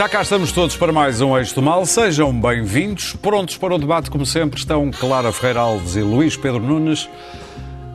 Já 0.00 0.08
cá 0.08 0.22
estamos 0.22 0.50
todos 0.50 0.78
para 0.78 0.94
mais 0.94 1.20
um 1.20 1.36
Eixo 1.36 1.54
do 1.54 1.60
Mal. 1.60 1.84
Sejam 1.84 2.32
bem-vindos. 2.32 3.12
Prontos 3.12 3.58
para 3.58 3.74
o 3.74 3.78
debate, 3.78 4.10
como 4.10 4.24
sempre, 4.24 4.58
estão 4.58 4.90
Clara 4.90 5.30
Ferreira 5.30 5.60
Alves 5.60 5.94
e 5.94 6.00
Luís 6.00 6.38
Pedro 6.38 6.58
Nunes, 6.58 7.06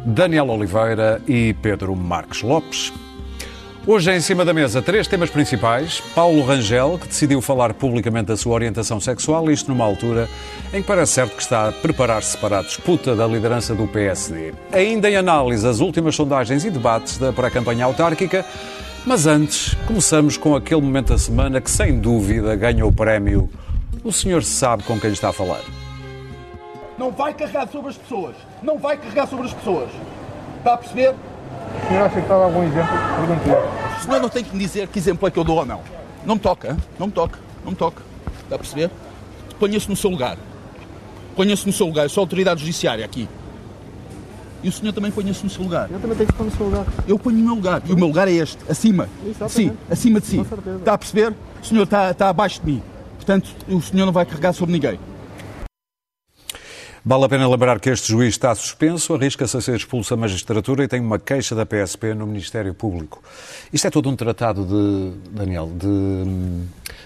Daniel 0.06 0.52
Oliveira 0.52 1.20
e 1.28 1.56
Pedro 1.64 1.96
Marques 1.96 2.44
Lopes. 2.44 2.94
Hoje 3.88 4.12
em 4.12 4.22
cima 4.22 4.46
da 4.46 4.54
mesa 4.54 4.84
três 4.84 5.08
temas 5.08 5.32
principais. 5.32 6.00
Paulo 6.14 6.46
Rangel, 6.46 7.00
que 7.02 7.08
decidiu 7.08 7.42
falar 7.42 7.74
publicamente 7.74 8.28
da 8.28 8.38
sua 8.38 8.54
orientação 8.54 9.00
sexual, 9.00 9.50
isto 9.50 9.72
numa 9.72 9.84
altura 9.84 10.30
em 10.72 10.84
que 10.84 10.88
parece 10.88 11.14
certo 11.14 11.36
que 11.36 11.42
está 11.42 11.70
a 11.70 11.72
preparar-se 11.72 12.38
para 12.38 12.60
a 12.60 12.62
disputa 12.62 13.16
da 13.16 13.26
liderança 13.26 13.74
do 13.74 13.88
PSD. 13.88 14.54
Ainda 14.72 15.10
em 15.10 15.16
análise 15.16 15.68
as 15.68 15.80
últimas 15.80 16.16
sondagens 16.16 16.66
e 16.66 16.70
debates 16.70 17.18
da 17.18 17.34
pré-campanha 17.34 17.86
autárquica, 17.86 18.46
mas 19.06 19.28
antes 19.28 19.76
começamos 19.86 20.36
com 20.36 20.56
aquele 20.56 20.82
momento 20.82 21.10
da 21.10 21.18
semana 21.18 21.62
que 21.62 21.70
sem 21.70 22.00
dúvida 22.00 22.56
ganha 22.56 22.86
o 22.86 22.92
prémio 22.92 23.50
O 24.04 24.12
Senhor 24.12 24.44
sabe 24.44 24.84
com 24.84 25.00
quem 25.00 25.12
está 25.12 25.30
a 25.30 25.34
falar. 25.34 25.62
Não 26.98 27.12
vai 27.12 27.34
carregar 27.34 27.68
sobre 27.68 27.90
as 27.90 27.98
pessoas. 27.98 28.36
Não 28.64 28.80
vai 28.80 28.98
carregar 28.98 29.28
sobre 29.28 29.46
as 29.46 29.54
pessoas. 29.54 29.90
Está 30.58 30.74
a 30.74 30.78
perceber? 30.78 31.14
O 31.14 31.88
senhor 31.88 32.04
acha 32.04 32.16
que 32.16 32.22
está 32.22 32.36
a 32.36 32.38
dar 32.40 32.44
algum 32.46 32.64
exemplo? 32.64 32.98
Pergunto-lhe. 33.18 34.00
O 34.00 34.04
senhor 34.04 34.22
não 34.22 34.30
tem 34.30 34.44
que 34.44 34.56
me 34.56 34.64
dizer 34.64 34.88
que 34.88 34.98
exemplo 34.98 35.28
é 35.28 35.32
que 35.32 35.38
eu 35.38 35.44
dou 35.44 35.58
ou 35.58 35.66
não. 35.66 35.82
Não 36.26 36.36
me 36.36 36.42
toca, 36.42 36.78
não 36.98 37.08
me 37.08 37.14
toca, 37.14 37.40
não 37.64 37.72
me 37.72 37.78
toca. 37.78 38.02
Está 38.44 38.56
a 38.56 38.60
perceber? 38.60 38.90
Ponha-se 39.60 39.90
no 39.90 39.96
seu 39.96 40.10
lugar. 40.10 40.38
Ponha-se 41.36 41.68
no 41.68 41.74
seu 41.74 41.86
lugar. 41.86 42.04
Eu 42.04 42.10
sou 42.10 42.22
autoridade 42.22 42.62
judiciária 42.62 43.04
aqui. 43.04 43.28
E 44.66 44.68
o 44.68 44.72
senhor 44.72 44.94
também 44.94 45.12
ponha-se 45.12 45.44
no 45.44 45.50
seu 45.52 45.62
lugar. 45.62 45.92
Eu 45.92 46.00
também 46.00 46.18
tenho 46.18 46.28
que 46.28 46.34
estar 46.34 46.44
no 46.44 46.50
seu 46.50 46.66
lugar. 46.66 46.86
Eu 47.08 47.20
ponho 47.20 47.38
no 47.38 47.46
meu 47.46 47.54
lugar. 47.54 47.84
E 47.86 47.94
o 47.94 47.96
meu 47.96 48.08
lugar 48.08 48.28
é 48.28 48.32
este, 48.32 48.58
acima. 48.68 49.08
Exatamente. 49.24 49.54
Sim, 49.54 49.78
acima 49.88 50.20
de 50.20 50.26
si. 50.26 50.38
Com 50.38 50.46
certeza. 50.46 50.78
Está 50.78 50.94
a 50.94 50.98
perceber? 50.98 51.34
O 51.62 51.66
senhor 51.66 51.84
está, 51.84 52.10
está 52.10 52.30
abaixo 52.30 52.60
de 52.62 52.72
mim. 52.72 52.82
Portanto, 53.16 53.48
o 53.68 53.80
senhor 53.80 54.08
não 54.08 54.12
vai 54.12 54.26
carregar 54.26 54.54
sobre 54.54 54.74
ninguém. 54.74 55.00
Vale 57.08 57.26
a 57.26 57.30
pena 57.30 57.48
lembrar 57.48 57.80
que 57.80 57.92
este 57.92 58.12
juiz 58.12 58.30
está 58.30 58.56
suspenso, 58.56 59.14
arrisca-se 59.14 59.56
a 59.56 59.62
ser 59.62 59.76
expulso 59.76 60.16
da 60.16 60.20
magistratura 60.20 60.84
e 60.84 60.88
tem 60.88 61.00
uma 61.00 61.20
queixa 61.20 61.54
da 61.54 61.64
PSP 61.64 62.16
no 62.16 62.26
Ministério 62.26 62.74
Público. 62.74 63.22
Isto 63.72 63.86
é 63.86 63.92
todo 63.92 64.10
um 64.10 64.16
tratado 64.16 64.66
de, 64.66 65.30
Daniel, 65.30 65.72
de 65.76 65.86
hum, 65.86 66.66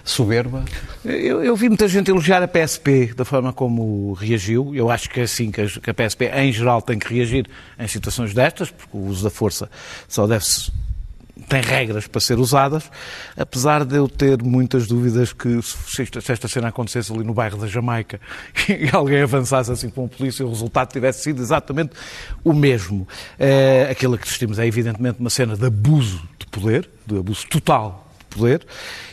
soberba? 0.09 0.63
Eu, 1.05 1.43
eu 1.43 1.55
vi 1.55 1.69
muita 1.69 1.87
gente 1.87 2.09
elogiar 2.09 2.41
a 2.43 2.47
PSP 2.47 3.13
da 3.15 3.23
forma 3.23 3.53
como 3.53 4.13
reagiu. 4.13 4.75
Eu 4.75 4.89
acho 4.89 5.09
que 5.09 5.19
é 5.19 5.23
assim 5.23 5.51
que 5.51 5.61
a, 5.61 5.93
PSP, 5.93 6.25
em 6.25 6.51
geral, 6.51 6.81
tem 6.81 6.97
que 6.97 7.13
reagir 7.13 7.47
em 7.77 7.87
situações 7.87 8.33
destas, 8.33 8.71
porque 8.71 8.95
o 8.95 9.05
uso 9.05 9.23
da 9.23 9.29
força 9.29 9.69
só 10.07 10.27
deve-se 10.27 10.71
tem 11.47 11.61
regras 11.61 12.05
para 12.05 12.19
ser 12.19 12.37
usadas, 12.37 12.91
apesar 13.37 13.85
de 13.85 13.95
eu 13.95 14.09
ter 14.09 14.43
muitas 14.43 14.87
dúvidas 14.87 15.31
que 15.31 15.61
se 15.61 16.01
esta, 16.01 16.19
se 16.21 16.31
esta 16.33 16.47
cena 16.47 16.67
acontecesse 16.67 17.11
ali 17.13 17.23
no 17.23 17.33
bairro 17.33 17.57
da 17.57 17.65
Jamaica 17.65 18.19
e 18.67 18.89
alguém 18.91 19.21
avançasse 19.21 19.71
assim 19.71 19.89
com 19.89 20.05
a 20.05 20.07
polícia, 20.07 20.45
o 20.45 20.49
resultado 20.49 20.91
tivesse 20.91 21.23
sido 21.23 21.41
exatamente 21.41 21.91
o 22.43 22.53
mesmo. 22.53 23.07
Eh, 23.39 23.87
aquilo 23.89 24.17
que 24.17 24.25
assistimos 24.25 24.59
é 24.59 24.67
evidentemente 24.67 25.19
uma 25.19 25.29
cena 25.29 25.55
de 25.55 25.65
abuso 25.65 26.21
de 26.37 26.45
poder, 26.47 26.89
de 27.07 27.17
abuso 27.17 27.47
total 27.47 28.08
poder. 28.29 28.65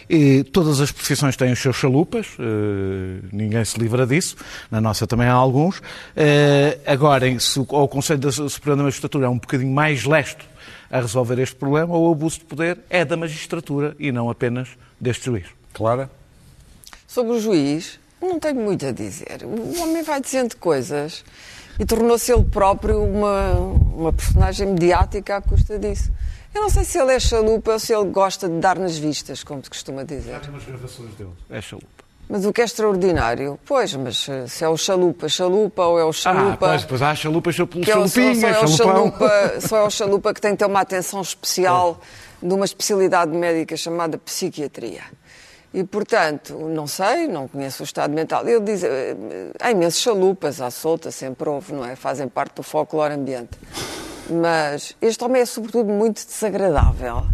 E 0.09 0.45
todas 0.45 0.81
as 0.81 0.93
profissões 0.93 1.37
têm 1.37 1.53
os 1.53 1.59
seus 1.59 1.77
chalupas, 1.77 2.29
eh, 2.39 3.27
ninguém 3.33 3.65
se 3.65 3.79
livra 3.79 4.07
disso, 4.07 4.37
na 4.71 4.81
nossa 4.81 5.07
também 5.07 5.27
há 5.27 5.33
alguns. 5.33 5.83
Eh, 6.15 6.79
agora, 6.87 7.27
o 7.29 7.83
o 7.83 7.89
Conselho 7.89 8.21
da 8.21 8.31
Superior 8.31 8.77
da 8.77 8.85
Magistratura 8.85 9.27
é 9.27 9.29
um 9.29 9.39
bocadinho 9.39 9.73
mais 9.73 10.05
lesto 10.05 10.45
a 10.91 11.01
resolver 11.01 11.39
este 11.41 11.57
problema, 11.57 11.97
o 11.97 12.13
abuso 12.13 12.39
de 12.39 12.45
poder 12.45 12.79
é 12.89 13.05
da 13.05 13.17
magistratura 13.17 13.97
e 13.99 14.13
não 14.13 14.31
apenas 14.31 14.69
deste 15.01 15.27
juiz. 15.27 15.47
Clara? 15.73 16.11
Sobre 17.07 17.33
o 17.33 17.41
juiz, 17.41 17.99
não 18.21 18.39
tenho 18.39 18.61
muito 18.61 18.87
a 18.87 18.93
dizer. 18.93 19.43
O 19.45 19.81
homem 19.83 20.03
vai 20.03 20.21
dizendo 20.21 20.57
coisas 20.57 21.25
e 21.79 21.85
tornou-se 21.85 22.33
ele 22.33 22.45
próprio 22.45 23.03
uma, 23.03 23.53
uma 23.53 24.13
personagem 24.13 24.69
mediática 24.69 25.37
à 25.37 25.41
custa 25.41 25.79
disso. 25.79 26.11
Eu 26.57 26.63
não 26.63 26.71
sei 26.71 26.85
se 26.85 26.99
ele 26.99 27.13
é 27.13 27.21
chalupa 27.21 27.73
ou 27.73 27.79
se 27.79 27.93
ele 27.95 28.07
gosta 28.09 28.49
de 28.49 28.59
dar 28.59 28.79
nas 28.79 28.97
vistas, 28.97 29.45
como 29.45 29.63
se 29.63 29.69
costuma 29.69 30.05
dizer. 30.05 30.41
umas 30.49 30.65
gravações 30.65 31.11
dele. 31.15 31.29
É 31.51 31.61
chalupa. 31.61 31.87
Mas 32.31 32.47
o 32.47 32.53
que 32.53 32.63
é 32.63 32.65
extraordinário, 32.65 33.61
pois, 33.67 33.95
mas 33.95 34.27
eh, 34.27 34.47
se 34.49 34.65
é 34.65 34.69
o 34.69 34.77
chalupa, 34.77 35.29
chalupa 35.29 35.85
ou 35.85 35.99
é 36.01 36.05
o 36.05 36.09
Ah, 36.09 36.13
chalupa. 36.13 36.57
pois, 36.69 36.85
pois 36.85 37.03
há 37.03 37.15
chalupas, 37.15 37.55
chalupa, 37.55 37.79
que 37.81 37.91
é 37.91 37.97
o, 37.99 38.09
só, 38.09 38.09
só 38.09 38.21
chalupinha, 38.21 38.47
é 38.49 38.65
o 38.65 38.69
chalupão. 38.69 38.77
chalupa, 38.95 39.61
só 39.69 39.77
é 39.77 39.83
o 39.83 39.91
chalupa 39.91 40.33
que 40.35 40.41
tem 40.41 40.53
que 40.53 40.57
ter 40.57 40.65
uma 40.65 40.81
atenção 40.81 41.21
especial 41.21 42.01
de 42.43 42.55
uma 42.55 42.65
especialidade 42.65 43.31
médica 43.33 43.77
chamada 43.77 44.17
psiquiatria. 44.17 45.03
E, 45.75 45.85
portanto, 45.85 46.55
não 46.55 46.87
sei, 46.87 47.29
não 47.29 47.47
conheço 47.47 47.83
o 47.83 47.85
estado 47.85 48.15
mental. 48.15 48.49
Ele 48.49 48.61
diz, 48.61 48.83
eh, 48.83 49.15
há 49.61 49.71
imensos 49.71 50.01
chalupas 50.01 50.63
à 50.63 50.71
solta, 50.71 51.11
sempre 51.11 51.51
houve, 51.51 51.75
não 51.75 51.85
é? 51.85 51.95
Fazem 51.97 52.27
parte 52.29 52.55
do 52.57 52.63
folclore 52.63 53.13
ambiente. 53.13 53.51
Mas 54.29 54.97
este 55.01 55.23
homem 55.25 55.43
é, 55.43 55.47
sobretudo, 55.47 55.91
muito 55.91 56.25
desagradável. 56.27 57.25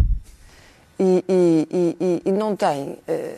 E, 0.98 1.24
e- 1.28 1.96
e- 2.00 2.22
e- 2.26 2.32
não 2.32 2.54
tem 2.54 2.98
eh, 3.08 3.36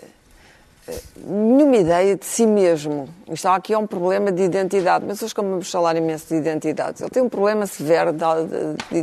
nenhuma 1.16 1.76
ideia 1.76 2.16
de 2.16 2.26
si 2.26 2.46
mesmo. 2.46 3.08
Isto 3.30 3.48
aqui 3.48 3.72
é 3.72 3.78
um 3.78 3.86
problema 3.86 4.30
de 4.30 4.42
identidade, 4.42 5.04
mas 5.06 5.22
hoje, 5.22 5.34
como 5.34 5.50
vamos 5.50 5.70
falar 5.70 5.96
imenso 5.96 6.26
de 6.28 6.34
identidades, 6.36 7.00
ele 7.00 7.10
tem 7.10 7.22
um 7.22 7.28
problema 7.28 7.66
severo 7.66 8.12
de, 8.12 8.18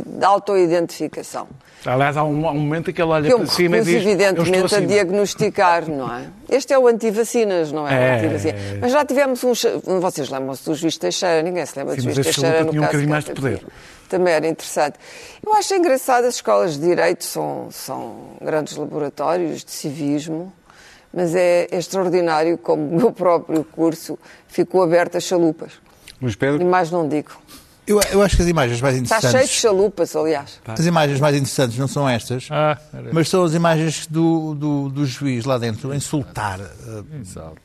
de 0.18 0.24
autoidentificação. 0.24 1.48
Aliás, 1.84 2.16
há 2.16 2.22
um, 2.22 2.46
há 2.46 2.52
um 2.52 2.58
momento 2.58 2.90
em 2.90 2.94
que 2.94 3.02
ele 3.02 3.10
olha 3.10 3.28
Que 3.30 3.36
para 3.36 3.46
cima 3.46 3.78
e 3.78 3.80
diz: 3.80 3.88
"Eu 3.88 3.98
estou 3.98 4.10
evidentemente, 4.12 4.62
a 4.62 4.64
acima." 4.78 4.86
diagnosticar, 4.86 5.90
não 5.90 6.14
é? 6.14 6.26
Este 6.48 6.72
é 6.72 6.78
o 6.78 6.86
anti-vacinas, 6.86 7.72
não 7.72 7.88
é? 7.88 7.94
É, 7.94 8.18
anti-vacina. 8.20 8.58
Mas 8.80 8.92
já 8.92 9.04
tivemos 9.04 9.42
um. 9.42 9.54
cha- 9.54 9.70
Vocês 10.00 10.28
lembram-se 10.30 10.64
do 10.64 10.74
juiz 10.76 10.96
Teixeira? 10.96 11.42
Ninguém 11.42 11.66
se 11.66 11.76
lembra 11.76 11.94
Sim, 11.96 12.02
do 12.02 12.06
mas 12.06 12.14
juiz 12.14 12.26
Teixeira 12.26 12.62
no 12.62 12.70
um 12.70 12.74
caso 12.74 12.86
bocadinho 12.86 13.10
mais 13.10 13.24
de 13.24 13.32
poder. 13.32 13.66
Também 14.08 14.34
era 14.34 14.46
interessante. 14.46 14.96
Eu 15.44 15.54
acho 15.54 15.74
engraçado, 15.74 16.24
as 16.26 16.34
escolas 16.36 16.74
de 16.78 16.86
direito 16.86 17.24
são, 17.24 17.68
são 17.70 18.14
grandes 18.40 18.76
laboratórios 18.76 19.64
de 19.64 19.70
civismo, 19.72 20.52
mas 21.12 21.34
é 21.34 21.66
extraordinário 21.72 22.56
como 22.58 22.88
o 22.88 22.96
meu 22.96 23.12
próprio 23.12 23.64
curso 23.64 24.18
ficou 24.48 24.82
aberto 24.82 25.16
a 25.16 25.20
chalupas. 25.20 25.72
Luís 26.20 26.34
E 26.34 26.36
Pedro? 26.36 26.64
mais 26.66 26.90
não 26.90 27.08
digo. 27.08 27.30
Eu, 27.84 28.00
eu 28.12 28.22
acho 28.22 28.36
que 28.36 28.42
as 28.42 28.48
imagens 28.48 28.80
mais 28.80 28.94
Está 28.96 29.16
interessantes. 29.16 29.30
cheio 29.40 29.48
de 29.48 29.60
chalupas, 29.60 30.14
aliás. 30.14 30.60
As 30.66 30.86
imagens 30.86 31.18
mais 31.18 31.34
interessantes 31.34 31.76
não 31.76 31.88
são 31.88 32.08
estas, 32.08 32.46
Ah, 32.48 32.78
mas 33.12 33.28
são 33.28 33.42
as 33.42 33.54
imagens 33.54 34.06
do, 34.06 34.54
do, 34.54 34.88
do 34.88 35.04
juiz 35.04 35.44
lá 35.44 35.58
dentro 35.58 35.90
a 35.90 35.96
insultar. 35.96 36.60
eh, 36.60 37.02
exato. 37.20 37.60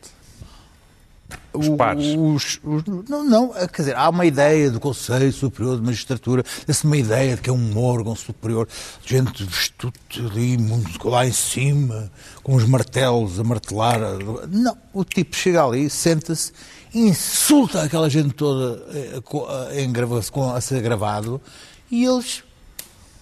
Os 1.53 1.69
pares. 1.69 2.05
os- 2.17 2.59
os- 2.63 2.83
não, 3.09 3.23
não, 3.23 3.51
eh, 3.55 3.67
quer 3.67 3.81
dizer, 3.83 3.95
há 3.95 4.09
uma 4.09 4.25
ideia 4.25 4.69
do 4.69 4.79
Conselho 4.79 5.31
Superior 5.33 5.77
de 5.77 5.83
Magistratura, 5.83 6.43
essa 6.67 6.85
uma 6.85 6.97
ideia 6.97 7.35
de 7.35 7.41
que 7.41 7.49
é 7.49 7.53
um 7.53 7.77
órgão 7.83 8.15
superior, 8.15 8.67
gente 9.05 9.43
vestido 9.43 9.91
ali, 10.19 10.57
muito 10.57 11.07
lá 11.09 11.25
em 11.25 11.31
cima, 11.31 12.11
com 12.43 12.55
os 12.55 12.63
martelos 12.65 13.39
a 13.39 13.43
martelar. 13.43 13.99
Não, 14.49 14.77
o 14.93 15.03
tipo 15.03 15.35
chega 15.35 15.63
ali, 15.65 15.89
senta-se, 15.89 16.51
insulta 16.93 17.81
aquela 17.83 18.09
gente 18.09 18.33
toda 18.33 18.83
em 19.73 19.91
grava- 19.91 20.21
com- 20.31 20.49
a 20.49 20.59
ser 20.61 20.81
gravado 20.81 21.41
e 21.89 22.05
eles 22.05 22.43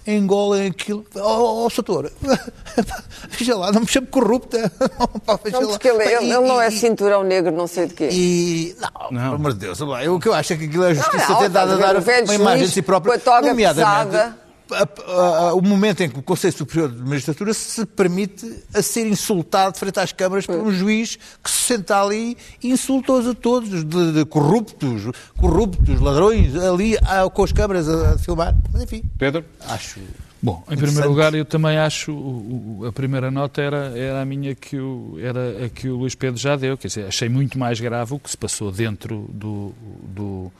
engolem 0.08 0.68
aquilo. 0.68 1.06
Oh, 1.16 1.66
oh, 1.66 1.70
Soutor, 1.70 2.12
veja 3.38 3.56
lá, 3.56 3.72
não 3.72 3.81
me 3.81 3.88
chame 3.88 4.07
corrupta. 4.07 4.72
Pá, 5.25 5.40
veja 5.44 5.60
Não, 5.60 5.69
porque 5.69 5.88
ele, 5.88 6.04
ele- 6.04 6.25
E- 6.25 6.31
ele 6.31 6.48
não 6.48 6.62
é 6.62 6.69
cinturão 6.69 7.24
negro, 7.24 7.52
não 7.52 7.68
sei 7.68 7.88
de 7.88 7.94
quê. 7.94 8.10
e. 8.12 8.75
Não, 9.12 9.22
pelo 9.24 9.36
amor 9.36 9.54
de 9.54 9.60
Deus, 9.60 9.80
eu- 9.80 10.16
o 10.16 10.19
que 10.19 10.28
eu 10.28 10.34
acho 10.34 10.54
é 10.54 10.57
que 10.57 10.66
aquilo 10.66 10.84
é 10.84 10.92
a 10.92 10.94
justiça 10.94 11.30
não, 11.30 11.40
ter 11.40 11.50
dado 11.50 11.72
a 11.72 11.75
estás 11.75 11.96
a 11.96 12.00
ver 12.00 12.22
dar 12.22 12.24
uma 12.25 12.36
imagem 12.36 12.66
de 12.68 12.72
si 12.72 12.81
própria. 12.81 13.13
com 13.13 13.18
a 13.18 13.22
toga 13.22 13.48
nomeadamente, 13.50 14.10
pesada. 14.12 14.38
A- 14.71 14.88
a- 15.12 15.50
a- 15.50 15.53
o 15.53 15.62
momento 15.62 16.01
em 16.01 16.09
que 16.09 16.19
o 16.19 16.23
Conselho 16.23 16.53
Superior 16.56 16.89
de 16.91 17.01
Magistratura 17.01 17.53
se 17.53 17.85
permite 17.85 18.63
a 18.73 18.81
ser 18.81 19.06
insultado 19.07 19.77
frente 19.77 20.00
às 20.00 20.12
câmaras 20.12 20.45
por 20.45 20.56
um 20.56 20.71
juiz 20.71 21.17
que 21.44 21.50
se 21.50 21.57
senta 21.73 22.01
ali 22.01 22.38
e 22.63 22.69
insulta-os 22.71 23.27
a 23.27 23.33
todos, 23.33 23.83
de, 23.83 24.12
de 24.13 24.25
corruptos, 24.25 25.09
corruptos, 25.38 26.00
ladrões, 26.00 26.56
ali 26.56 26.97
ah, 27.01 27.29
com 27.29 27.44
as 27.44 27.51
câmaras 27.51 27.88
a, 27.89 28.13
a 28.13 28.17
filmar. 28.17 28.56
Mas 28.71 28.81
enfim, 28.83 29.03
Pedro? 29.17 29.44
acho. 29.67 30.00
Bom, 30.41 30.63
em 30.69 30.77
primeiro 30.77 31.09
lugar, 31.09 31.33
eu 31.33 31.44
também 31.44 31.75
acho, 31.75 32.12
o- 32.12 32.83
a 32.88 32.91
primeira 32.91 33.31
nota 33.31 33.62
era, 33.63 33.97
era 33.97 34.21
a 34.21 34.25
minha 34.25 34.53
que 34.53 34.77
o, 34.77 35.17
era 35.19 35.65
a 35.65 35.69
que 35.69 35.89
o 35.89 35.95
Luís 35.97 36.13
Pedro 36.13 36.39
já 36.39 36.56
deu, 36.56 36.77
quer 36.77 36.88
dizer, 36.88 37.07
achei 37.07 37.27
muito 37.27 37.57
mais 37.57 37.79
grave 37.79 38.13
o 38.13 38.19
que 38.19 38.29
se 38.29 38.38
passou 38.38 38.71
dentro 38.71 39.25
do, 39.33 39.73
do, 40.03 40.51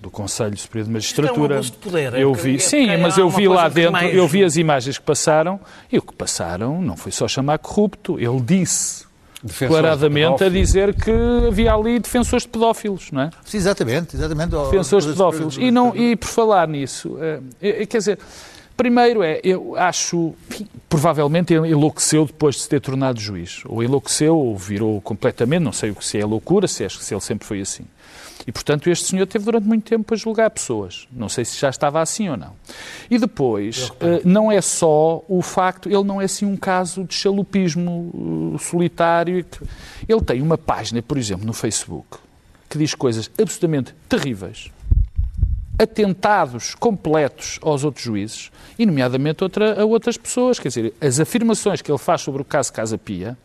do 0.00 0.10
Conselho 0.10 0.56
Superior 0.56 0.86
de 0.86 0.92
Magistratura. 0.92 1.54
É 1.54 1.56
um 1.56 1.58
abuso 1.58 1.72
de 1.72 1.78
poder, 1.78 2.14
é 2.14 2.22
eu 2.24 2.32
vi, 2.34 2.54
é 2.54 2.56
que 2.56 2.62
sim, 2.62 2.90
há 2.90 2.98
mas 2.98 3.18
eu 3.18 3.28
vi 3.28 3.46
lá 3.46 3.68
dentro, 3.68 3.92
mais- 3.92 4.14
eu 4.14 4.26
vi 4.26 4.42
as 4.42 4.56
imagens 4.56 4.96
que 4.98 5.04
passaram 5.04 5.60
e 5.92 5.98
o 5.98 6.02
que 6.02 6.14
passaram 6.14 6.80
não 6.80 6.96
foi 6.96 7.12
só 7.12 7.28
chamar 7.28 7.58
corrupto, 7.58 8.18
ele 8.18 8.40
disse 8.40 9.04
Defensores 9.42 9.58
de 9.58 9.82
declaradamente 9.82 10.44
a 10.44 10.48
dizer 10.48 10.94
que 10.94 11.10
havia 11.48 11.72
ali 11.74 11.98
defensores 11.98 12.42
de 12.44 12.48
pedófilos, 12.50 13.10
não 13.10 13.22
é? 13.22 13.30
Sim, 13.44 13.56
exatamente, 13.58 14.16
exatamente. 14.16 14.50
defensores 14.50 15.06
de 15.06 15.12
pedófilos. 15.12 15.56
E, 15.58 15.70
não, 15.70 15.94
e 15.96 16.16
por 16.16 16.28
falar 16.28 16.66
nisso, 16.68 17.16
eh, 17.60 17.86
quer 17.86 17.98
dizer, 17.98 18.18
Primeiro 18.76 19.22
é, 19.22 19.38
eu 19.44 19.76
acho, 19.76 20.32
enfim, 20.50 20.66
provavelmente 20.88 21.52
ele 21.52 21.68
enlouqueceu 21.68 22.24
depois 22.24 22.54
de 22.54 22.62
se 22.62 22.68
ter 22.70 22.80
tornado 22.80 23.20
juiz. 23.20 23.60
Ou 23.66 23.82
enlouqueceu, 23.82 24.34
ou 24.34 24.56
virou 24.56 25.02
completamente, 25.02 25.60
não 25.60 25.70
sei 25.72 25.90
o 25.90 25.94
que 25.94 26.02
se 26.02 26.16
é 26.18 26.24
loucura, 26.24 26.66
se, 26.66 26.82
é, 26.82 26.88
se 26.88 27.12
ele 27.12 27.20
sempre 27.20 27.46
foi 27.46 27.60
assim. 27.60 27.84
E, 28.46 28.52
portanto, 28.52 28.88
este 28.88 29.06
senhor 29.06 29.26
teve 29.26 29.44
durante 29.44 29.66
muito 29.66 29.84
tempo 29.88 30.12
a 30.14 30.16
julgar 30.16 30.50
pessoas. 30.50 31.06
Não 31.12 31.28
sei 31.28 31.44
se 31.44 31.58
já 31.60 31.68
estava 31.68 32.00
assim 32.00 32.28
ou 32.28 32.36
não. 32.36 32.52
E 33.10 33.18
depois, 33.18 33.92
eh, 34.00 34.22
não 34.24 34.50
é 34.50 34.60
só 34.60 35.22
o 35.28 35.42
facto, 35.42 35.88
ele 35.88 36.02
não 36.04 36.20
é 36.20 36.24
assim 36.24 36.46
um 36.46 36.56
caso 36.56 37.04
de 37.04 37.14
chalupismo 37.14 38.54
eh, 38.54 38.58
solitário. 38.58 39.44
Ele 40.08 40.20
tem 40.22 40.40
uma 40.40 40.56
página, 40.56 41.02
por 41.02 41.18
exemplo, 41.18 41.46
no 41.46 41.52
Facebook, 41.52 42.18
que 42.68 42.78
diz 42.78 42.94
coisas 42.94 43.30
absolutamente 43.40 43.94
terríveis, 44.08 44.70
atentados 45.78 46.74
completos 46.74 47.58
aos 47.62 47.84
outros 47.84 48.04
juízes, 48.04 48.50
e 48.78 48.86
nomeadamente 48.86 49.44
outra, 49.44 49.80
a 49.80 49.84
outras 49.84 50.16
pessoas. 50.16 50.58
Quer 50.58 50.68
dizer, 50.68 50.94
as 51.00 51.20
afirmações 51.20 51.82
que 51.82 51.90
ele 51.90 51.98
faz 51.98 52.22
sobre 52.22 52.40
o 52.40 52.44
caso 52.44 52.72
Casa 52.72 52.96
Pia, 52.96 53.36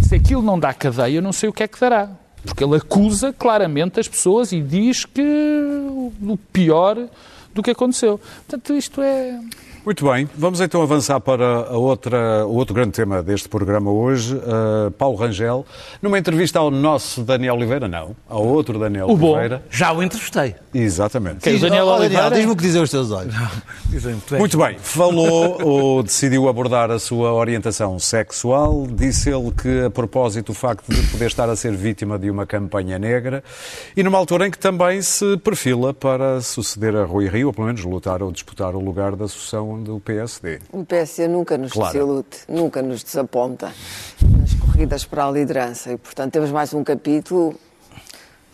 se 0.00 0.14
aquilo 0.14 0.42
não 0.42 0.58
dá 0.58 0.72
cadeia, 0.72 1.16
eu 1.16 1.22
não 1.22 1.32
sei 1.32 1.48
o 1.48 1.52
que 1.52 1.62
é 1.62 1.68
que 1.68 1.78
dará. 1.78 2.10
Porque 2.44 2.64
ele 2.64 2.76
acusa 2.76 3.32
claramente 3.32 4.00
as 4.00 4.08
pessoas 4.08 4.52
e 4.52 4.60
diz 4.60 5.04
que 5.04 5.22
o 5.22 6.36
pior 6.52 7.08
do 7.54 7.62
que 7.62 7.70
aconteceu. 7.70 8.18
Portanto, 8.18 8.74
isto 8.74 9.00
é. 9.00 9.38
Muito 9.84 10.08
bem, 10.08 10.28
vamos 10.38 10.60
então 10.60 10.80
avançar 10.80 11.18
para 11.18 11.44
a 11.68 11.76
outra, 11.76 12.46
o 12.46 12.54
outro 12.54 12.72
grande 12.72 12.92
tema 12.92 13.20
deste 13.20 13.48
programa 13.48 13.90
hoje. 13.90 14.36
Uh, 14.36 14.92
Paulo 14.92 15.16
Rangel, 15.16 15.66
numa 16.00 16.16
entrevista 16.16 16.60
ao 16.60 16.70
nosso 16.70 17.24
Daniel 17.24 17.56
Oliveira, 17.56 17.88
não, 17.88 18.14
ao 18.28 18.46
outro 18.46 18.78
Daniel 18.78 19.08
O 19.10 19.16
bom. 19.16 19.30
Oliveira. 19.32 19.60
Já 19.68 19.92
o 19.92 20.00
entrevistei. 20.00 20.54
Exatamente. 20.72 21.40
Quem? 21.40 21.54
o 21.54 21.56
Diz- 21.58 21.62
Daniel 21.68 21.86
oh, 21.86 21.96
Oliveira? 21.96 22.30
Diz-me 22.30 22.52
o 22.52 22.56
que 22.56 22.62
dizem 22.62 22.80
os 22.80 22.90
teus 22.92 23.10
olhos. 23.10 23.34
Muito 24.38 24.56
bem, 24.56 24.78
falou 24.80 25.58
ou 25.60 26.02
decidiu 26.04 26.48
abordar 26.48 26.92
a 26.92 27.00
sua 27.00 27.32
orientação 27.32 27.98
sexual. 27.98 28.86
Disse 28.88 29.30
ele 29.30 29.50
que, 29.50 29.86
a 29.86 29.90
propósito, 29.90 30.50
o 30.52 30.54
facto 30.54 30.88
de 30.88 31.02
poder 31.08 31.26
estar 31.26 31.50
a 31.50 31.56
ser 31.56 31.74
vítima 31.74 32.20
de 32.20 32.30
uma 32.30 32.46
campanha 32.46 33.00
negra 33.00 33.42
e 33.96 34.02
numa 34.04 34.16
altura 34.16 34.46
em 34.46 34.50
que 34.52 34.58
também 34.58 35.02
se 35.02 35.36
perfila 35.38 35.92
para 35.92 36.40
suceder 36.40 36.94
a 36.94 37.04
Rui 37.04 37.28
Rio, 37.28 37.48
ou 37.48 37.52
pelo 37.52 37.66
menos 37.66 37.82
lutar 37.84 38.22
ou 38.22 38.30
disputar 38.30 38.76
o 38.76 38.80
lugar 38.80 39.16
da 39.16 39.26
sucessão 39.26 39.71
do 39.80 40.00
PSD. 40.00 40.58
O 40.72 40.84
PSD 40.84 41.28
nunca 41.28 41.56
nos 41.56 41.72
Claro. 41.72 41.92
desilute, 41.92 42.38
nunca 42.48 42.82
nos 42.82 43.02
desaponta 43.02 43.72
nas 44.40 44.54
corridas 44.54 45.04
para 45.04 45.26
a 45.26 45.30
liderança 45.30 45.92
e, 45.92 45.96
portanto, 45.96 46.32
temos 46.32 46.50
mais 46.50 46.72
um 46.74 46.82
capítulo 46.82 47.54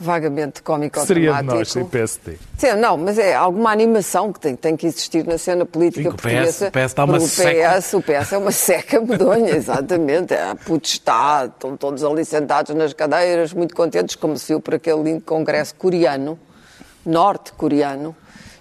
vagamente 0.00 0.62
cómico 0.62 1.00
Seria 1.00 1.32
de 1.34 1.42
nós, 1.42 1.72
sem 1.72 1.84
PSD. 1.84 2.36
Sim, 2.56 2.74
não, 2.74 2.96
mas 2.96 3.18
é 3.18 3.34
alguma 3.34 3.72
animação 3.72 4.32
que 4.32 4.38
tem, 4.38 4.54
tem 4.54 4.76
que 4.76 4.86
existir 4.86 5.26
na 5.26 5.36
cena 5.36 5.66
política 5.66 6.08
Sim, 6.10 6.10
que 6.10 6.14
o 6.14 6.16
PS 6.16 6.22
portuguesa. 6.22 6.68
o 6.68 6.70
PS 6.70 6.84
está 6.84 7.04
uma 7.04 7.18
seca. 7.20 7.50
o 7.50 7.80
PS, 7.80 7.94
o 7.94 8.02
PS 8.02 8.32
é 8.32 8.38
uma 8.38 8.52
seca 8.52 9.00
medonha, 9.00 9.50
exatamente. 9.56 10.34
É 10.34 10.50
a 10.50 10.54
potestade, 10.54 11.52
estão 11.54 11.76
todos 11.76 12.04
ali 12.04 12.24
sentados 12.24 12.72
nas 12.76 12.92
cadeiras, 12.92 13.52
muito 13.52 13.74
contentes, 13.74 14.14
como 14.14 14.38
se 14.38 14.46
viu 14.46 14.60
por 14.60 14.74
aquele 14.74 15.02
lindo 15.02 15.22
congresso 15.22 15.74
coreano, 15.74 16.38
norte-coreano. 17.04 18.14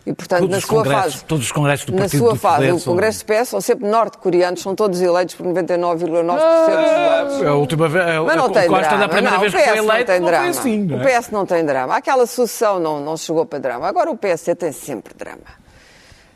E, 0.09 0.13
portanto, 0.13 0.39
Todos 0.47 0.55
na 0.55 0.61
sua 0.61 0.85
fase. 0.85 1.25
todos 1.25 1.45
os 1.47 1.51
congressos 1.51 1.85
do 1.85 1.91
Na 1.91 1.97
Partido 2.03 2.19
sua 2.19 2.29
do 2.33 2.39
fase, 2.39 2.55
Poder 2.55 2.71
o 2.71 2.81
Congresso 2.81 3.25
do 3.25 3.33
PS 3.33 3.49
são 3.49 3.59
sempre 3.59 3.89
norte-coreanos, 3.89 4.61
são 4.61 4.73
todos 4.73 5.01
eleitos 5.01 5.35
por 5.35 5.45
99,9% 5.45 6.23
dos 6.23 7.27
votos. 7.27 7.41
É 7.43 7.47
a 7.47 7.53
última 7.55 7.89
vez. 7.89 8.07
é- 8.07 8.19
Mas 8.21 8.33
é 8.33 8.37
não 8.37 8.49
tem 8.49 8.67
Costa 8.69 8.81
drama. 8.87 8.97
da 8.99 9.09
primeira 9.09 9.31
não, 9.31 9.39
vez 9.41 9.53
o 9.53 9.57
que 9.57 9.61
PS 9.63 9.69
foi 9.69 9.77
eleito 9.79 9.97
não 9.99 10.05
tem 10.05 10.19
não 10.21 10.27
drama. 10.27 10.47
assim, 10.49 10.77
não 10.85 10.97
O 10.97 11.01
é? 11.01 11.19
PS 11.19 11.31
não 11.31 11.45
tem 11.45 11.65
drama. 11.65 11.95
Aquela 11.97 12.25
sucessão 12.25 12.79
não, 12.79 13.01
não 13.01 13.17
chegou 13.17 13.45
para 13.45 13.59
drama. 13.59 13.85
Agora 13.85 14.09
o 14.09 14.15
PSD 14.17 14.55
tem 14.55 14.71
sempre 14.71 15.13
drama. 15.13 15.41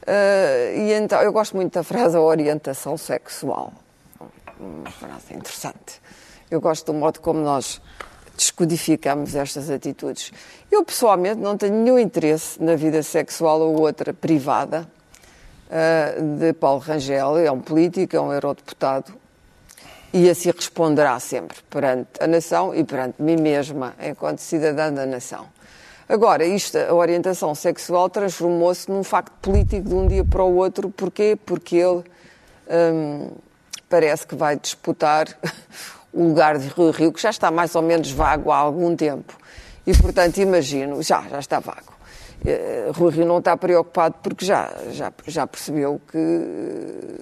Ah, 0.06 0.72
e 0.76 0.92
então, 0.92 1.22
eu 1.22 1.32
gosto 1.32 1.56
muito 1.56 1.74
da 1.74 1.84
frase 1.84 2.18
a 2.18 2.20
orientação 2.20 2.98
sexual. 2.98 3.72
Uma 4.60 4.92
frase 4.92 5.34
interessante. 5.34 6.02
Eu 6.50 6.60
gosto 6.60 6.92
do 6.92 6.94
modo 6.94 7.22
como 7.22 7.40
nós 7.40 7.80
descodificamos 8.36 9.36
estas 9.36 9.70
atitudes. 9.70 10.32
Eu, 10.72 10.86
pessoalmente, 10.86 11.42
não 11.42 11.58
tenho 11.58 11.74
nenhum 11.74 12.00
interesse 12.00 12.62
na 12.64 12.76
vida 12.78 13.04
sexual 13.04 13.60
ou 13.60 13.82
outra 13.82 14.14
privada 14.14 14.88
ah, 15.70 16.16
de 16.40 16.54
Paulo 16.54 16.80
Rangel. 16.80 17.38
É 17.38 17.52
um 17.52 17.60
político, 17.60 18.16
é 18.16 18.22
um 18.22 18.32
eurodeputado 18.32 19.14
e 20.14 20.30
assim 20.30 20.50
responderá 20.50 21.20
sempre 21.20 21.58
perante 21.70 22.10
a 22.20 22.28
nação 22.28 22.74
e 22.74 22.84
perante 22.84 23.22
mim 23.22 23.36
mesma, 23.38 23.94
enquanto 24.02 24.40
cidadã 24.40 24.92
da 24.92 25.06
nação. 25.06 25.46
Agora, 26.08 26.46
isto, 26.46 26.78
a 26.78 26.94
orientação 26.94 27.56
sexual 27.56 28.10
transformou-se 28.10 28.90
num 28.90 29.04
facto 29.04 29.32
político 29.42 29.88
de 29.88 29.96
um 29.96 30.08
dia 30.08 30.26
para 30.26 30.44
o 30.44 30.56
outro. 30.56 30.90
Porquê? 30.90 31.38
Porque 31.46 31.78
ele 31.78 32.04
hum, 32.70 33.30
parece 33.90 34.28
que 34.28 34.36
vai 34.36 34.58
disputar 34.58 35.28
o 36.12 36.28
lugar 36.28 36.58
de 36.58 36.68
Rui 36.68 36.92
Rio, 36.92 37.14
que 37.14 37.22
já 37.22 37.30
está 37.30 37.50
mais 37.50 37.76
ou 37.76 37.82
menos 37.82 38.12
vago 38.12 38.52
há 38.52 38.58
algum 38.58 38.94
tempo. 38.96 39.38
E, 39.86 39.94
portanto, 39.98 40.38
imagino, 40.38 41.02
já, 41.02 41.24
já 41.30 41.40
está 41.40 41.60
vago. 41.60 41.92
Eh, 42.46 42.90
Rui 42.96 43.12
Rio 43.12 43.26
não 43.26 43.38
está 43.40 43.56
preocupado 43.56 44.16
porque 44.24 44.44
já, 44.46 44.72
já, 44.92 45.12
já 45.28 45.46
percebeu 45.46 46.02
que 46.12 46.18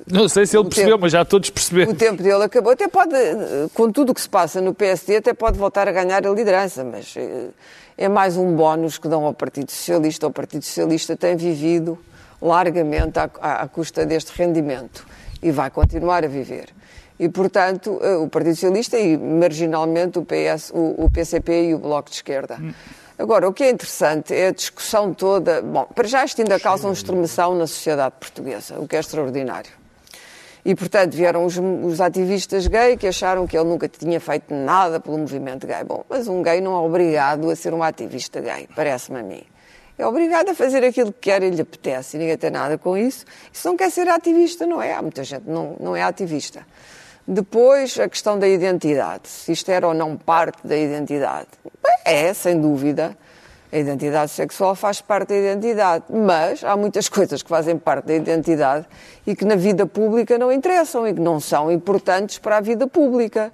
Não 0.08 0.28
sei 0.30 0.46
se 0.46 0.56
ele 0.58 0.64
percebeu, 0.66 0.92
tempo. 0.94 1.02
mas 1.04 1.12
já 1.12 1.26
todos 1.26 1.50
perceberam. 1.50 1.92
o 1.92 1.96
tempo 1.96 2.24
dele 2.24 2.44
acabou. 2.44 2.72
Até 2.72 2.88
pode, 2.88 3.14
eh, 3.16 3.68
com 3.74 3.92
tudo 3.92 4.12
o 4.12 4.16
que 4.16 4.22
se 4.22 4.30
passa 4.30 4.62
no 4.62 4.74
PSD, 4.74 5.18
até 5.18 5.34
pode 5.34 5.58
voltar 5.58 5.88
a 5.88 5.92
ganhar 5.92 6.26
a 6.26 6.30
liderança, 6.32 6.84
mas 6.84 7.14
eh, 7.18 7.48
é 7.98 8.08
mais 8.08 8.38
um 8.38 8.56
bónus 8.56 8.98
que 8.98 9.08
dão 9.10 9.26
ao 9.26 9.34
Partido 9.34 9.72
Socialista. 9.72 10.28
O 10.28 10.32
Partido 10.32 10.64
Socialista 10.64 11.18
tem 11.18 11.36
vivido 11.36 11.98
largamente 12.42 13.20
à, 13.20 13.30
à- 13.42 13.62
à 13.64 13.68
custa 13.68 14.06
deste 14.06 14.32
rendimento 14.38 15.06
e 15.44 15.52
vai 15.52 15.70
continuar 15.70 16.24
a 16.24 16.28
viver. 16.28 16.70
E, 17.20 17.28
portanto, 17.28 18.00
eh, 18.02 18.16
o 18.16 18.30
Partido 18.30 18.56
Socialista 18.56 18.98
e, 18.98 19.18
marginalmente, 19.18 20.18
o, 20.18 20.26
PS, 20.26 20.72
o, 20.74 21.06
o 21.06 21.12
PCP 21.12 21.70
e 21.70 21.76
o 21.76 21.78
Bloco 21.78 22.10
de 22.10 22.16
Esquerda. 22.16 22.58
Agora, 23.18 23.50
o 23.50 23.54
que 23.54 23.66
é 23.66 23.70
interessante 23.70 24.34
é 24.34 24.48
a 24.48 24.52
discussão 24.52 25.14
toda. 25.14 25.62
Bom, 25.62 25.86
para 25.94 26.08
já 26.08 26.24
isto 26.24 26.42
ainda 26.42 26.58
causa 26.58 26.88
uma 26.88 26.94
extremação 26.94 27.54
na 27.54 27.68
sociedade 27.68 28.16
portuguesa, 28.18 28.80
o 28.80 28.88
que 28.88 28.96
é 28.96 29.00
extraordinário. 29.00 29.70
E, 30.64 30.74
portanto, 30.74 31.14
vieram 31.14 31.44
os, 31.44 31.58
os 31.58 32.00
ativistas 32.00 32.68
gay 32.68 32.96
que 32.96 33.08
acharam 33.08 33.46
que 33.46 33.58
ele 33.58 33.68
nunca 33.68 33.90
tinha 33.90 34.22
feito 34.22 34.54
nada 34.54 35.02
pelo 35.02 35.18
movimento 35.18 35.68
gay. 35.68 35.84
Bom, 35.84 36.06
mas 36.08 36.30
um 36.30 36.42
gay 36.42 36.62
não 36.62 36.74
é 36.74 36.80
obrigado 36.80 37.50
a 37.50 37.56
ser 37.56 37.74
um 37.74 37.84
ativista 37.84 38.40
gay, 38.40 38.70
parece-me 38.74 39.20
a 39.20 39.24
mim. 39.24 39.44
É 39.98 40.06
obrigado 40.06 40.50
a 40.50 40.56
fazer 40.56 40.82
aquilo 40.86 41.12
que 41.12 41.20
quer 41.20 41.44
e 41.44 41.50
lhe 41.50 41.62
apetece 41.62 42.16
e 42.16 42.20
ninguém 42.22 42.38
tem 42.38 42.50
nada 42.50 42.78
com 42.78 42.96
isso. 42.96 43.26
E 43.54 43.58
se 43.58 43.66
não 43.66 43.76
quer 43.76 43.90
ser 43.90 44.08
ativista, 44.08 44.66
não 44.66 44.82
é. 44.82 44.94
Há 44.94 45.02
muita 45.02 45.26
gente 45.26 45.42
que 45.42 45.52
não, 45.52 45.76
não 45.78 45.94
é 45.94 46.04
ativista. 46.04 46.66
Depois, 47.28 48.00
a 48.00 48.10
questão 48.10 48.40
da 48.40 48.48
identidade. 48.48 49.28
Se 49.28 49.52
isto 49.52 49.70
era 49.70 49.88
ou 49.88 49.94
não 49.94 50.18
parte 50.18 50.66
da 50.66 50.76
identidade. 50.76 51.48
É, 52.04 52.34
sem 52.34 52.60
dúvida. 52.60 53.16
A 53.72 53.78
identidade 53.78 54.32
sexual 54.32 54.74
faz 54.74 55.00
parte 55.00 55.30
da 55.30 55.36
identidade, 55.36 56.06
mas 56.10 56.64
há 56.64 56.76
muitas 56.76 57.08
coisas 57.10 57.44
que 57.44 57.50
fazem 57.50 57.78
parte 57.78 58.06
da 58.06 58.16
identidade 58.16 58.88
e 59.28 59.36
que 59.36 59.46
na 59.46 59.56
vida 59.56 59.86
pública 59.86 60.40
não 60.40 60.52
interessam 60.52 61.08
e 61.08 61.14
que 61.14 61.22
não 61.22 61.40
são 61.40 61.72
importantes 61.72 62.40
para 62.40 62.58
a 62.58 62.62
vida 62.62 62.88
pública. 62.88 63.54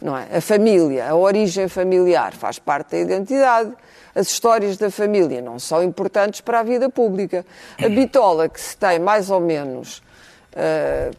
Não 0.00 0.16
é? 0.16 0.38
A 0.38 0.40
família, 0.40 1.10
a 1.10 1.14
origem 1.14 1.68
familiar 1.68 2.32
faz 2.32 2.58
parte 2.58 2.92
da 2.92 2.98
identidade. 2.98 3.72
As 4.14 4.28
histórias 4.28 4.78
da 4.78 4.90
família 4.90 5.42
não 5.42 5.58
são 5.58 5.82
importantes 5.82 6.40
para 6.40 6.60
a 6.60 6.62
vida 6.62 6.88
pública. 6.88 7.44
A 7.78 7.88
bitola 7.88 8.48
que 8.48 8.60
se 8.60 8.76
tem 8.76 8.98
mais 8.98 9.30
ou 9.30 9.40
menos 9.40 10.02
ah, 10.56 11.10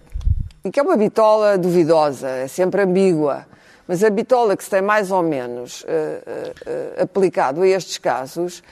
e 0.65 0.71
que 0.71 0.79
é 0.79 0.83
uma 0.83 0.97
bitola 0.97 1.57
duvidosa, 1.59 2.27
é 2.27 2.47
sempre 2.47 2.81
ambígua, 2.81 3.45
mas 3.87 4.03
a 4.03 4.09
bitola 4.09 4.57
que 4.57 4.63
se 4.63 4.69
tem 4.71 4.81
mais 4.81 5.11
ou 5.11 5.21
menos 5.21 5.85
eh, 5.87 6.53
eh, 6.65 7.01
aplicado 7.03 7.61
a 7.61 7.67
estes 7.67 7.99
casos 7.99 8.63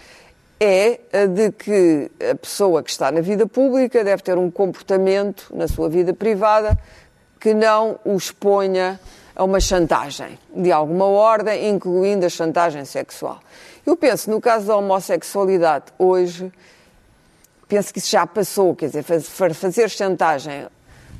é 0.59 1.00
a 1.13 1.27
de 1.27 1.51
que 1.51 2.09
a 2.31 2.35
pessoa 2.35 2.81
que 2.81 2.89
está 2.89 3.12
na 3.12 3.21
vida 3.21 3.45
pública 3.45 4.03
deve 4.03 4.23
ter 4.23 4.38
um 4.39 4.50
comportamento 4.50 5.45
na 5.53 5.67
sua 5.67 5.88
vida 5.88 6.13
privada 6.15 6.75
que 7.39 7.53
não 7.53 8.00
o 8.03 8.15
exponha 8.17 9.00
a 9.35 9.43
uma 9.43 9.59
chantagem 9.59 10.39
de 10.55 10.71
alguma 10.71 11.05
ordem, 11.05 11.69
incluindo 11.69 12.25
a 12.25 12.29
chantagem 12.29 12.83
sexual. 12.85 13.39
Eu 13.85 13.95
penso, 13.95 14.31
no 14.31 14.41
caso 14.41 14.65
da 14.65 14.77
homossexualidade, 14.77 15.85
hoje, 16.00 16.51
penso 17.67 17.91
que 17.93 18.00
isso 18.00 18.09
já 18.09 18.25
passou, 18.25 18.73
quer 18.75 18.88
dizer, 18.88 19.03
faz- 19.03 19.27
fa- 19.27 19.53
fazer 19.53 19.89
chantagem 19.89 20.65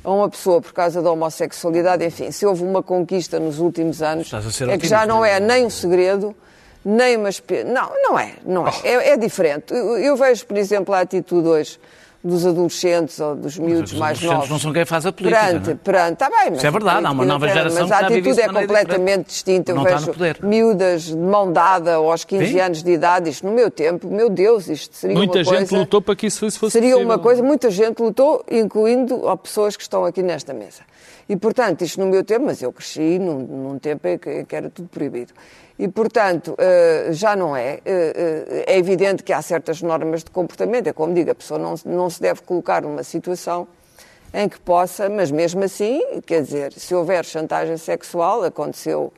a 0.04 0.10
uma 0.12 0.28
pessoa 0.28 0.60
por 0.60 0.72
causa 0.72 1.00
da 1.00 1.10
homossexualidade, 1.10 2.04
enfim, 2.04 2.30
se 2.30 2.44
houve 2.44 2.62
uma 2.62 2.82
conquista 2.82 3.40
nos 3.40 3.58
últimos 3.58 4.02
anos, 4.02 4.30
é 4.68 4.76
que 4.76 4.86
já 4.86 5.06
não 5.06 5.24
é 5.24 5.40
nem 5.40 5.64
um 5.64 5.70
segredo, 5.70 6.36
nem 6.84 7.16
uma. 7.16 7.30
Não, 7.66 7.90
não 8.02 8.18
é, 8.18 8.34
não 8.44 8.68
é. 8.68 8.72
É, 8.84 9.10
é 9.12 9.16
diferente. 9.16 9.72
Eu, 9.72 9.96
eu 9.96 10.16
vejo, 10.16 10.44
por 10.46 10.58
exemplo, 10.58 10.94
a 10.94 11.00
atitude 11.00 11.48
hoje 11.48 11.80
dos 12.24 12.46
adolescentes 12.46 13.20
ou 13.20 13.36
dos 13.36 13.58
miúdos 13.58 13.92
Os 13.92 13.98
mais 13.98 14.16
adolescentes 14.16 14.32
novos. 14.34 14.50
não 14.50 14.58
são 14.58 14.72
quem 14.72 14.84
faz 14.86 15.04
a 15.04 15.12
política. 15.12 15.40
Perante, 15.42 15.66
não 15.66 15.72
é? 15.72 15.76
perante, 15.76 16.16
tá 16.16 16.30
bem, 16.30 16.38
mas 16.48 16.56
Isso 16.56 16.66
é 16.66 16.70
verdade, 16.70 17.04
a 17.04 17.08
há 17.08 17.12
uma 17.12 17.24
política 17.24 17.32
nova 17.34 17.46
não 17.46 17.52
tem- 17.52 17.62
geração 17.62 17.88
Mas 17.88 17.92
a 17.92 18.08
vive 18.08 18.20
atitude 18.20 18.40
é 18.40 18.46
completamente 18.48 18.96
diferente. 18.96 19.26
distinta. 19.26 19.72
Eu 19.72 19.76
Não 19.76 19.82
está 19.84 19.94
vejo 19.96 20.06
no 20.06 20.12
poder. 20.14 20.38
miúdas 20.42 21.02
de 21.02 21.16
mão 21.16 21.52
dada 21.52 21.94
aos 21.96 22.24
15 22.24 22.46
Sim. 22.52 22.60
anos 22.60 22.82
de 22.82 22.90
idade, 22.92 23.28
isto 23.28 23.46
no 23.46 23.52
meu 23.52 23.70
tempo, 23.70 24.08
meu 24.08 24.30
Deus, 24.30 24.68
isto 24.68 24.96
seria 24.96 25.14
Muita 25.16 25.38
uma 25.38 25.44
gente 25.44 25.56
coisa... 25.68 25.76
lutou 25.76 26.00
para 26.00 26.16
que 26.16 26.26
isso 26.26 26.38
fosse 26.40 26.72
Seria 26.72 26.92
possível. 26.92 27.06
uma 27.06 27.18
coisa, 27.18 27.42
muita 27.42 27.70
gente 27.70 28.00
lutou, 28.00 28.42
incluindo 28.50 29.20
ó, 29.24 29.36
pessoas 29.36 29.76
que 29.76 29.82
estão 29.82 30.04
aqui 30.04 30.22
nesta 30.22 30.54
mesa. 30.54 30.80
E, 31.28 31.36
portanto, 31.36 31.82
isto 31.82 32.00
no 32.00 32.06
meu 32.06 32.22
tempo, 32.22 32.46
mas 32.46 32.60
eu 32.60 32.72
cresci 32.72 33.18
num, 33.18 33.38
num 33.38 33.78
tempo 33.78 34.06
em 34.08 34.18
que, 34.18 34.44
que 34.44 34.56
era 34.56 34.68
tudo 34.68 34.88
proibido. 34.88 35.32
E, 35.78 35.88
portanto, 35.88 36.54
eh, 36.58 37.08
já 37.12 37.34
não 37.34 37.56
é. 37.56 37.80
Eh, 37.84 38.64
eh, 38.64 38.64
É 38.74 38.78
evidente 38.78 39.22
que 39.22 39.32
há 39.32 39.42
certas 39.42 39.82
normas 39.82 40.22
de 40.22 40.30
comportamento. 40.30 40.86
É 40.86 40.92
como 40.92 41.14
digo, 41.14 41.30
a 41.30 41.34
pessoa 41.34 41.58
não, 41.58 41.74
não 41.84 42.10
se 42.10 42.20
deve 42.20 42.42
colocar 42.42 42.82
numa 42.82 43.02
situação 43.02 43.66
em 44.32 44.48
que 44.48 44.60
possa, 44.60 45.08
mas 45.08 45.30
mesmo 45.30 45.62
assim, 45.64 46.02
quer 46.26 46.42
dizer, 46.42 46.72
se 46.72 46.94
houver 46.94 47.24
chantagem 47.24 47.76
sexual, 47.76 48.42
aconteceu 48.42 49.12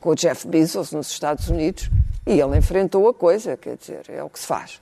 com 0.00 0.10
o 0.10 0.14
Jeff 0.16 0.48
Bezos 0.48 0.92
nos 0.92 1.10
Estados 1.10 1.48
Unidos, 1.48 1.90
e 2.26 2.40
ele 2.40 2.56
enfrentou 2.56 3.06
a 3.06 3.14
coisa, 3.14 3.56
quer 3.56 3.76
dizer, 3.76 4.00
é 4.08 4.22
o 4.22 4.28
que 4.28 4.38
se 4.38 4.46
faz. 4.46 4.80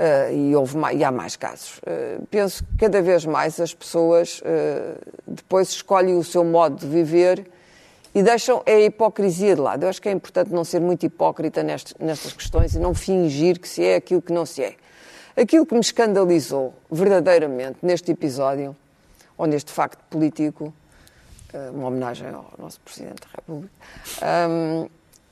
Ah, 0.00 0.30
e, 0.30 0.54
houve 0.54 0.76
e 0.94 1.02
há 1.02 1.10
mais 1.10 1.34
casos. 1.34 1.80
Ah, 1.84 2.20
penso 2.30 2.62
que 2.62 2.76
cada 2.78 3.02
vez 3.02 3.24
mais 3.26 3.58
as 3.58 3.74
pessoas 3.74 4.40
ah, 4.44 4.96
depois 5.26 5.70
escolhem 5.70 6.16
o 6.16 6.22
seu 6.22 6.44
modo 6.44 6.76
de 6.76 6.86
viver 6.86 7.44
e 8.14 8.22
deixam 8.22 8.62
a 8.64 8.70
hipocrisia 8.72 9.56
de 9.56 9.60
lado. 9.60 9.82
Eu 9.82 9.88
acho 9.88 10.00
que 10.00 10.08
é 10.08 10.12
importante 10.12 10.52
não 10.52 10.62
ser 10.64 10.80
muito 10.80 11.04
hipócrita 11.04 11.62
nestas, 11.64 11.94
nestas 11.98 12.32
questões 12.32 12.74
e 12.74 12.78
não 12.78 12.94
fingir 12.94 13.58
que 13.58 13.68
se 13.68 13.84
é 13.84 13.96
aquilo 13.96 14.22
que 14.22 14.32
não 14.32 14.46
se 14.46 14.62
é. 14.62 14.76
Aquilo 15.36 15.66
que 15.66 15.74
me 15.74 15.80
escandalizou 15.80 16.74
verdadeiramente 16.90 17.78
neste 17.82 18.10
episódio, 18.12 18.74
ou 19.36 19.46
neste 19.46 19.70
facto 19.72 20.00
político, 20.10 20.72
uma 21.72 21.86
homenagem 21.88 22.28
ao 22.28 22.52
nosso 22.58 22.80
Presidente 22.80 23.20
da 23.20 23.28
República, 23.36 23.72
ahm, 24.22 24.86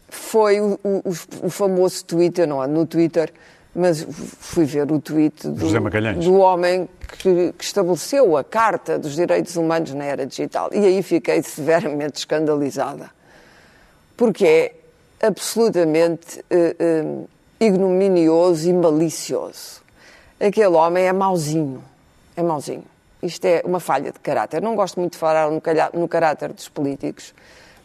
foi 0.09 0.61
o, 0.61 0.79
o- 0.85 1.03
o 1.43 1.51
famoso 1.51 2.05
Twitter, 2.05 2.47
não 2.47 2.63
é 2.63 2.67
no 2.69 2.87
Twitter, 2.87 3.33
mas 3.77 4.07
fui 4.41 4.65
ver 4.65 4.91
o 4.91 4.99
tweet 5.01 5.47
do, 5.49 5.67
do 6.25 6.37
homem 6.39 6.89
que, 7.19 7.53
que 7.53 7.65
estabeleceu 7.65 8.37
a 8.37 8.43
Carta 8.43 8.99
dos 8.99 9.15
Direitos 9.15 9.55
Humanos 9.57 9.93
na 9.93 10.05
era 10.05 10.25
digital. 10.27 10.71
E 10.73 10.79
aí 10.79 11.03
fiquei 11.03 11.43
severamente 11.43 12.19
escandalizada, 12.19 13.11
porque 14.17 14.73
é 15.21 15.27
absolutamente 15.27 16.45
eh, 16.51 16.77
eh, 16.79 17.05
ignominioso 17.61 18.69
e 18.69 18.73
malicioso. 18.73 19.83
Aquele 20.41 20.75
homem 20.75 21.05
é 21.05 21.13
mauzinho, 21.13 21.83
é 22.37 22.43
mauzinho. 22.43 22.85
Isto 23.23 23.45
é 23.47 23.63
uma 23.65 23.81
falha 23.81 24.13
de 24.13 24.19
caráter. 24.21 24.61
Não 24.63 24.75
gosto 24.77 25.01
muito 25.01 25.13
de 25.13 25.19
falar 25.19 25.51
no, 25.51 25.61
calha- 25.61 25.91
no 25.95 26.07
caráter 26.07 26.53
dos 26.53 26.69
políticos, 26.69 27.35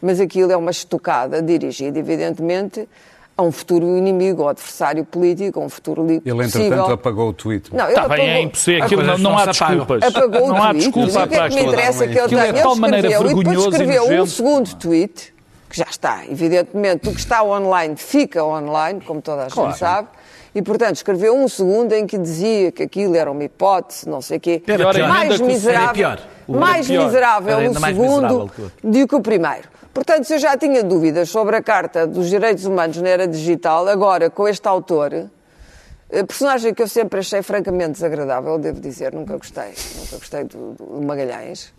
mas 0.00 0.20
aquilo 0.20 0.52
é 0.52 0.56
uma 0.56 0.70
estocada 0.70 1.40
dirigida, 1.40 1.98
evidentemente, 1.98 2.88
a 3.36 3.42
um 3.42 3.50
futuro 3.50 3.96
inimigo 3.96 4.42
ou 4.42 4.48
adversário 4.48 5.04
político, 5.04 5.58
a 5.58 5.62
um 5.64 5.68
futuro 5.68 6.06
li- 6.06 6.22
Ele, 6.24 6.34
possível. 6.44 6.66
entretanto, 6.66 6.92
apagou 6.92 7.28
o 7.30 7.32
tweet. 7.32 7.74
Não, 7.74 7.84
ele 7.86 7.94
Está 7.94 8.08
bem, 8.08 8.18
é 8.20 8.30
apagou- 8.30 8.42
impossível. 8.44 8.84
Aquilo 8.84 9.02
não, 9.02 9.18
não 9.18 9.30
não 9.30 9.38
há 9.38 9.46
desculpas. 9.46 10.02
Apagou 10.02 10.48
não 10.48 10.54
o 10.54 10.62
há 10.62 10.68
tweet. 10.70 10.78
desculpa 10.84 11.08
e 11.08 11.10
o 11.24 11.28
que 11.28 11.34
é 11.34 11.38
para 11.38 11.48
que 11.48 11.54
me 11.54 11.62
coisas. 11.62 11.72
interessa 11.72 12.04
que 12.08 12.12
ele 12.12 12.20
Aquilo 12.20 12.40
é 12.40 12.42
tenha? 12.42 12.52
de 12.54 12.62
tal 12.62 12.72
Ele 12.72 12.80
maneira 12.80 13.08
escreveu 13.08 13.30
e 13.40 13.44
depois 13.44 13.66
escreveu 13.66 14.22
um 14.22 14.26
segundo 14.26 14.74
tweet, 14.76 15.34
que 15.70 15.78
já 15.78 15.86
está, 15.88 16.22
evidentemente, 16.30 17.08
o 17.08 17.12
que 17.12 17.18
está 17.20 17.42
online 17.42 17.96
fica 17.96 18.44
online, 18.44 19.00
como 19.00 19.22
toda 19.22 19.46
a 19.46 19.48
gente 19.48 19.78
sabe, 19.78 20.08
e, 20.54 20.60
portanto, 20.60 20.96
escreveu 20.96 21.34
um 21.34 21.48
segundo 21.48 21.94
em 21.94 22.06
que 22.06 22.18
dizia 22.18 22.70
que 22.70 22.82
aquilo 22.82 23.16
era 23.16 23.30
uma 23.32 23.42
hipótese, 23.42 24.06
não 24.06 24.20
sei 24.20 24.36
o 24.36 24.40
quê. 24.40 24.62
Era 24.66 24.90
pior. 24.92 25.08
mais 25.08 25.40
miserável, 25.40 25.84
era 25.84 25.92
pior. 25.94 26.18
O- 26.46 26.52
mais 26.58 26.86
miserável 26.90 27.56
o 27.70 27.80
mais 27.80 27.96
miserável 27.96 28.04
segundo 28.04 28.28
que 28.28 28.34
o 28.34 28.64
outro. 28.64 28.72
do 28.84 29.08
que 29.08 29.14
o 29.16 29.20
primeiro. 29.22 29.68
Portanto, 29.92 30.24
se 30.24 30.34
eu 30.34 30.38
já 30.38 30.56
tinha 30.56 30.82
dúvidas 30.82 31.28
sobre 31.28 31.54
a 31.54 31.62
Carta 31.62 32.06
dos 32.06 32.30
Direitos 32.30 32.64
Humanos 32.64 32.96
na 32.96 33.08
era 33.08 33.28
digital, 33.28 33.86
agora, 33.88 34.30
com 34.30 34.48
este 34.48 34.66
autor, 34.66 35.12
eh, 36.10 36.22
personagem 36.24 36.72
que 36.72 36.82
eu 36.82 36.88
sempre 36.88 37.20
achei 37.20 37.42
francamente 37.42 37.92
desagradável, 37.92 38.58
devo 38.58 38.80
dizer, 38.80 39.12
nunca 39.12 39.36
gostei. 39.36 39.74
Nunca 39.98 40.16
gostei 40.16 40.44
do, 40.44 40.72
do 40.72 41.02
Magalhães. 41.02 41.74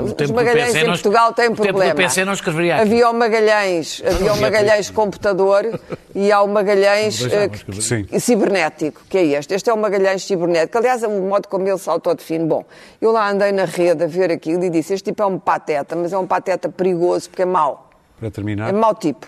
No 0.00 0.14
os 0.24 0.30
Magalhães 0.30 0.72
PC 0.72 0.80
em 0.80 0.86
Portugal 0.86 1.32
têm 1.32 1.48
no 1.48 1.56
tempo 1.56 1.62
do 1.66 1.68
problema. 1.68 1.94
PC 1.94 2.24
não 2.24 2.32
escreveria 2.32 2.74
aqui. 2.76 2.82
Havia 2.82 3.10
o 3.10 3.14
Magalhães, 3.14 4.02
havia 4.06 4.32
o 4.32 4.40
Magalhães 4.40 4.90
computador 4.90 5.80
e 6.14 6.30
há 6.30 6.42
o 6.42 6.48
Magalhães 6.48 7.20
eh, 7.24 8.18
cibernético, 8.18 9.02
que 9.08 9.18
é 9.18 9.24
este. 9.24 9.54
Este 9.54 9.70
é 9.70 9.72
o 9.72 9.78
Magalhães 9.78 10.24
cibernético. 10.24 10.78
Aliás, 10.78 11.02
é 11.02 11.08
o 11.08 11.20
modo 11.22 11.48
como 11.48 11.66
ele 11.66 11.78
se 11.78 11.88
autodefine. 11.88 12.44
Bom, 12.46 12.64
eu 13.00 13.12
lá 13.12 13.30
andei 13.30 13.52
na 13.52 13.64
rede 13.64 14.04
a 14.04 14.06
ver 14.06 14.30
aquilo 14.30 14.62
e 14.64 14.70
disse: 14.70 14.94
este 14.94 15.06
tipo 15.10 15.22
é 15.22 15.26
um 15.26 15.38
pateta, 15.38 15.96
mas 15.96 16.12
é 16.12 16.18
um 16.18 16.26
pateta 16.26 16.68
perigoso 16.68 17.30
porque 17.30 17.42
é 17.42 17.46
mau. 17.46 17.88
Para 18.18 18.30
terminar. 18.30 18.68
É 18.68 18.72
mau 18.72 18.94
tipo. 18.94 19.26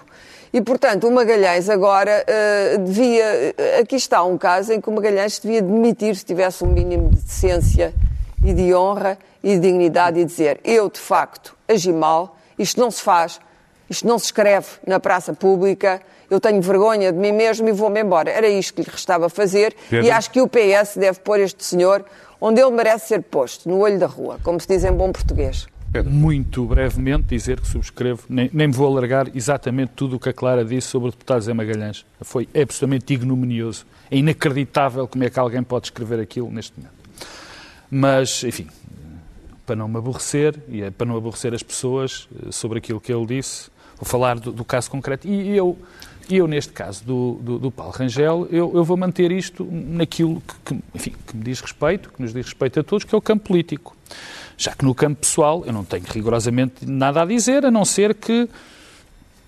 E, 0.52 0.61
portanto, 0.61 1.07
o 1.07 1.12
Magalhães 1.12 1.69
agora 1.71 2.25
eh, 2.26 2.76
devia. 2.79 3.55
eh, 3.57 3.79
Aqui 3.81 3.95
está 3.97 4.23
um 4.25 4.37
caso 4.37 4.73
em 4.73 4.81
que 4.81 4.88
o 4.88 4.93
Magalhães 4.93 5.38
devia 5.38 5.62
demitir 5.62 6.17
se 6.17 6.25
tivesse 6.25 6.64
um 6.64 6.67
mínimo 6.67 7.09
de 7.11 7.21
decência 7.23 7.95
e 8.45 8.52
de 8.52 8.75
honra 8.75 9.17
e 9.42 9.54
de 9.54 9.61
dignidade 9.61 10.20
e 10.20 10.25
dizer: 10.25 10.61
eu, 10.64 10.88
de 10.88 10.99
facto, 10.99 11.56
agi 11.68 11.92
mal, 11.92 12.37
isto 12.59 12.80
não 12.80 12.90
se 12.90 13.02
faz, 13.02 13.40
isto 13.88 14.06
não 14.06 14.18
se 14.18 14.26
escreve 14.26 14.66
na 14.87 15.00
praça 15.00 15.32
pública, 15.32 16.00
eu 16.30 16.40
tenho 16.40 16.61
vergonha 16.62 17.12
de 17.12 17.18
mim 17.18 17.32
mesmo 17.32 17.68
e 17.68 17.73
vou-me 17.73 18.00
embora. 18.00 18.30
Era 18.30 18.49
isto 18.49 18.75
que 18.75 18.82
lhe 18.82 18.90
restava 18.90 19.28
fazer 19.28 19.75
Pedro? 19.88 20.06
e 20.06 20.11
acho 20.11 20.30
que 20.30 20.40
o 20.40 20.49
PS 20.49 20.97
deve 20.97 21.18
pôr 21.20 21.40
este 21.40 21.64
senhor 21.64 22.04
onde 22.40 22.61
ele 22.61 22.70
merece 22.70 23.09
ser 23.09 23.23
posto, 23.23 23.68
no 23.68 23.78
olho 23.78 23.99
da 23.99 24.06
rua, 24.06 24.38
como 24.42 24.59
se 24.59 24.66
diz 24.66 24.85
em 24.85 24.92
bom 24.92 25.12
português. 25.12 25.66
Muito 26.06 26.64
brevemente 26.64 27.26
dizer 27.26 27.61
que 27.61 27.66
subscrevo, 27.66 28.23
nem, 28.28 28.49
nem 28.52 28.68
me 28.68 28.73
vou 28.73 28.87
alargar 28.87 29.26
exatamente 29.35 29.90
tudo 29.97 30.16
o 30.16 30.20
que 30.20 30.28
a 30.28 30.32
Clara 30.32 30.64
disse 30.64 30.87
sobre 30.87 31.09
o 31.09 31.11
deputado 31.11 31.42
Zé 31.42 31.52
Magalhães. 31.52 32.06
Foi 32.20 32.49
absolutamente 32.54 33.12
ignominioso. 33.12 33.85
É 34.09 34.16
inacreditável 34.16 35.09
como 35.09 35.25
é 35.25 35.30
que 35.30 35.38
alguém 35.38 35.64
pode 35.64 35.88
escrever 35.88 36.20
aquilo 36.20 36.49
neste 36.49 36.78
momento. 36.78 36.94
Mas, 37.90 38.44
enfim, 38.44 38.68
para 39.71 39.77
não 39.77 39.87
me 39.87 39.99
aborrecer 39.99 40.59
e 40.69 40.83
é 40.83 40.91
para 40.91 41.07
não 41.07 41.17
aborrecer 41.17 41.55
as 41.55 41.62
pessoas 41.62 42.27
eh, 42.45 42.50
sobre 42.50 42.79
aquilo 42.79 43.00
que 43.00 43.12
ele 43.12 43.25
disse, 43.25 43.71
vou 43.97 44.05
falar 44.05 44.37
do, 44.41 44.50
do 44.50 44.65
caso 44.65 44.91
concreto. 44.91 45.29
E 45.29 45.57
eu, 45.57 45.79
eu 46.29 46.49
neste 46.49 46.73
caso 46.73 47.05
do, 47.05 47.35
do, 47.41 47.59
do 47.61 47.71
Paulo 47.71 47.93
Rangel, 47.93 48.49
eu, 48.50 48.73
eu 48.75 48.83
vou 48.83 48.97
manter 48.97 49.31
isto 49.31 49.65
naquilo 49.71 50.43
que, 50.65 50.75
que, 50.75 50.83
enfim, 50.93 51.15
que 51.25 51.37
me 51.37 51.45
diz 51.45 51.61
respeito, 51.61 52.11
que 52.11 52.21
nos 52.21 52.33
diz 52.35 52.47
respeito 52.47 52.81
a 52.81 52.83
todos, 52.83 53.05
que 53.05 53.15
é 53.15 53.19
o 53.19 53.21
campo 53.23 53.47
político. 53.47 53.97
Já 54.59 54.73
que 54.73 54.85
no 54.85 54.93
campo 54.93 55.21
pessoal 55.21 55.62
eu 55.65 55.73
não 55.73 55.85
tenho 55.85 56.03
rigorosamente 56.09 56.85
nada 56.85 57.23
a 57.23 57.25
dizer, 57.25 57.65
a 57.65 57.71
não 57.71 57.85
ser 57.85 58.12
que 58.17 58.49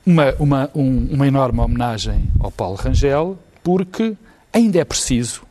uma, 0.07 0.33
uma, 0.39 0.71
um- 0.73 1.09
uma 1.15 1.27
enorme 1.27 1.59
homenagem 1.59 2.31
ao 2.39 2.53
Paulo 2.53 2.77
Rangel, 2.77 3.37
porque 3.61 4.15
ainda 4.53 4.79
é 4.79 4.85
preciso, 4.85 5.43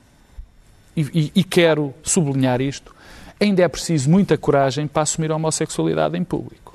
e, 0.96 1.02
e- 1.14 1.32
e 1.36 1.44
quero 1.44 1.94
sublinhar 2.04 2.62
isto, 2.62 2.96
ainda 3.42 3.64
é 3.64 3.68
preciso 3.68 4.10
muita 4.10 4.38
coragem 4.38 4.88
para 4.88 5.02
assumir 5.04 5.32
a 5.32 5.36
homossexualidade 5.36 6.18
em 6.18 6.24
público. 6.24 6.72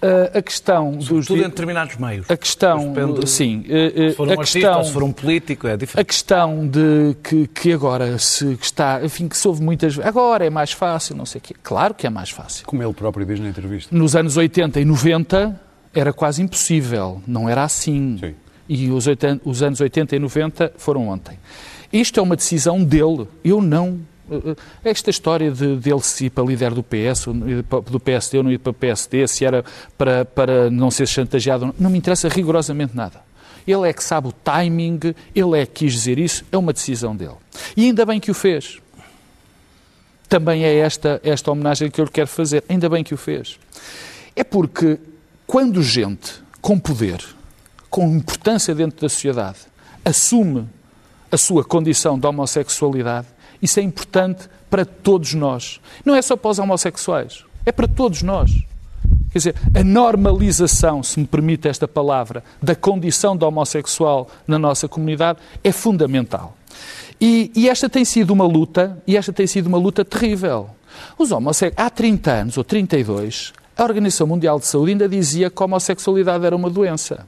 Ah, 0.00 0.38
a 0.38 0.42
questão 0.42 0.92
dos... 0.92 1.26
Tudo 1.26 1.40
em 1.40 1.48
determinados 1.48 1.96
meios. 1.96 2.30
a 2.30 2.36
questão, 2.36 2.92
Depende- 2.92 3.28
sim, 3.28 3.64
eh, 3.68 3.92
eh, 3.96 4.10
Se 4.10 4.16
for 4.16 4.28
um 4.28 4.30
a 4.30 4.34
artista 4.34 4.58
questão, 4.60 4.84
se 4.84 4.92
for 4.92 5.02
um 5.02 5.12
político, 5.12 5.66
é 5.66 5.72
a 5.72 5.76
diferente. 5.76 6.06
questão 6.06 6.68
de 6.68 7.16
que, 7.20 7.48
que 7.48 7.72
agora 7.72 8.16
se 8.18 8.54
que 8.56 8.64
está, 8.64 9.04
enfim, 9.04 9.26
que 9.26 9.36
se 9.36 9.48
houve 9.48 9.60
muitas 9.60 9.98
agora 9.98 10.46
é 10.46 10.50
mais 10.50 10.70
fácil, 10.70 11.16
não 11.16 11.26
sei 11.26 11.40
o 11.40 11.42
quê. 11.42 11.54
Claro 11.64 11.94
que 11.94 12.06
é 12.06 12.10
mais 12.10 12.30
fácil. 12.30 12.64
Como 12.64 12.80
ele 12.80 12.92
próprio 12.92 13.26
diz 13.26 13.40
na 13.40 13.48
entrevista. 13.48 13.92
Nos 13.94 14.14
anos 14.14 14.36
80 14.36 14.78
e 14.80 14.84
90 14.84 15.60
era 15.92 16.12
quase 16.12 16.42
impossível, 16.42 17.20
não 17.26 17.48
era 17.48 17.64
assim. 17.64 18.18
Sim. 18.20 18.34
E 18.68 18.90
os, 18.90 19.06
80 19.08 19.40
os 19.48 19.62
anos 19.64 19.80
80 19.80 20.14
e 20.14 20.18
90 20.20 20.72
foram 20.76 21.08
ontem. 21.08 21.36
Isto 21.92 22.20
é 22.20 22.22
uma 22.22 22.36
decisão 22.36 22.84
dele. 22.84 23.26
Eu 23.42 23.60
não. 23.60 23.98
Eh, 24.30 24.56
Esta 24.84 25.10
história 25.10 25.50
de, 25.50 25.76
dele 25.76 26.00
se 26.00 26.26
ir 26.26 26.30
para 26.30 26.44
líder 26.44 26.72
do 26.72 26.82
PS, 26.82 27.26
do 27.90 28.00
PSD 28.00 28.38
ou 28.38 28.44
não 28.44 28.52
ir 28.52 28.58
para 28.58 28.70
o 28.70 28.74
PSD, 28.74 29.26
se 29.26 29.44
era 29.44 29.64
para, 29.96 30.24
para 30.24 30.70
não 30.70 30.90
ser 30.90 31.06
chantageado, 31.06 31.74
não 31.78 31.90
me 31.90 31.98
interessa 31.98 32.28
rigorosamente 32.28 32.96
nada. 32.96 33.22
Ele 33.66 33.88
é 33.88 33.92
que 33.92 34.02
sabe 34.02 34.28
o 34.28 34.32
timing, 34.32 35.00
ele 35.34 35.60
é 35.60 35.66
que 35.66 35.84
quis 35.84 35.92
dizer 35.92 36.18
isso, 36.18 36.44
é 36.50 36.56
uma 36.56 36.72
decisão 36.72 37.14
dele. 37.14 37.36
E 37.76 37.84
ainda 37.84 38.06
bem 38.06 38.18
que 38.18 38.30
o 38.30 38.34
fez. 38.34 38.78
Também 40.28 40.64
é 40.64 40.76
esta, 40.78 41.20
esta 41.22 41.50
homenagem 41.50 41.90
que 41.90 42.00
eu 42.00 42.04
lhe 42.04 42.10
quero 42.10 42.28
fazer. 42.28 42.64
Ainda 42.68 42.88
bem 42.88 43.04
que 43.04 43.14
o 43.14 43.16
fez. 43.16 43.58
É 44.34 44.44
porque 44.44 44.98
quando 45.46 45.82
gente 45.82 46.42
com 46.60 46.78
poder, 46.78 47.22
com 47.90 48.16
importância 48.16 48.74
dentro 48.74 49.00
da 49.00 49.08
sociedade, 49.08 49.58
assume 50.04 50.68
a 51.30 51.36
sua 51.36 51.64
condição 51.64 52.18
de 52.18 52.26
homossexualidade, 52.26 53.26
isso 53.62 53.80
é 53.80 53.82
importante 53.82 54.48
para 54.70 54.84
todos 54.84 55.34
nós. 55.34 55.80
Não 56.04 56.14
é 56.14 56.22
só 56.22 56.36
para 56.36 56.50
os 56.50 56.58
homossexuais, 56.58 57.44
é 57.64 57.72
para 57.72 57.88
todos 57.88 58.22
nós. 58.22 58.50
Quer 59.30 59.38
dizer, 59.38 59.54
a 59.74 59.84
normalização, 59.84 61.02
se 61.02 61.20
me 61.20 61.26
permite 61.26 61.68
esta 61.68 61.86
palavra, 61.86 62.42
da 62.62 62.74
condição 62.74 63.36
de 63.36 63.44
homossexual 63.44 64.28
na 64.46 64.58
nossa 64.58 64.88
comunidade 64.88 65.38
é 65.62 65.70
fundamental. 65.70 66.56
E, 67.20 67.50
e, 67.54 67.68
esta 67.68 67.88
tem 67.88 68.04
sido 68.04 68.30
uma 68.30 68.46
luta, 68.46 69.02
e 69.06 69.16
esta 69.16 69.32
tem 69.32 69.46
sido 69.46 69.66
uma 69.66 69.78
luta 69.78 70.04
terrível. 70.04 70.70
Os 71.18 71.30
homossexuais, 71.30 71.86
há 71.86 71.90
30 71.90 72.30
anos 72.30 72.56
ou 72.56 72.64
32, 72.64 73.52
a 73.76 73.82
Organização 73.82 74.26
Mundial 74.26 74.58
de 74.58 74.66
Saúde 74.66 74.92
ainda 74.92 75.08
dizia 75.08 75.50
que 75.50 75.62
a 75.62 75.66
homossexualidade 75.66 76.44
era 76.46 76.56
uma 76.56 76.70
doença. 76.70 77.26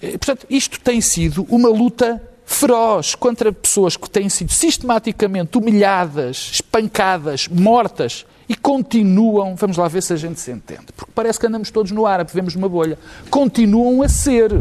Portanto, 0.00 0.46
isto 0.50 0.80
tem 0.80 1.00
sido 1.00 1.46
uma 1.48 1.68
luta 1.68 2.20
feroz 2.44 3.14
contra 3.14 3.52
pessoas 3.52 3.96
que 3.96 4.08
têm 4.08 4.28
sido 4.28 4.52
sistematicamente 4.52 5.56
humilhadas, 5.56 6.50
espancadas, 6.54 7.48
mortas 7.48 8.26
e 8.48 8.54
continuam, 8.54 9.54
vamos 9.56 9.76
lá 9.76 9.88
ver 9.88 10.02
se 10.02 10.12
a 10.12 10.16
gente 10.16 10.40
se 10.40 10.50
entende, 10.50 10.86
porque 10.96 11.12
parece 11.14 11.40
que 11.40 11.46
andamos 11.46 11.70
todos 11.70 11.90
no 11.90 12.06
ar, 12.06 12.24
vivemos 12.24 12.54
numa 12.54 12.68
bolha, 12.68 12.98
continuam 13.30 14.02
a 14.02 14.08
ser. 14.08 14.52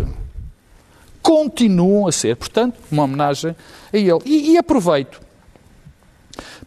Continuam 1.21 2.07
a 2.07 2.11
ser. 2.11 2.35
Portanto, 2.35 2.79
uma 2.91 3.03
homenagem 3.03 3.55
a 3.93 3.97
ele. 3.97 4.19
E, 4.25 4.51
e 4.51 4.57
aproveito 4.57 5.21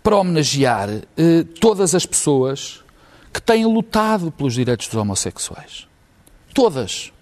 para 0.01 0.17
homenagear 0.17 0.89
eh, 1.17 1.45
todas 1.61 1.95
as 1.95 2.07
pessoas 2.07 2.85
que 3.33 3.43
têm 3.43 3.65
lutado 3.67 4.31
pelos 4.31 4.55
direitos 4.55 4.87
dos 4.87 4.97
homossexuais. 4.97 5.89
Todas. 6.53 7.13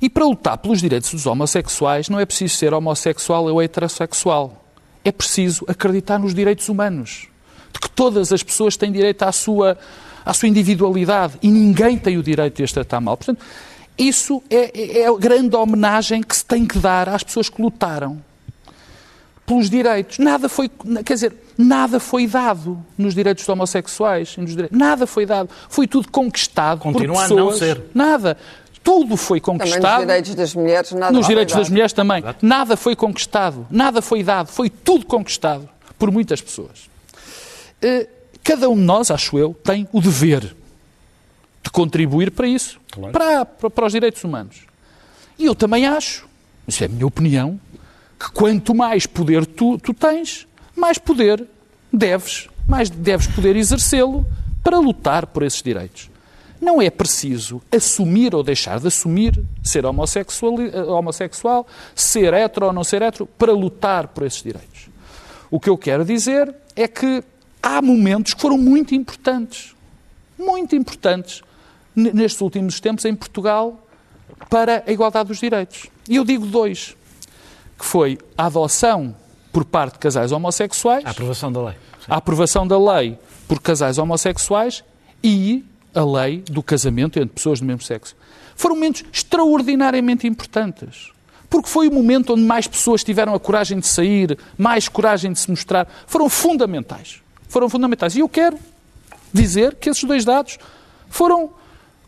E 0.00 0.08
para 0.08 0.24
lutar 0.24 0.58
pelos 0.58 0.80
direitos 0.80 1.10
dos 1.10 1.26
homossexuais 1.26 2.08
não 2.08 2.20
é 2.20 2.26
preciso 2.26 2.56
ser 2.56 2.74
homossexual 2.74 3.46
ou 3.46 3.62
heterossexual. 3.62 4.64
É 5.04 5.12
preciso 5.12 5.64
acreditar 5.68 6.18
nos 6.18 6.34
direitos 6.34 6.68
humanos. 6.68 7.28
De 7.72 7.80
que 7.80 7.90
todas 7.90 8.32
as 8.32 8.42
pessoas 8.42 8.76
têm 8.76 8.90
direito 8.90 9.22
à 9.22 9.32
sua, 9.32 9.78
à 10.24 10.32
sua 10.34 10.48
individualidade 10.48 11.34
e 11.42 11.48
ninguém 11.48 11.98
tem 11.98 12.18
o 12.18 12.22
direito 12.22 12.56
de 12.56 12.64
as 12.64 12.72
tratar 12.72 13.00
mal. 13.00 13.16
Portanto, 13.16 13.44
isso 13.98 14.42
é, 14.50 14.70
é, 14.78 15.00
é 15.00 15.06
a 15.08 15.16
grande 15.16 15.56
homenagem 15.56 16.22
que 16.22 16.36
se 16.36 16.44
tem 16.44 16.66
que 16.66 16.78
dar 16.78 17.08
às 17.08 17.22
pessoas 17.22 17.48
que 17.48 17.60
lutaram 17.60 18.22
pelos 19.46 19.70
direitos. 19.70 20.18
Nada 20.18 20.48
foi, 20.48 20.68
quer 21.04 21.14
dizer, 21.14 21.32
nada 21.56 22.00
foi 22.00 22.26
dado 22.26 22.84
nos 22.98 23.14
direitos 23.14 23.44
dos 23.44 23.48
homossexuais. 23.48 24.36
Nos 24.36 24.50
direitos, 24.50 24.76
nada 24.76 25.06
foi 25.06 25.24
dado. 25.24 25.48
Foi 25.68 25.86
tudo 25.86 26.10
conquistado 26.10 26.80
Continua 26.80 27.14
por 27.14 27.22
pessoas. 27.22 27.40
a 27.40 27.44
não 27.44 27.52
ser. 27.52 27.82
Nada. 27.94 28.36
Tudo 28.86 29.16
foi 29.16 29.40
conquistado. 29.40 29.82
Também 29.82 29.98
nos 29.98 30.06
direitos 30.06 30.34
das 30.34 30.54
mulheres, 30.54 30.92
nada 30.92 31.12
Nos 31.12 31.26
foi 31.26 31.34
direitos 31.34 31.54
das 31.54 31.68
mulheres 31.68 31.92
também. 31.92 32.24
Nada 32.40 32.76
foi 32.76 32.96
conquistado. 32.96 33.66
Nada 33.70 34.00
foi 34.00 34.22
dado. 34.22 34.46
Foi 34.46 34.70
tudo 34.70 35.04
conquistado 35.04 35.68
por 35.98 36.10
muitas 36.10 36.40
pessoas. 36.40 36.88
Eh, 37.82 38.08
Cada 38.46 38.70
um 38.70 38.76
de 38.76 38.82
nós, 38.82 39.10
acho 39.10 39.36
eu, 39.36 39.54
tem 39.54 39.88
o 39.92 40.00
dever 40.00 40.54
de 41.64 41.68
contribuir 41.72 42.30
para 42.30 42.46
isso, 42.46 42.78
para, 43.10 43.44
para, 43.44 43.68
para 43.68 43.86
os 43.86 43.92
direitos 43.92 44.22
humanos. 44.22 44.58
E 45.36 45.46
eu 45.46 45.54
também 45.56 45.84
acho, 45.84 46.28
isso 46.64 46.84
é 46.84 46.86
a 46.86 46.88
minha 46.88 47.08
opinião, 47.08 47.60
que 48.16 48.30
quanto 48.30 48.72
mais 48.72 49.04
poder 49.04 49.44
tu, 49.44 49.78
tu 49.78 49.92
tens, 49.92 50.46
mais 50.76 50.96
poder 50.96 51.44
deves, 51.92 52.48
mais 52.68 52.88
deves 52.88 53.26
poder 53.26 53.56
exercê-lo 53.56 54.24
para 54.62 54.78
lutar 54.78 55.26
por 55.26 55.42
esses 55.42 55.60
direitos. 55.60 56.08
Não 56.66 56.82
é 56.82 56.90
preciso 56.90 57.62
assumir 57.70 58.34
ou 58.34 58.42
deixar 58.42 58.80
de 58.80 58.88
assumir 58.88 59.40
ser 59.62 59.86
homossexual, 59.86 60.54
homossexual, 60.88 61.64
ser 61.94 62.34
hetero 62.34 62.66
ou 62.66 62.72
não 62.72 62.82
ser 62.82 63.02
hetero, 63.02 63.24
para 63.38 63.52
lutar 63.52 64.08
por 64.08 64.24
esses 64.24 64.42
direitos. 64.42 64.88
O 65.48 65.60
que 65.60 65.70
eu 65.70 65.78
quero 65.78 66.04
dizer 66.04 66.52
é 66.74 66.88
que 66.88 67.22
há 67.62 67.80
momentos 67.80 68.34
que 68.34 68.40
foram 68.40 68.58
muito 68.58 68.96
importantes, 68.96 69.76
muito 70.36 70.74
importantes, 70.74 71.40
nestes 71.94 72.40
últimos 72.40 72.80
tempos 72.80 73.04
em 73.04 73.14
Portugal, 73.14 73.80
para 74.50 74.82
a 74.84 74.90
igualdade 74.90 75.28
dos 75.28 75.38
direitos. 75.38 75.86
E 76.08 76.16
eu 76.16 76.24
digo 76.24 76.46
dois, 76.46 76.96
que 77.78 77.84
foi 77.86 78.18
a 78.36 78.46
adoção 78.46 79.14
por 79.52 79.64
parte 79.64 79.92
de 79.92 79.98
casais 80.00 80.32
homossexuais, 80.32 81.04
A 81.06 81.10
aprovação 81.10 81.52
da 81.52 81.62
lei. 81.62 81.76
a 82.08 82.16
aprovação 82.16 82.66
da 82.66 82.76
lei 82.76 83.16
por 83.46 83.60
casais 83.60 83.98
homossexuais 83.98 84.82
e 85.22 85.64
a 85.96 86.04
lei 86.04 86.44
do 86.48 86.62
casamento 86.62 87.18
entre 87.18 87.34
pessoas 87.34 87.60
do 87.60 87.66
mesmo 87.66 87.82
sexo. 87.82 88.14
Foram 88.54 88.74
momentos 88.74 89.04
extraordinariamente 89.12 90.26
importantes. 90.26 91.10
Porque 91.48 91.68
foi 91.68 91.88
o 91.88 91.92
momento 91.92 92.34
onde 92.34 92.42
mais 92.42 92.66
pessoas 92.66 93.02
tiveram 93.02 93.34
a 93.34 93.40
coragem 93.40 93.78
de 93.78 93.86
sair, 93.86 94.38
mais 94.58 94.88
coragem 94.88 95.32
de 95.32 95.38
se 95.38 95.50
mostrar. 95.50 95.88
Foram 96.06 96.28
fundamentais. 96.28 97.22
Foram 97.48 97.68
fundamentais. 97.68 98.14
E 98.14 98.20
eu 98.20 98.28
quero 98.28 98.58
dizer 99.32 99.74
que 99.76 99.88
esses 99.88 100.04
dois 100.04 100.24
dados 100.24 100.58
foram 101.08 101.50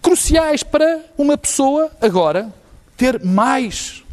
cruciais 0.02 0.62
para 0.62 1.04
uma 1.16 1.38
pessoa 1.38 1.90
agora 2.00 2.52
ter 2.96 3.24
mais 3.24 4.04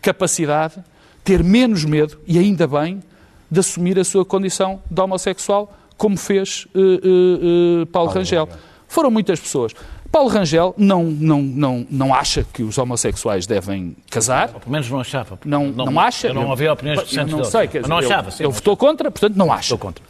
capacidade, 0.00 0.82
ter 1.24 1.42
menos 1.42 1.84
medo 1.84 2.18
e 2.26 2.38
ainda 2.38 2.66
bem 2.66 3.02
de 3.50 3.60
assumir 3.60 3.98
a 3.98 4.04
sua 4.04 4.24
condição 4.24 4.82
de 4.90 5.00
homossexual, 5.00 5.76
como 5.96 6.16
fez 6.16 6.66
eh, 6.74 6.78
eh, 6.80 7.82
eh, 7.82 7.84
Paulo 7.92 8.10
Rangel. 8.10 8.48
Foram 8.92 9.10
muitas 9.10 9.40
pessoas. 9.40 9.72
Paulo 10.10 10.28
Rangel 10.28 10.74
não, 10.76 11.04
não, 11.04 11.40
não, 11.40 11.86
não 11.90 12.14
acha 12.14 12.44
que 12.52 12.62
os 12.62 12.76
homossexuais 12.76 13.46
devem 13.46 13.96
casar. 14.10 14.50
Ou 14.52 14.60
pelo 14.60 14.70
menos 14.72 14.90
não 14.90 15.00
achava. 15.00 15.38
Não, 15.46 15.68
não, 15.68 15.98
acha. 15.98 16.28
Eu 16.28 16.34
não 16.34 16.50
ouvi 16.50 16.68
opiniões 16.68 17.00
recentes 17.00 17.32
não 17.34 17.42
sei, 17.44 17.66
dizer, 17.68 17.88
não 17.88 17.96
ele- 17.98 18.06
achava. 18.12 18.30
sim, 18.30 18.42
Ele 18.42 18.48
não 18.48 18.52
votou 18.52 18.76
contra, 18.76 19.10
portanto 19.10 19.34
não 19.34 19.50
acha. 19.50 19.62
Estou 19.62 19.78
contra. 19.78 20.04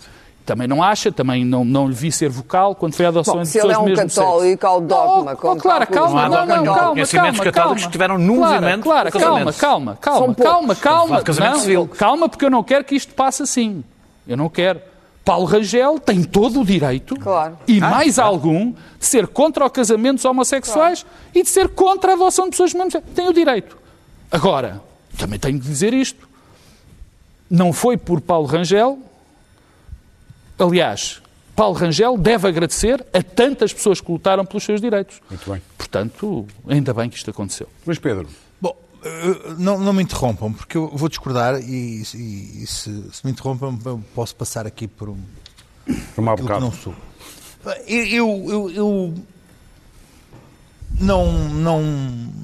Também 0.45 0.66
não 0.66 0.83
acha, 0.83 1.12
também 1.12 1.45
não, 1.45 1.64
não 1.64 1.87
lhe 1.87 1.95
vi 1.95 2.11
ser 2.11 2.29
vocal 2.29 2.75
quando 2.75 2.95
foi 2.97 3.07
a 3.07 3.11
adoção 3.11 3.35
Bom, 3.35 3.40
entre 3.42 3.53
se 3.53 3.59
ele 3.59 3.68
pessoas 3.68 3.77
é 3.77 3.79
do 3.79 3.85
um 3.85 3.95
mesmo 3.97 4.09
católico 4.11 4.66
ao 4.66 4.75
sexo. 4.81 4.88
dogma, 4.88 5.38
Oh, 5.40 5.49
oh, 5.53 5.57
claro, 5.57 5.87
calma, 5.87 6.29
Não 6.29 6.47
não, 6.47 6.47
não, 6.64 6.75
calma, 6.75 6.90
Conhecimentos 6.90 7.38
calma, 7.38 7.53
católicos 7.53 7.53
calma. 7.62 7.77
estiveram 7.79 8.18
num 8.18 8.37
Claro, 8.38 8.55
movimento 8.55 8.83
Claro, 8.83 9.07
de 9.12 9.12
calma, 9.12 9.53
calma, 9.53 9.97
calma, 10.01 10.35
calma, 10.35 10.75
calma. 10.75 11.23
de 11.23 11.40
Não, 11.40 11.59
civil. 11.61 11.87
Calma, 11.97 12.29
porque 12.29 12.45
eu 12.45 12.51
não 12.51 12.64
quero 12.64 12.83
que 12.83 12.97
isto 12.97 13.14
passe 13.14 13.45
assim. 13.45 13.85
Eu 14.27 14.37
não 14.37 14.49
quero. 14.49 14.81
Paulo 15.24 15.44
Rangel 15.46 16.00
tem 16.00 16.24
todo 16.24 16.61
o 16.61 16.64
direito, 16.64 17.14
Claro. 17.16 17.56
e 17.68 17.78
mais 17.80 18.18
algum, 18.18 18.72
de 18.72 19.06
ser 19.06 19.26
contra 19.28 19.64
o 19.64 19.70
casamento 19.70 20.16
dos 20.16 20.24
homossexuais 20.24 21.06
e 21.35 21.42
de 21.42 21.48
ser 21.48 21.68
contra 21.68 22.12
a 22.12 22.14
adoção 22.14 22.46
de 22.46 22.50
pessoas 22.52 22.72
do 22.72 22.78
mesmo 22.78 22.90
sexo. 22.90 23.08
Tem 23.14 23.28
o 23.28 23.32
direito. 23.32 23.78
Agora, 24.30 24.82
também 25.16 25.38
tenho 25.38 25.61
que 25.61 25.66
dizer 25.66 25.94
isto. 25.94 26.28
Não 27.48 27.72
foi 27.72 27.96
por 27.96 28.20
Paulo 28.20 28.46
Rangel. 28.46 28.98
Aliás, 30.58 31.20
Paulo 31.54 31.74
Rangel 31.76 32.16
deve 32.16 32.48
agradecer 32.48 33.04
a 33.12 33.22
tantas 33.22 33.72
pessoas 33.72 34.00
que 34.00 34.11
lutaram 34.11 34.44
pelos 34.44 34.64
seus 34.64 34.80
direitos. 34.80 35.20
Muito 35.28 35.50
bem. 35.50 35.62
Portanto, 35.76 36.46
ainda 36.66 36.94
bem 36.94 37.11
que 37.11 37.16
isto 37.16 37.30
aconteceu. 37.30 37.68
Luís 37.87 37.98
Pedro, 37.98 38.26
não, 39.59 39.79
não 39.81 39.93
me 39.93 40.03
interrompam, 40.03 40.53
porque 40.53 40.77
eu 40.77 40.88
vou 40.95 41.09
discordar 41.09 41.61
e, 41.61 42.03
e- 42.15 42.62
e 42.62 42.67
se, 42.67 43.03
se 43.12 43.25
me 43.25 43.33
interrompam, 43.33 43.77
posso 44.15 44.35
passar 44.37 44.67
aqui 44.67 44.87
por 44.87 45.09
um, 45.09 45.19
por 46.15 46.23
um 46.23 46.37
que 46.37 46.43
não 46.61 46.73
sou. 46.73 46.95
Eu, 47.87 48.07
eu, 48.07 48.51
eu- 48.51 48.71
eu 48.71 49.15
não, 51.01 51.49
não, 51.49 51.83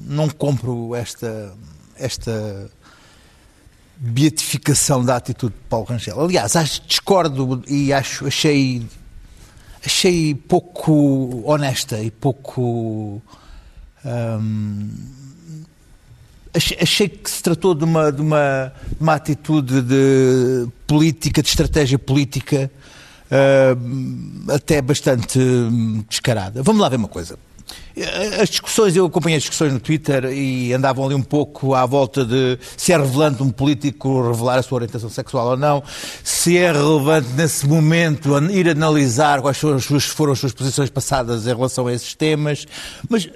não 0.05 0.29
compro 0.29 0.95
esta, 0.95 1.53
esta 1.95 2.69
beatificação 3.97 5.03
da 5.03 5.15
atitude 5.17 5.53
de 5.53 5.61
Paulo 5.69 5.85
Rangel. 5.85 6.19
Aliás, 6.21 6.55
acho, 6.55 6.81
discordo 6.87 7.63
e 7.67 7.91
acho, 7.93 8.25
achei, 8.27 8.85
achei 9.85 10.33
pouco 10.35 11.41
honesta 11.45 11.99
e 12.01 12.09
pouco. 12.11 13.21
hum, 14.05 14.89
achei, 16.53 17.09
que 17.09 17.29
se 17.29 17.41
tratou 17.43 17.75
de 17.75 17.83
uma, 17.83 18.11
de 18.11 18.21
uma, 18.21 18.73
de 18.87 19.01
uma 19.01 19.13
atitude 19.13 19.81
de 19.81 20.67
política, 20.87 21.41
de 21.41 21.49
estratégia 21.49 21.99
política, 21.99 22.71
hum, 23.77 24.45
até 24.49 24.81
bastante 24.81 25.39
hum, 25.39 26.03
descarada. 26.09 26.63
Vamos 26.63 26.81
lá 26.81 26.89
ver 26.89 26.97
uma 26.97 27.07
coisa. 27.07 27.37
As 28.41 28.49
discussões, 28.49 28.95
eu 28.95 29.05
acompanhei 29.05 29.37
as 29.37 29.43
discussões 29.43 29.73
no 29.73 29.79
Twitter 29.79 30.25
e 30.25 30.71
andavam 30.73 31.05
ali 31.05 31.15
um 31.15 31.21
pouco 31.21 31.73
à 31.73 31.85
volta 31.85 32.23
de 32.23 32.57
se 32.77 32.93
é 32.93 32.97
relevante 32.97 33.43
um 33.43 33.49
político 33.49 34.29
revelar 34.29 34.59
a 34.59 34.63
sua 34.63 34.77
orientação 34.77 35.09
sexual 35.09 35.47
ou 35.49 35.57
não, 35.57 35.83
se 36.23 36.57
é 36.57 36.71
relevante 36.71 37.27
nesse 37.35 37.67
momento 37.67 38.29
ir 38.51 38.69
analisar 38.69 39.41
quais 39.41 39.57
foram 39.57 39.75
as 39.75 39.83
suas, 39.83 40.53
posições 40.53 40.89
passadas 40.89 41.45
em 41.45 41.49
relação 41.49 41.87
a 41.87 41.93
esses 41.93 42.13
temas. 42.13 42.65
Mas 43.09 43.29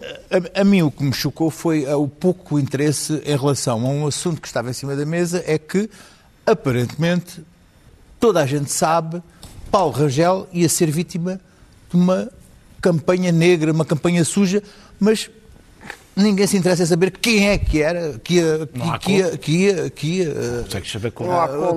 a, 0.56 0.62
a 0.62 0.64
mim 0.64 0.82
o 0.82 0.92
que 0.92 1.04
me 1.04 1.14
chocou 1.14 1.50
foi 1.50 1.86
ah, 1.86 1.98
o 1.98 2.08
pouco 2.08 2.58
interesse 2.58 3.22
em 3.26 3.36
relação 3.36 3.86
a 3.86 3.90
um 3.90 4.08
assunto 4.08 4.40
que 4.40 4.48
estava 4.48 4.70
em 4.70 4.74
cima 4.74 4.96
da 4.96 5.06
mesa, 5.06 5.44
é 5.46 5.58
que 5.58 5.90
aparentemente 6.46 7.42
toda 8.18 8.42
a 8.42 8.46
gente 8.46 8.72
sabe, 8.72 9.22
Paulo 9.70 9.92
Rangel 9.92 10.48
ia 10.54 10.70
ser 10.70 10.90
vítima 10.90 11.42
de 11.90 11.98
uma 11.98 12.32
campanha 12.84 13.32
negra, 13.32 13.72
uma 13.72 13.86
campanha 13.86 14.26
suja, 14.26 14.62
mas 15.00 15.30
ninguém 16.16 16.46
se 16.46 16.58
interessa 16.58 16.84
em 16.84 16.86
saber 16.86 17.12
quem 17.12 17.48
é 17.50 17.58
que 17.58 17.82
era, 17.82 18.20
que 18.24 18.36
ia, 18.36 18.70
que 19.00 19.12
ia, 19.14 19.38
que 19.38 19.52
ia, 19.54 19.90
ia, 20.08 20.26
como. 21.12 21.32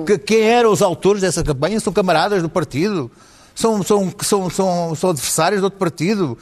que- 0.05 0.17
quem 0.17 0.41
eram 0.41 0.71
os 0.71 0.81
autores 0.81 1.21
dessa 1.21 1.41
campanha? 1.43 1.79
São 1.79 1.93
camaradas 1.93 2.41
do 2.41 2.49
partido? 2.49 3.09
São, 3.55 3.81
são, 3.81 4.13
são, 4.21 4.49
são, 4.49 4.95
são 4.95 5.09
adversários 5.11 5.61
de 5.61 5.63
outro 5.63 5.79
partido? 5.79 6.37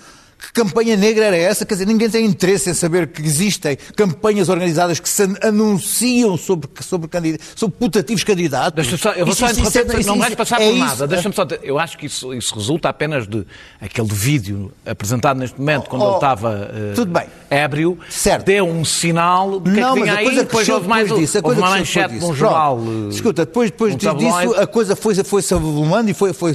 Que 0.46 0.54
campanha 0.54 0.96
negra 0.96 1.26
era 1.26 1.38
essa? 1.38 1.66
Quer 1.66 1.76
dizer, 1.76 1.86
ninguém 1.86 2.10
tem 2.10 2.26
interesse 2.26 2.70
em 2.70 2.74
saber 2.74 3.08
que 3.08 3.22
existem 3.22 3.78
campanhas 3.96 4.50
organizadas 4.50 5.00
que 5.00 5.10
se 5.10 5.24
anunciam 5.42 6.38
sobre, 6.38 6.70
sobre, 6.82 7.40
sobre 7.56 7.78
putativos 7.78 8.24
candidatos. 8.24 8.76
Deixa 8.76 8.98
só, 8.98 9.12
eu 9.14 9.26
vou 9.26 9.36
só 9.36 9.50
interromper, 9.50 10.06
não 10.06 10.20
vais 10.20 10.36
passar 10.36 10.62
é 10.62 10.70
por 10.70 10.78
nada. 10.78 11.08
Deixa-me 11.08 11.36
só, 11.36 11.46
eu 11.64 11.80
acho 11.80 11.98
que 11.98 12.06
isso, 12.06 12.34
isso 12.34 12.56
resulta 12.56 12.90
apenas 12.90 13.28
de 13.28 13.46
aquele 13.80 14.08
vídeo 14.08 14.72
apresentado 14.86 15.38
neste 15.38 15.60
momento, 15.60 15.90
quando 15.90 16.04
oh, 16.04 16.08
ele 16.08 16.16
estava 16.16 16.72
uh, 16.72 16.96
tudo 16.96 17.12
bem. 17.12 17.28
ébrio, 17.50 17.98
certo. 18.10 18.46
deu 18.46 18.66
um 18.66 18.86
sinal 18.86 19.60
de 19.60 19.72
que, 19.72 19.80
não, 19.80 19.92
é 19.92 19.94
que 19.94 20.02
vinha 20.02 20.16
aí, 20.16 20.36
depois 20.36 20.70
houve 20.70 20.88
mais 20.88 21.14
disso, 21.14 21.40
houve 21.44 21.60
uma 21.60 21.70
manchete 21.70 22.20
de 22.20 22.26
um 22.26 22.34
jornal. 22.34 22.78
Uh, 22.78 23.10
Escuta, 23.10 23.46
depois, 23.46 23.72
depois 23.72 23.94
um 23.94 23.98
disso, 23.98 24.56
a 24.56 24.68
coisa 24.68 24.96
foi-se 24.96 25.24
foi, 25.24 25.42
foi 25.42 25.58
avolumando 25.58 26.10
e 26.10 26.14
foi-se 26.14 26.34
foi, 26.34 26.54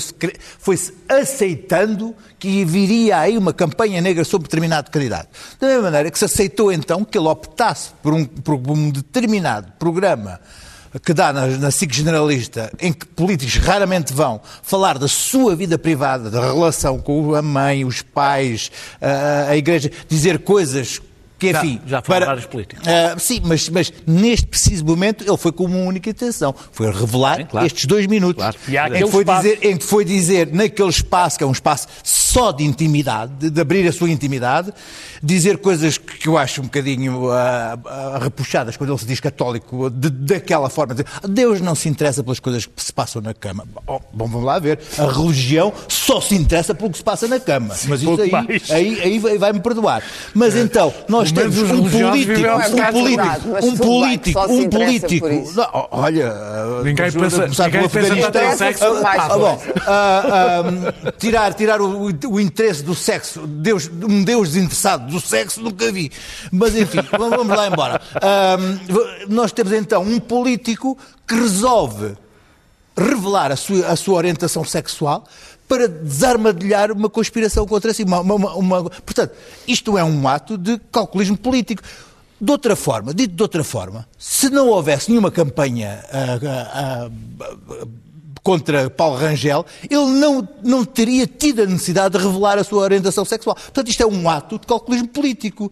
foi 0.58 0.76
aceitando 1.10 2.14
que 2.38 2.64
viria 2.64 3.18
aí 3.18 3.36
uma 3.36 3.52
campanha 3.52 4.00
negra 4.00 4.24
sobre 4.24 4.46
determinado 4.46 4.90
candidato. 4.90 5.28
Da 5.58 5.66
mesma 5.66 5.82
maneira 5.82 6.10
que 6.10 6.18
se 6.18 6.24
aceitou 6.24 6.72
então 6.72 7.04
que 7.04 7.18
ele 7.18 7.28
optasse 7.28 7.90
por 8.02 8.14
um, 8.14 8.24
por 8.24 8.54
um 8.54 8.90
determinado 8.90 9.72
programa 9.78 10.40
que 11.04 11.14
dá 11.14 11.32
na, 11.32 11.46
na 11.46 11.70
SIC 11.70 11.94
generalista, 11.94 12.72
em 12.80 12.92
que 12.92 13.06
políticos 13.06 13.56
raramente 13.56 14.12
vão 14.12 14.40
falar 14.62 14.98
da 14.98 15.06
sua 15.06 15.54
vida 15.54 15.78
privada, 15.78 16.30
da 16.30 16.40
relação 16.40 16.98
com 16.98 17.34
a 17.34 17.42
mãe, 17.42 17.84
os 17.84 18.02
pais, 18.02 18.72
a, 19.00 19.50
a 19.50 19.56
igreja, 19.56 19.90
dizer 20.08 20.40
coisas 20.40 21.00
que 21.40 21.50
enfim. 21.50 21.80
Já, 21.86 21.96
já 21.96 22.02
foram 22.02 22.18
para, 22.18 22.26
vários 22.26 22.46
políticos. 22.46 22.86
Uh, 22.86 23.18
sim, 23.18 23.40
mas, 23.42 23.68
mas 23.70 23.92
neste 24.06 24.46
preciso 24.46 24.84
momento 24.84 25.24
ele 25.26 25.36
foi 25.38 25.50
com 25.50 25.64
uma 25.64 25.78
única 25.78 26.10
intenção: 26.10 26.54
foi 26.70 26.92
revelar 26.92 27.38
sim, 27.38 27.46
claro. 27.46 27.66
estes 27.66 27.86
dois 27.86 28.06
minutos. 28.06 28.44
Claro. 28.44 28.94
Em, 28.94 29.04
que 29.04 29.10
foi 29.10 29.24
dizer, 29.24 29.58
em 29.62 29.76
que 29.78 29.84
foi 29.84 30.04
dizer, 30.04 30.52
naquele 30.52 30.90
espaço, 30.90 31.38
que 31.38 31.44
é 31.44 31.46
um 31.46 31.52
espaço 31.52 31.88
só 32.04 32.52
de 32.52 32.62
intimidade, 32.62 33.32
de, 33.38 33.50
de 33.50 33.60
abrir 33.60 33.88
a 33.88 33.92
sua 33.92 34.10
intimidade, 34.10 34.72
dizer 35.22 35.58
coisas 35.58 35.96
que 35.96 36.28
eu 36.28 36.36
acho 36.36 36.60
um 36.60 36.64
bocadinho 36.64 37.24
uh, 37.24 37.30
uh, 37.30 38.18
repuxadas 38.20 38.76
quando 38.76 38.90
ele 38.90 38.98
se 38.98 39.06
diz 39.06 39.18
católico, 39.18 39.88
de, 39.88 40.10
daquela 40.10 40.68
forma. 40.68 40.94
De, 40.94 41.04
Deus 41.26 41.60
não 41.62 41.74
se 41.74 41.88
interessa 41.88 42.22
pelas 42.22 42.38
coisas 42.38 42.66
que 42.66 42.82
se 42.82 42.92
passam 42.92 43.22
na 43.22 43.32
cama. 43.32 43.66
Bom, 43.86 44.00
vamos 44.12 44.44
lá 44.44 44.58
ver. 44.58 44.78
A 44.98 45.06
religião 45.10 45.72
só 45.88 46.20
se 46.20 46.34
interessa 46.34 46.74
pelo 46.74 46.90
que 46.90 46.98
se 46.98 47.04
passa 47.04 47.26
na 47.26 47.40
cama. 47.40 47.74
Sim, 47.74 47.88
mas 47.88 48.02
isso 48.02 48.20
aí, 48.20 49.00
aí, 49.02 49.26
aí 49.26 49.38
vai-me 49.38 49.60
perdoar. 49.60 50.02
Mas 50.34 50.54
é. 50.54 50.60
então, 50.60 50.92
nós 51.08 51.29
nós 51.32 51.54
temos 51.54 51.70
um 51.70 51.90
político, 51.90 52.40
um 53.62 53.76
político, 53.76 53.76
um 53.76 53.76
político, 53.76 54.40
um 54.40 54.68
político. 54.68 55.28
Não, 55.54 55.88
olha, 55.90 56.32
ninguém 56.84 57.12
pensa, 57.12 57.46
ninguém 57.46 57.88
pensa 57.88 58.30
tanto 58.30 58.56
sexo. 58.56 58.84
Ah, 59.04 59.28
ah, 59.86 60.62
ah, 61.06 61.12
tirar, 61.18 61.54
tirar 61.54 61.80
o, 61.80 62.10
o 62.28 62.40
interesse 62.40 62.82
do 62.82 62.94
sexo, 62.94 63.46
Deus, 63.46 63.88
um 63.88 64.22
Deus 64.22 64.50
desinteressado 64.50 65.10
do 65.10 65.20
sexo, 65.20 65.60
nunca 65.60 65.90
vi. 65.90 66.10
Mas 66.50 66.76
enfim, 66.76 67.00
vamos 67.16 67.48
lá 67.48 67.66
embora. 67.68 68.00
nós 69.28 69.52
temos 69.52 69.72
então 69.72 70.02
um 70.02 70.18
político 70.18 70.96
que 71.26 71.34
resolve 71.34 72.16
revelar 72.96 73.50
a 73.50 73.56
sua, 73.56 73.86
a 73.86 73.96
sua 73.96 74.16
orientação 74.16 74.64
sexual 74.64 75.24
para 75.70 75.86
desarmadilhar 75.86 76.90
uma 76.90 77.08
conspiração 77.08 77.64
contra 77.64 77.94
si. 77.94 78.02
Uma, 78.02 78.18
uma, 78.18 78.56
uma, 78.56 78.90
portanto, 78.90 79.32
isto 79.68 79.96
é 79.96 80.02
um 80.02 80.26
ato 80.26 80.58
de 80.58 80.80
calculismo 80.90 81.36
político. 81.36 81.80
De 82.40 82.50
outra 82.50 82.74
forma, 82.74 83.14
dito 83.14 83.36
de 83.36 83.42
outra 83.42 83.62
forma, 83.62 84.08
se 84.18 84.50
não 84.50 84.66
houvesse 84.66 85.10
nenhuma 85.10 85.30
campanha 85.30 86.02
uh, 86.10 87.06
uh, 87.06 87.84
uh, 87.84 87.88
contra 88.42 88.90
Paulo 88.90 89.16
Rangel, 89.16 89.64
ele 89.88 90.06
não, 90.18 90.48
não 90.64 90.84
teria 90.84 91.24
tido 91.24 91.62
a 91.62 91.66
necessidade 91.66 92.18
de 92.18 92.24
revelar 92.24 92.58
a 92.58 92.64
sua 92.64 92.82
orientação 92.82 93.24
sexual. 93.24 93.54
Portanto, 93.54 93.88
isto 93.88 94.02
é 94.02 94.06
um 94.06 94.28
ato 94.28 94.58
de 94.58 94.66
calculismo 94.66 95.06
político 95.06 95.70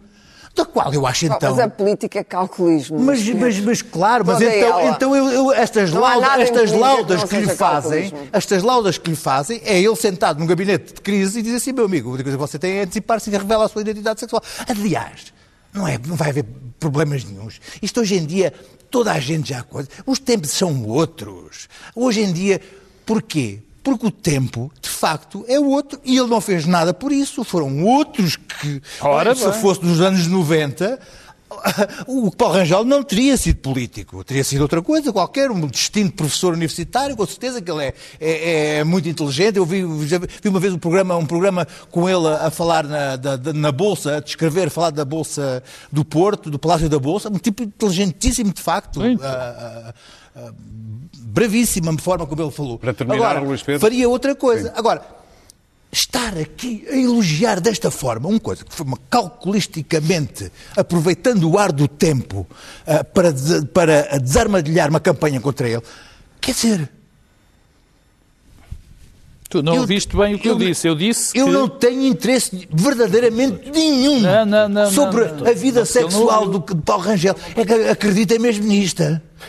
da 0.59 0.65
qual 0.65 0.93
eu 0.93 1.07
acho 1.07 1.25
então. 1.25 1.51
Mas 1.55 1.59
a 1.59 1.69
política 1.69 2.19
é 2.19 2.23
calculismo. 2.23 2.99
Mas, 2.99 3.27
mas, 3.29 3.59
mas 3.59 3.81
claro, 3.81 4.25
mas 4.25 4.41
então, 4.41 4.89
então 4.89 5.15
eu, 5.15 5.29
eu, 5.29 5.53
estas, 5.53 5.91
lauda, 5.91 6.41
estas 6.41 6.71
laudas 6.71 7.23
que, 7.23 7.29
que 7.29 7.37
lhe 7.37 7.55
fazem, 7.55 8.13
estas 8.31 8.61
laudas 8.61 8.97
que 8.97 9.09
lhe 9.09 9.15
fazem, 9.15 9.61
é 9.63 9.79
ele 9.79 9.95
sentado 9.95 10.39
num 10.39 10.45
gabinete 10.45 10.93
de 10.93 11.01
crise 11.01 11.39
e 11.39 11.41
diz 11.41 11.55
assim, 11.55 11.71
meu 11.71 11.85
amigo, 11.85 12.09
a 12.09 12.13
única 12.13 12.23
coisa 12.23 12.37
que 12.37 12.51
você 12.51 12.59
tem 12.59 12.79
é 12.79 12.81
antecipar-se 12.83 13.29
e 13.29 13.37
revela 13.37 13.65
a 13.65 13.69
sua 13.69 13.81
identidade 13.81 14.19
sexual. 14.19 14.43
Aliás, 14.67 15.33
não, 15.73 15.87
é, 15.87 15.97
não 16.05 16.15
vai 16.15 16.29
haver 16.29 16.45
problemas 16.79 17.23
nenhums. 17.23 17.59
Isto 17.81 18.01
hoje 18.01 18.15
em 18.15 18.25
dia, 18.25 18.53
toda 18.89 19.11
a 19.11 19.19
gente 19.19 19.49
já. 19.49 19.65
Os 20.05 20.19
tempos 20.19 20.51
são 20.51 20.85
outros. 20.85 21.67
Hoje 21.95 22.21
em 22.21 22.33
dia, 22.33 22.59
porquê? 23.05 23.59
Porque 23.89 24.07
o 24.07 24.11
tempo, 24.11 24.71
de 24.81 24.89
facto, 24.89 25.43
é 25.47 25.59
outro. 25.59 25.99
E 26.03 26.17
ele 26.17 26.27
não 26.27 26.39
fez 26.41 26.65
nada 26.65 26.93
por 26.93 27.11
isso. 27.11 27.43
Foram 27.43 27.83
outros 27.83 28.35
que, 28.35 28.81
Ora, 29.01 29.33
se 29.35 29.43
bem. 29.49 29.53
fosse 29.61 29.83
nos 29.83 29.99
anos 30.01 30.27
90, 30.27 30.99
o 32.07 32.31
Paulo 32.31 32.55
Rangel 32.55 32.83
não 32.83 33.03
teria 33.03 33.37
sido 33.37 33.57
político, 33.57 34.23
teria 34.23 34.43
sido 34.43 34.61
outra 34.61 34.81
coisa 34.81 35.11
qualquer, 35.11 35.51
um 35.51 35.67
distinto 35.67 36.13
professor 36.13 36.53
universitário, 36.53 37.15
com 37.15 37.25
certeza 37.25 37.61
que 37.61 37.71
ele 37.71 37.85
é, 37.85 37.93
é, 38.19 38.77
é 38.77 38.83
muito 38.83 39.07
inteligente. 39.07 39.57
Eu 39.57 39.65
vi, 39.65 39.83
vi, 39.83 40.49
uma 40.49 40.59
vez 40.59 40.73
um 40.73 40.79
programa, 40.79 41.15
um 41.15 41.25
programa 41.25 41.67
com 41.91 42.09
ele 42.09 42.27
a, 42.27 42.47
a 42.47 42.51
falar 42.51 42.83
na, 42.85 43.15
da, 43.15 43.53
na 43.53 43.71
Bolsa, 43.71 44.17
a 44.17 44.19
descrever, 44.19 44.67
a 44.67 44.71
falar 44.71 44.91
da 44.91 45.05
Bolsa 45.05 45.63
do 45.91 46.03
Porto, 46.03 46.49
do 46.49 46.59
Palácio 46.59 46.89
da 46.89 46.99
Bolsa, 46.99 47.29
um 47.29 47.37
tipo 47.37 47.63
inteligentíssimo 47.63 48.53
de 48.53 48.61
facto. 48.61 49.01
Uh, 49.01 49.15
uh, 49.15 49.89
uh, 50.35 50.53
bravíssima 51.29 51.95
forma 51.99 52.25
como 52.25 52.41
ele 52.41 52.51
falou. 52.51 52.77
Para 52.77 52.93
terminar, 52.93 53.31
Agora, 53.31 53.39
Luís 53.39 53.61
Pedro. 53.61 53.79
faria 53.79 54.09
outra 54.09 54.35
coisa. 54.35 54.69
Sim. 54.69 54.73
Agora, 54.75 55.01
estar 55.91 56.37
aqui 56.37 56.85
a 56.89 56.95
elogiar 56.95 57.59
desta 57.59 57.89
forma 57.89 58.29
uma 58.29 58.39
coisa 58.39 58.63
que 58.63 58.73
foi 58.73 58.85
calculisticamente 59.09 60.51
aproveitando 60.75 61.49
o 61.49 61.57
ar 61.57 61.71
do 61.71 61.87
tempo 61.87 62.47
uh, 62.85 63.03
para, 63.05 63.33
para 63.73 64.19
desarmadilhar 64.19 64.89
uma 64.89 64.99
campanha 64.99 65.39
contra 65.41 65.67
ele, 65.67 65.81
quer 66.39 66.53
dizer, 66.53 66.89
Tu 69.49 69.63
não 69.63 69.73
eu, 69.73 69.81
ouviste 69.81 70.15
bem 70.15 70.35
o 70.35 70.39
que 70.39 70.47
eu, 70.47 70.53
eu 70.53 70.59
disse. 70.59 70.87
Eu 70.87 70.95
disse 70.95 71.35
Eu 71.35 71.47
que... 71.47 71.51
não 71.51 71.67
tenho 71.67 72.05
interesse 72.05 72.67
verdadeiramente 72.71 73.71
nenhum 73.71 74.19
não, 74.19 74.45
não, 74.45 74.69
não, 74.69 74.91
sobre 74.91 75.25
a 75.25 75.53
vida 75.53 75.85
sexual 75.85 76.47
do, 76.47 76.59
de 76.59 76.81
Paulo 76.83 77.03
Rangel. 77.03 77.35
É 77.55 77.65
que 77.65 77.73
acreditem 77.89 78.37
mesmo 78.37 78.65
nisto. 78.65 79.01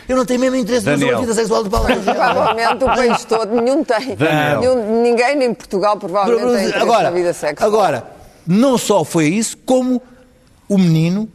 Eu 0.08 0.16
não 0.16 0.24
tenho 0.24 0.40
mesmo 0.40 0.56
interesse 0.56 0.86
na 0.86 0.96
vida 0.96 1.34
sexual 1.34 1.62
de 1.62 1.68
Paulo 1.68 1.86
Rangel. 1.86 2.14
Provavelmente 2.14 2.84
o 2.84 2.86
país 2.86 3.24
todo, 3.26 3.60
nenhum 3.60 3.84
tem. 3.84 4.16
Nenhum, 4.16 5.02
ninguém 5.02 5.36
nem 5.36 5.50
em 5.50 5.54
Portugal 5.54 5.98
provavelmente 5.98 6.46
tem 6.46 6.68
interesse 6.68 6.76
agora, 6.78 7.02
na 7.02 7.10
vida 7.10 7.32
sexual. 7.34 7.68
Agora, 7.68 8.04
não 8.46 8.78
só 8.78 9.04
foi 9.04 9.26
isso, 9.26 9.58
como 9.66 10.00
o 10.66 10.78
menino 10.78 11.28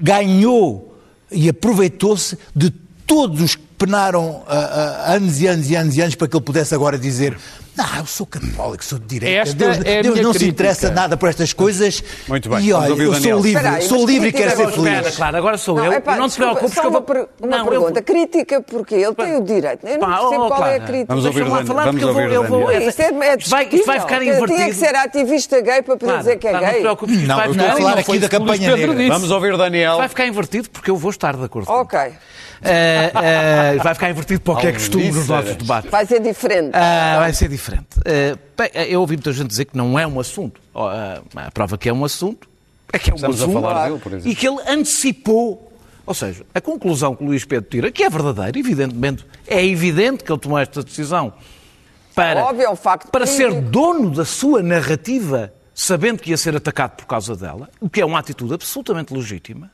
ganhou 0.00 0.96
e 1.30 1.48
aproveitou-se 1.48 2.38
de 2.54 2.70
todos 3.06 3.40
os 3.40 3.56
penaram 3.78 4.26
uh, 4.28 4.42
uh, 4.42 5.14
anos 5.14 5.40
e 5.40 5.46
anos 5.46 5.70
e 5.70 5.76
anos 5.76 5.96
e 5.96 6.00
anos 6.00 6.14
para 6.14 6.28
que 6.28 6.36
ele 6.36 6.44
pudesse 6.44 6.74
agora 6.74 6.98
dizer 6.98 7.36
não, 7.76 7.98
eu 7.98 8.06
sou 8.06 8.26
católico, 8.26 8.82
sou 8.82 8.98
de 8.98 9.04
direita. 9.04 9.50
Esta 9.50 9.54
Deus, 9.54 9.76
é 9.84 10.02
Deus 10.02 10.16
não 10.16 10.30
crítica. 10.30 10.38
se 10.38 10.48
interessa 10.48 10.90
nada 10.90 11.14
por 11.14 11.28
estas 11.28 11.52
coisas. 11.52 12.02
Muito 12.26 12.48
bem. 12.48 12.64
E 12.64 12.72
olha, 12.72 12.88
eu 12.88 13.14
sou 13.14 13.38
livre, 13.38 13.62
Peraí, 13.62 13.82
sou 13.82 14.06
livre 14.06 14.28
e 14.28 14.32
quero 14.32 14.56
ser 14.56 14.72
feliz. 14.72 14.92
Espera, 14.92 15.12
claro, 15.12 15.36
agora 15.36 15.58
sou 15.58 15.76
não, 15.76 15.84
eu. 15.84 15.92
Epá, 15.92 16.16
não 16.16 16.26
te 16.26 16.36
preocupes 16.36 16.72
que 16.72 16.86
eu 16.86 16.90
vou... 16.90 17.02
Per 17.02 17.28
uma 17.38 17.58
não, 17.58 17.66
pergunta. 17.66 18.00
Eu... 18.00 18.02
Crítica 18.02 18.62
porque 18.62 18.94
ele 18.94 19.14
tem 19.14 19.36
o 19.36 19.42
direito. 19.42 19.86
Eu 19.86 19.98
não 19.98 20.08
Pá, 20.08 20.18
percebo 20.18 20.44
oh, 20.44 20.48
qual 20.48 20.56
claro. 20.56 20.72
é 20.72 20.76
a 20.76 20.80
crítica. 20.80 21.06
Vamos 21.08 21.24
ouvir 21.26 21.42
o 21.42 21.66
falar 21.66 21.84
Vamos 21.84 22.02
ouvir 22.02 22.32
eu 22.32 22.44
vou, 22.44 22.60
eu 22.60 22.80
vou, 22.80 22.88
Isto 22.88 23.00
é, 23.02 23.04
é 23.08 23.36
vai, 23.46 23.68
vai 23.68 24.00
ficar 24.00 24.22
invertido. 24.22 24.46
Tinha 24.46 24.66
que 24.68 24.74
ser 24.74 24.94
ativista 24.94 25.60
gay 25.60 25.82
para 25.82 25.96
poder 25.96 26.06
claro, 26.06 26.18
dizer 26.20 26.36
que 26.36 26.48
é 26.48 26.52
gay. 26.52 26.62
Não 26.62 26.72
te 26.72 26.80
preocupes. 26.80 27.28
Não, 27.28 27.44
eu 27.44 27.50
estou 27.50 27.66
a 27.66 27.76
falar 27.76 27.98
aqui 27.98 28.18
da 28.18 28.28
campanha 28.30 28.74
negra. 28.74 29.08
Vamos 29.08 29.30
ouvir 29.30 29.52
o 29.52 29.58
Daniel. 29.58 29.98
Vai 29.98 30.08
ficar 30.08 30.26
invertido 30.26 30.70
porque 30.70 30.90
eu 30.90 30.96
vou 30.96 31.10
estar 31.10 31.36
de 31.36 31.44
acordo. 31.44 31.70
Ok. 31.70 32.00
Uh, 32.62 33.78
uh, 33.78 33.82
vai 33.82 33.94
ficar 33.94 34.10
invertido 34.10 34.40
para 34.40 34.54
o 34.54 34.56
que 34.56 34.66
é 34.66 34.72
costume 34.72 35.12
nos 35.12 35.28
nossos 35.28 35.56
debates. 35.56 35.90
Vai 35.90 36.06
ser 36.06 36.20
diferente. 36.20 36.68
Uh, 36.70 37.18
vai 37.18 37.32
ser 37.32 37.48
diferente. 37.48 37.88
Bem, 38.56 38.70
eu 38.88 39.00
ouvi 39.00 39.16
muita 39.16 39.32
gente 39.32 39.48
dizer 39.48 39.66
que 39.66 39.76
não 39.76 39.98
é 39.98 40.06
um 40.06 40.18
assunto. 40.18 40.60
a 40.74 41.50
prova 41.52 41.76
que 41.76 41.88
é 41.88 41.92
um 41.92 42.04
assunto 42.04 42.48
é 42.92 42.98
que 42.98 43.10
é 43.10 43.12
um 43.12 43.16
Estamos 43.16 43.42
assunto. 43.42 43.58
A 43.58 43.60
falar 43.60 43.88
dele, 43.88 44.00
por 44.00 44.12
exemplo. 44.12 44.30
E 44.30 44.34
que 44.34 44.48
ele 44.48 44.60
antecipou. 44.68 45.72
Ou 46.06 46.14
seja, 46.14 46.44
a 46.54 46.60
conclusão 46.60 47.16
que 47.16 47.24
o 47.24 47.26
Luís 47.26 47.44
Pedro 47.44 47.68
tira, 47.68 47.90
que 47.90 48.04
é 48.04 48.08
verdadeira, 48.08 48.56
evidentemente, 48.56 49.26
é 49.46 49.64
evidente 49.64 50.22
que 50.22 50.30
ele 50.30 50.38
tomou 50.38 50.56
esta 50.56 50.82
decisão 50.82 51.32
para, 52.14 52.44
Óbvio, 52.44 52.64
é 52.64 52.70
um 52.70 52.76
facto 52.76 53.10
para 53.10 53.26
ser 53.26 53.52
dono 53.60 54.10
da 54.10 54.24
sua 54.24 54.62
narrativa, 54.62 55.52
sabendo 55.74 56.22
que 56.22 56.30
ia 56.30 56.36
ser 56.36 56.56
atacado 56.56 56.96
por 56.96 57.06
causa 57.06 57.36
dela, 57.36 57.68
o 57.80 57.90
que 57.90 58.00
é 58.00 58.06
uma 58.06 58.18
atitude 58.18 58.54
absolutamente 58.54 59.12
legítima. 59.12 59.70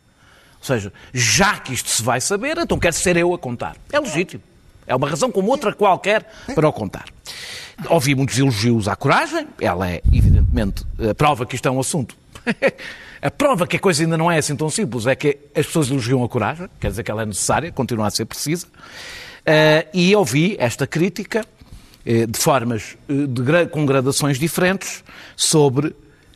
Ou 0.62 0.66
seja, 0.66 0.92
já 1.12 1.59
que 1.59 1.75
isto 1.75 1.90
se 1.90 2.01
vai 2.01 2.20
saber, 2.20 2.57
então 2.57 2.79
quero 2.79 2.94
ser 2.94 3.16
eu 3.16 3.35
a 3.35 3.38
contar. 3.38 3.77
É 3.92 3.98
legítimo. 3.98 4.40
É 4.87 4.94
uma 4.94 5.09
razão 5.09 5.29
como 5.29 5.51
outra 5.51 5.72
qualquer 5.72 6.25
para 6.55 6.68
o 6.68 6.72
contar. 6.72 7.07
Ouvi 7.88 8.14
muitos 8.14 8.38
elogios 8.38 8.87
à 8.87 8.94
coragem, 8.94 9.48
ela 9.61 9.90
é, 9.90 10.01
evidentemente, 10.12 10.85
a 11.11 11.12
prova 11.14 11.44
que 11.44 11.57
isto 11.57 11.66
é 11.66 11.70
um 11.70 11.81
assunto. 11.81 12.16
a 13.20 13.31
prova 13.31 13.66
que 13.66 13.77
a 13.77 13.81
coisa 13.81 14.05
ainda 14.05 14.16
não 14.16 14.31
é 14.31 14.38
assim 14.38 14.55
tão 14.55 14.70
simples 14.70 15.07
é 15.07 15.16
que 15.16 15.37
as 15.53 15.66
pessoas 15.66 15.90
elogiam 15.90 16.22
a 16.22 16.29
coragem, 16.29 16.68
quer 16.79 16.90
dizer 16.90 17.03
que 17.03 17.11
ela 17.11 17.22
é 17.22 17.27
necessária, 17.27 17.72
continua 17.72 18.07
a 18.07 18.11
ser 18.11 18.25
precisa. 18.25 18.66
Uh, 18.66 19.88
e 19.92 20.14
ouvi 20.14 20.55
esta 20.61 20.87
crítica 20.87 21.44
eh, 22.07 22.27
de 22.27 22.38
formas 22.38 22.96
eh, 23.09 23.27
de 23.27 23.66
com 23.66 23.87
gradações 23.87 24.38
diferentes 24.38 25.05
sobre 25.37 25.94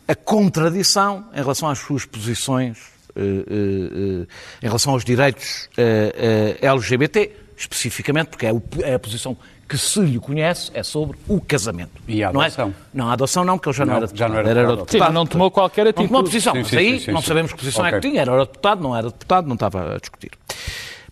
a 0.09 0.15
contradição 0.15 1.25
em 1.33 1.39
relação 1.39 1.69
às 1.69 1.79
suas 1.79 2.05
posições 2.05 2.96
em 3.17 4.27
relação 4.67 4.93
aos 4.93 5.05
direitos 5.05 5.69
eh, 5.77 6.57
eh, 6.61 6.67
LGBT, 6.67 7.31
especificamente, 7.57 8.29
porque 8.29 8.47
é, 8.47 8.53
o- 8.53 8.63
é 8.83 8.95
a 8.95 8.99
posição 8.99 9.37
que 9.69 9.77
se 9.77 9.99
lhe 10.01 10.19
conhece, 10.21 10.71
é 10.75 10.83
sobre 10.83 11.19
o 11.27 11.41
casamento. 11.41 11.91
E 12.07 12.23
a 12.23 12.33
Não 12.33 12.41
é- 12.41 12.47
adoção? 12.47 12.75
Não, 12.95 13.09
a 13.09 13.13
adoção 13.15 13.45
não, 13.45 13.59
porque 13.59 13.71
ele 13.71 13.77
já 13.77 13.85
não, 13.85 13.95
Não, 13.95 13.97
era 13.99 14.07
já 14.07 14.13
deputado. 14.13 14.31
não 14.33 14.39
era 14.39 14.51
era 14.61 14.69
deputado. 14.77 15.07
Sim, 15.09 15.13
não 15.15 15.27
tomou 15.27 15.51
qualquer 15.51 15.83
Não 15.85 15.91
atitude. 15.91 16.09
tomou 16.09 16.23
posição, 16.25 16.53
Sim, 16.53 16.59
mas 16.61 16.69
sim, 16.69 16.77
aí 16.77 17.05
não 17.13 17.21
sim. 17.21 17.27
sabemos 17.27 17.53
que 17.53 17.59
posição 17.59 17.85
é 17.85 17.89
Ok. 17.89 18.01
que 18.01 18.09
tinha. 18.09 18.21
Era 18.23 18.31
eurodeputado, 18.33 18.83
não 18.83 18.95
era 18.97 19.09
deputado, 19.09 19.47
não 19.49 19.55
estava 19.55 19.95
a 19.95 19.99
discutir. 19.99 20.31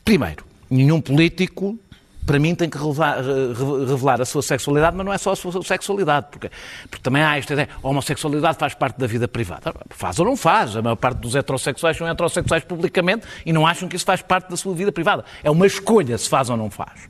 Primeiro, 0.04 0.44
nenhum 0.70 1.00
político, 1.00 1.76
para 2.26 2.38
mim, 2.38 2.54
tem 2.54 2.68
que 2.68 2.78
revelar, 2.78 3.18
re- 3.22 3.86
revelar 3.86 4.20
a 4.20 4.24
sua 4.24 4.42
sexualidade, 4.42 4.96
mas 4.96 5.04
não 5.06 5.12
é 5.12 5.18
só 5.18 5.32
a 5.32 5.36
sua 5.36 5.62
sexualidade, 5.62 6.26
porque, 6.30 6.50
porque 6.90 7.02
também 7.02 7.22
há 7.22 7.36
esta 7.38 7.52
ideia, 7.52 7.68
a 7.82 7.88
homossexualidade 7.88 8.58
faz 8.58 8.74
parte 8.74 8.98
da 8.98 9.06
vida 9.06 9.28
privada. 9.28 9.74
Faz 9.90 10.18
ou 10.18 10.24
não 10.24 10.36
faz? 10.36 10.76
A 10.76 10.82
maior 10.82 10.96
parte 10.96 11.18
dos 11.18 11.34
heterossexuais 11.36 11.96
são 11.96 12.08
heterossexuais 12.08 12.64
publicamente 12.64 13.26
e 13.44 13.52
não 13.52 13.66
acham 13.66 13.88
que 13.88 13.96
isso 13.96 14.04
faz 14.04 14.22
parte 14.22 14.48
da 14.50 14.56
sua 14.56 14.74
vida 14.74 14.90
privada. 14.92 15.24
É 15.42 15.50
uma 15.50 15.66
escolha 15.66 16.16
se 16.18 16.28
faz 16.28 16.50
ou 16.50 16.56
não 16.56 16.70
faz. 16.70 17.08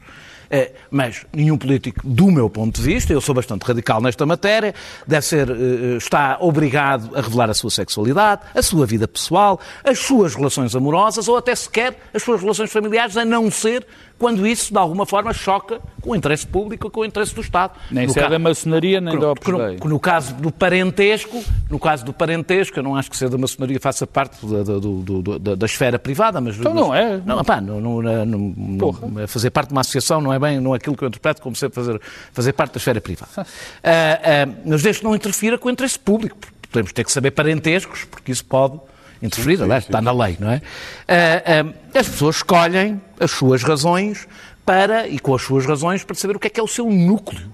Eh, 0.51 0.73
mas 0.91 1.25
nenhum 1.33 1.57
político, 1.57 2.01
do 2.05 2.31
meu 2.31 2.51
ponto 2.51 2.77
de 2.81 2.83
vista, 2.87 3.13
eu 3.13 3.21
sou 3.21 3.35
bastante 3.35 3.63
radical 3.63 4.01
nesta 4.01 4.27
matéria, 4.27 4.75
deve 5.07 5.25
ser, 5.25 5.49
eh, 5.51 5.97
está 5.97 6.37
obrigado 6.39 7.17
a 7.17 7.23
revelar 7.23 7.49
a 7.49 7.55
sua 7.55 7.71
sexualidade, 7.71 8.43
a 8.55 8.63
sua 8.63 8.85
vida 8.85 9.09
pessoal, 9.09 9.59
as 9.83 9.99
suas 9.99 10.35
relações 10.35 10.77
amorosas 10.77 11.29
ou 11.29 11.37
até 11.39 11.55
sequer 11.55 11.99
as 12.13 12.23
suas 12.23 12.43
relações 12.43 12.71
familiares, 12.71 13.17
a 13.17 13.25
não 13.25 13.51
ser 13.51 13.87
quando 14.25 14.47
isso, 14.47 14.73
de 14.73 14.79
alguma 14.79 15.05
forma, 15.05 15.35
choca 15.35 15.81
com 16.01 16.11
o 16.13 16.17
interesse 16.17 16.47
público 16.47 16.89
com 16.91 17.01
o 17.01 17.05
interesse 17.05 17.35
do 17.35 17.43
Estado. 17.43 17.75
Nem 17.91 18.07
No 18.07 18.13
se 18.15 18.21
é 18.21 18.27
da 18.29 18.39
maçonaria, 18.39 18.99
nem 19.01 19.19
da 19.19 19.33
Opus 19.33 19.55
Dei. 19.59 19.77
no, 19.83 19.91
no 19.91 20.01
caso 20.01 20.35
do 20.37 20.51
parentesco, 20.51 21.45
no 21.69 21.79
caso 21.79 22.07
do 22.07 22.13
parentesco, 22.13 22.79
eu 22.79 22.83
não 22.83 22.97
acho 22.97 23.11
que 23.11 23.17
ser 23.19 23.29
da 23.29 23.37
maçonaria 23.37 23.79
faça 23.79 24.07
parte 24.07 24.47
da, 24.47 24.63
da- 24.63 24.79
do- 24.79 25.39
da- 25.39 25.55
da 25.55 25.67
esfera 25.67 25.99
privada, 25.99 26.41
mas... 26.41 26.57
Então 26.59 26.73
não 26.73 26.95
é. 26.95 27.21
Não, 27.27 27.45
pá, 27.45 27.61
não, 27.61 27.81
não, 27.81 28.25
não- 28.25 28.79
Porra. 28.79 29.27
fazer 29.27 29.51
parte 29.51 29.69
de 29.69 29.75
uma 29.75 29.83
associação 29.83 30.23
não 30.23 30.33
é 30.33 30.39
bem 30.39 30.59
não 30.59 30.73
é 30.73 30.77
aquilo 30.79 30.97
que 30.97 31.05
eu 31.05 31.09
interpreto 31.09 31.43
como 31.43 31.55
ser 31.55 31.71
fazer, 31.71 32.01
fazer 32.33 32.53
parte 32.55 32.73
da 32.73 32.79
esfera 32.79 33.01
privada. 33.01 33.31
Ah, 33.85 34.47
ah, 34.47 34.53
mas 34.65 34.83
desde 34.83 35.01
que 35.01 35.05
não 35.07 35.15
interfira 35.15 35.59
com 35.59 35.69
o 35.69 35.71
interesse 35.71 35.99
público. 35.99 36.37
Podemos 36.71 36.93
ter 36.93 37.05
que 37.05 37.13
saber 37.13 37.31
parentescos, 37.33 38.05
porque 38.05 38.33
isso 38.33 38.45
pode 38.45 38.81
interferir, 39.25 39.63
aliás, 39.63 39.85
está 39.85 40.01
na 40.01 40.13
lei, 40.13 40.37
não 40.39 40.51
é? 40.51 40.61
Ah, 41.09 41.65
ah, 41.65 41.99
as 41.99 42.09
pessoas 42.09 42.37
escolhem 42.37 43.01
as 43.19 43.31
suas 43.31 43.63
razões 43.63 44.29
para, 44.65 45.09
e 45.09 45.19
com 45.19 45.35
as 45.35 45.43
suas 45.43 45.67
razões, 45.67 46.05
para 46.05 46.15
saber 46.15 46.37
o 46.37 46.39
que 46.39 46.47
é 46.47 46.51
que 46.51 46.61
é 46.61 46.63
o 46.63 46.69
seu 46.69 46.91
núcleo 46.91 47.53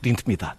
de 0.00 0.10
intimidade. 0.10 0.58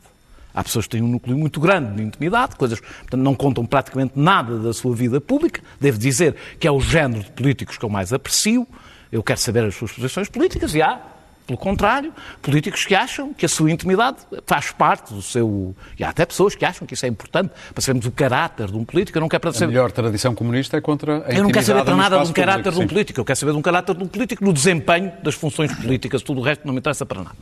Há 0.54 0.64
pessoas 0.64 0.86
que 0.86 0.92
têm 0.92 1.02
um 1.02 1.08
núcleo 1.08 1.38
muito 1.38 1.60
grande 1.60 1.96
de 1.96 2.04
intimidade, 2.04 2.56
coisas, 2.56 2.80
portanto, 2.80 3.22
não 3.22 3.34
contam 3.34 3.66
praticamente 3.66 4.14
nada 4.16 4.58
da 4.60 4.74
sua 4.74 4.94
vida 4.94 5.22
pública. 5.22 5.62
Devo 5.80 5.98
dizer 5.98 6.36
que 6.60 6.68
é 6.68 6.72
o 6.72 6.80
género 6.80 7.24
de 7.24 7.32
políticos 7.32 7.78
que 7.78 7.86
eu 7.86 7.90
mais 7.90 8.12
aprecio. 8.12 8.68
Eu 9.12 9.24
quero 9.24 9.40
saber 9.40 9.64
as 9.64 9.76
suas 9.76 9.92
posições 9.94 10.28
políticas 10.28 10.76
e 10.76 10.82
há, 10.82 11.00
pelo 11.46 11.58
contrário, 11.58 12.14
políticos 12.42 12.86
que 12.86 12.96
acham 12.96 13.34
que 13.34 13.46
a 13.46 13.50
sua 13.50 13.72
intimidade 13.72 14.18
faz 14.46 14.72
parte 14.72 15.14
do 15.14 15.22
seu. 15.22 15.76
E 15.98 16.04
há 16.04 16.10
até 16.10 16.26
pessoas 16.26 16.56
que 16.56 16.64
acham 16.66 16.88
que 16.88 16.94
isso 16.94 17.06
é 17.06 17.10
importante 17.10 17.52
para 17.74 17.82
sabermos 17.82 18.06
o 18.06 18.12
caráter 18.12 18.68
de 18.68 18.78
um 18.78 18.86
político. 18.86 19.18
Eu 19.18 19.22
não 19.22 19.30
quero 19.30 19.42
para 19.42 19.50
A 19.50 19.54
saber. 19.54 19.68
melhor 19.68 19.92
tradição 19.92 20.34
comunista 20.36 20.78
é 20.78 20.82
contra 20.82 21.26
a 21.28 21.32
Eu 21.34 21.44
não 21.44 21.50
quero 21.52 21.66
saber 21.66 21.80
intimidade 21.82 21.86
para 21.86 21.96
nada 21.96 22.24
de 22.24 22.30
um 22.30 22.34
caráter 22.34 22.64
público, 22.64 22.72
de 22.72 22.80
um 22.80 22.82
sim. 22.82 22.88
político. 22.94 23.20
Eu 23.20 23.26
quero 23.26 23.40
saber 23.40 23.52
de 23.52 23.58
um 23.58 23.62
caráter 23.62 23.96
de 23.96 24.04
um 24.04 24.08
político 24.08 24.44
no 24.46 24.54
desempenho 24.54 25.12
das 25.24 25.36
funções 25.36 25.74
políticas. 25.76 26.22
Tudo 26.22 26.40
o 26.40 26.44
resto 26.44 26.66
não 26.66 26.74
me 26.74 26.80
interessa 26.80 27.06
para 27.06 27.20
nada. 27.24 27.36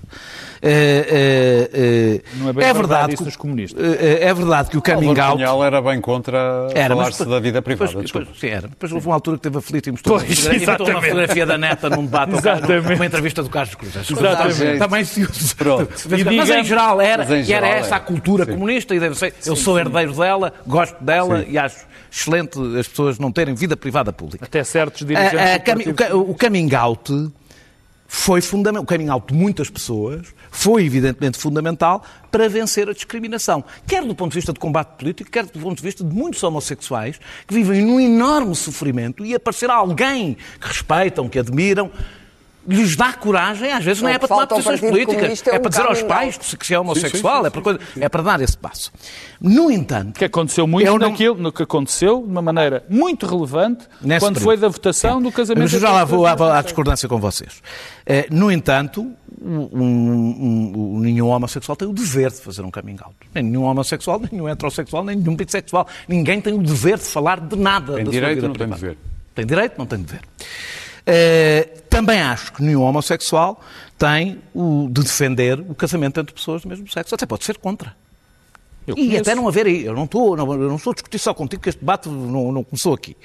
É, 0.61 1.69
é, 1.71 1.79
é, 1.79 2.21
Não 2.37 2.49
é 2.49 2.53
bem 2.53 2.73
verdade 2.73 3.15
dos 3.15 3.35
comunistas. 3.35 3.83
É, 3.83 4.25
é 4.25 4.33
verdade 4.33 4.69
que 4.69 4.77
o 4.77 4.81
coming 4.81 5.17
out... 5.19 5.41
Era 5.69 5.81
bem 5.81 6.01
contra 6.01 6.67
falar-se 6.73 7.19
depois- 7.19 7.29
da 7.29 7.39
vida 7.39 7.61
privada. 7.61 7.91
Depois, 7.91 8.11
depois, 8.11 8.39
sim, 8.39 8.47
era. 8.47 8.67
Depois 8.67 8.91
houve 8.91 9.07
uma 9.07 9.15
altura 9.15 9.37
que 9.37 9.43
teve 9.43 9.57
aflito 9.57 9.87
e 9.87 9.91
mostrou, 9.91 10.15
uma, 10.17 10.25
Pois, 10.25 10.37
fotografia, 10.39 10.63
e 10.63 10.65
botou 10.65 10.85
uma 10.85 10.91
exatamente. 10.91 11.09
fotografia 11.11 11.45
da 11.45 11.57
neta 11.57 11.89
num 11.89 12.05
debate 12.05 12.33
Exatamente. 12.35 12.89
numa 12.89 13.05
entrevista 13.05 13.43
do 13.43 13.49
Carlos 13.49 13.75
Cruz. 13.75 13.88
As 13.95 14.09
Exatamente. 14.09 14.77
Também 14.79 15.03
se 15.05 15.23
usa. 15.23 15.55
Pronto. 15.55 15.89
Mas, 16.09 16.21
E 16.21 16.23
mas 16.23 16.49
em 16.49 16.63
geral 16.63 16.99
era, 17.01 17.23
em 17.23 17.27
e 17.27 17.53
era 17.53 17.65
geral 17.67 17.71
essa 17.81 17.95
a 17.95 17.97
era. 17.97 18.05
cultura 18.05 18.45
Sim. 18.45 18.51
comunista 18.53 18.95
e 18.95 18.99
deve 18.99 19.15
ser. 19.15 19.33
Eu 19.45 19.55
sou 19.55 19.77
herdeiro 19.79 20.13
dela, 20.13 20.53
gosto 20.65 21.03
dela 21.03 21.43
Sim. 21.43 21.51
e 21.51 21.57
acho 21.57 21.85
excelente 22.11 22.57
as 22.79 22.87
pessoas 22.87 23.19
não 23.19 23.31
terem 23.31 23.53
vida 23.53 23.77
privada 23.77 24.11
pública. 24.11 24.45
Até 24.45 24.63
certos 24.63 25.05
dirigentes 25.05 25.39
A- 25.39 25.55
a 25.55 25.59
cami- 25.59 25.85
o, 26.13 26.31
o 26.31 26.35
coming 26.35 26.73
out 26.75 27.31
foi 28.07 28.41
fundamental, 28.41 28.83
o 28.83 28.87
coming 28.87 29.09
out 29.09 29.27
de 29.31 29.33
muitas 29.39 29.69
pessoas 29.69 30.27
foi 30.49 30.83
evidentemente 30.83 31.37
fundamental 31.37 32.03
para 32.31 32.49
vencer 32.49 32.89
a 32.89 32.93
discriminação, 32.93 33.63
quer 33.85 34.03
do 34.03 34.15
ponto 34.15 34.31
de 34.31 34.35
vista 34.39 34.51
de 34.51 34.59
combate 34.59 34.97
político, 34.97 35.29
quer 35.29 35.45
do 35.45 35.59
ponto 35.59 35.77
de 35.77 35.83
vista 35.83 36.03
de 36.03 36.11
muitos 36.11 36.41
homossexuais 36.41 37.19
que 37.47 37.53
vivem 37.53 37.85
num 37.85 37.99
enorme 37.99 38.55
sofrimento 38.55 39.23
e 39.23 39.35
aparecer 39.35 39.69
alguém 39.69 40.35
que 40.59 40.67
respeitam, 40.67 41.29
que 41.29 41.37
admiram, 41.37 41.91
lhes 42.69 42.95
dá 42.95 43.11
coragem, 43.13 43.71
às 43.71 43.83
vezes 43.83 44.01
não 44.01 44.09
O 44.09 44.11
é 44.11 44.13
que 44.13 44.19
para 44.19 44.27
tomar 44.27 44.47
posições 44.47 44.79
políticas, 44.79 45.47
é 45.47 45.55
é 45.55 45.57
um 45.57 45.61
para 45.61 45.69
dizer 45.69 45.85
aos 45.85 46.01
pais 46.03 46.35
out. 46.37 46.57
que 46.57 46.65
se 46.67 46.73
é 46.73 46.79
homossexual, 46.79 47.45
é, 47.45 47.49
para, 47.49 47.61
coisa- 47.61 47.79
é 47.99 48.07
para 48.09 48.21
dar 48.23 48.41
esse 48.41 48.57
passo. 48.57 48.91
No 49.41 49.71
entanto, 49.71 50.17
Que 50.19 50.25
aconteceu 50.25 50.67
muito 50.67 50.85
não- 50.85 50.97
naquilo, 50.97 51.35
no 51.37 51.51
que 51.51 51.63
aconteceu, 51.63 52.21
de 52.21 52.27
uma 52.29 52.41
maneira 52.41 52.83
muito 52.89 53.25
relevante, 53.25 53.85
Nesse 54.01 54.19
quando 54.25 54.35
período. 54.35 54.43
foi 54.45 54.57
da 54.57 54.67
votação 54.67 55.21
do 55.21 55.31
casamento. 55.31 55.63
Mas 55.63 55.73
eu 55.73 55.79
já 55.79 55.91
lá 55.91 56.03
vou 56.05 56.25
à, 56.25 56.61
discordância 56.61 57.07
com 57.09 57.19
vocês. 57.19 57.61
Eh, 58.05 58.27
no 58.31 58.51
entanto, 58.51 59.11
um- 59.41 59.69
um- 59.71 60.93
um- 60.95 60.99
nenhum 60.99 61.27
homossexual 61.29 61.75
tem 61.75 61.87
o 61.87 61.93
dever 61.93 62.29
de 62.31 62.37
fazer 62.41 62.61
um 62.63 62.71
coming 62.71 62.97
out. 63.01 63.15
Nem 63.33 63.43
nenhum 63.43 63.63
homossexual, 63.63 64.19
nem 64.19 64.29
nenhum 64.31 64.47
heterossexual, 64.49 65.03
nem 65.03 65.15
nenhum 65.15 65.35
bissexual. 65.35 65.87
Ninguém 66.07 66.41
tem 66.41 66.53
o 66.53 66.61
dever 66.61 66.97
de 66.97 67.05
falar 67.05 67.39
de 67.39 67.55
nada 67.55 67.93
Tem 67.95 68.03
da 68.05 68.11
direito, 68.11 68.41
sua 68.41 68.47
vida 68.47 68.47
não 68.47 68.53
tem 68.55 68.67
privada. 68.67 68.81
dever. 68.81 68.97
Tem 69.35 69.45
direito, 69.45 69.73
não 69.77 69.85
tem 69.85 69.99
dever. 70.01 70.21
Eh, 71.05 71.63
também 71.89 72.19
acho 72.21 72.53
que 72.53 72.61
nenhum 72.63 72.83
homossexual 72.83 73.61
tem 73.97 74.41
o 74.53 74.87
de 74.91 75.01
defender 75.03 75.59
o 75.59 75.73
casamento 75.75 76.19
entre 76.19 76.33
pessoas 76.33 76.61
do 76.61 76.69
mesmo 76.69 76.87
sexo. 76.89 77.13
Até 77.15 77.25
pode 77.25 77.43
ser 77.45 77.57
contra. 77.57 77.95
Eu 78.87 78.95
E 78.97 79.05
conheço. 79.05 79.21
até 79.21 79.35
não 79.35 79.47
haver 79.47 79.65
aí, 79.67 79.85
eu 79.85 79.93
não 79.93 80.05
estou, 80.05 80.35
não, 80.35 80.51
eu 80.53 80.67
não 80.69 80.75
estou 80.77 80.91
a 80.91 80.93
discutir 80.93 81.19
só 81.19 81.33
contigo, 81.33 81.61
que 81.61 81.69
este 81.69 81.79
debate 81.79 82.09
não, 82.09 82.51
não 82.51 82.63
começou 82.63 82.93
aqui. 82.93 83.15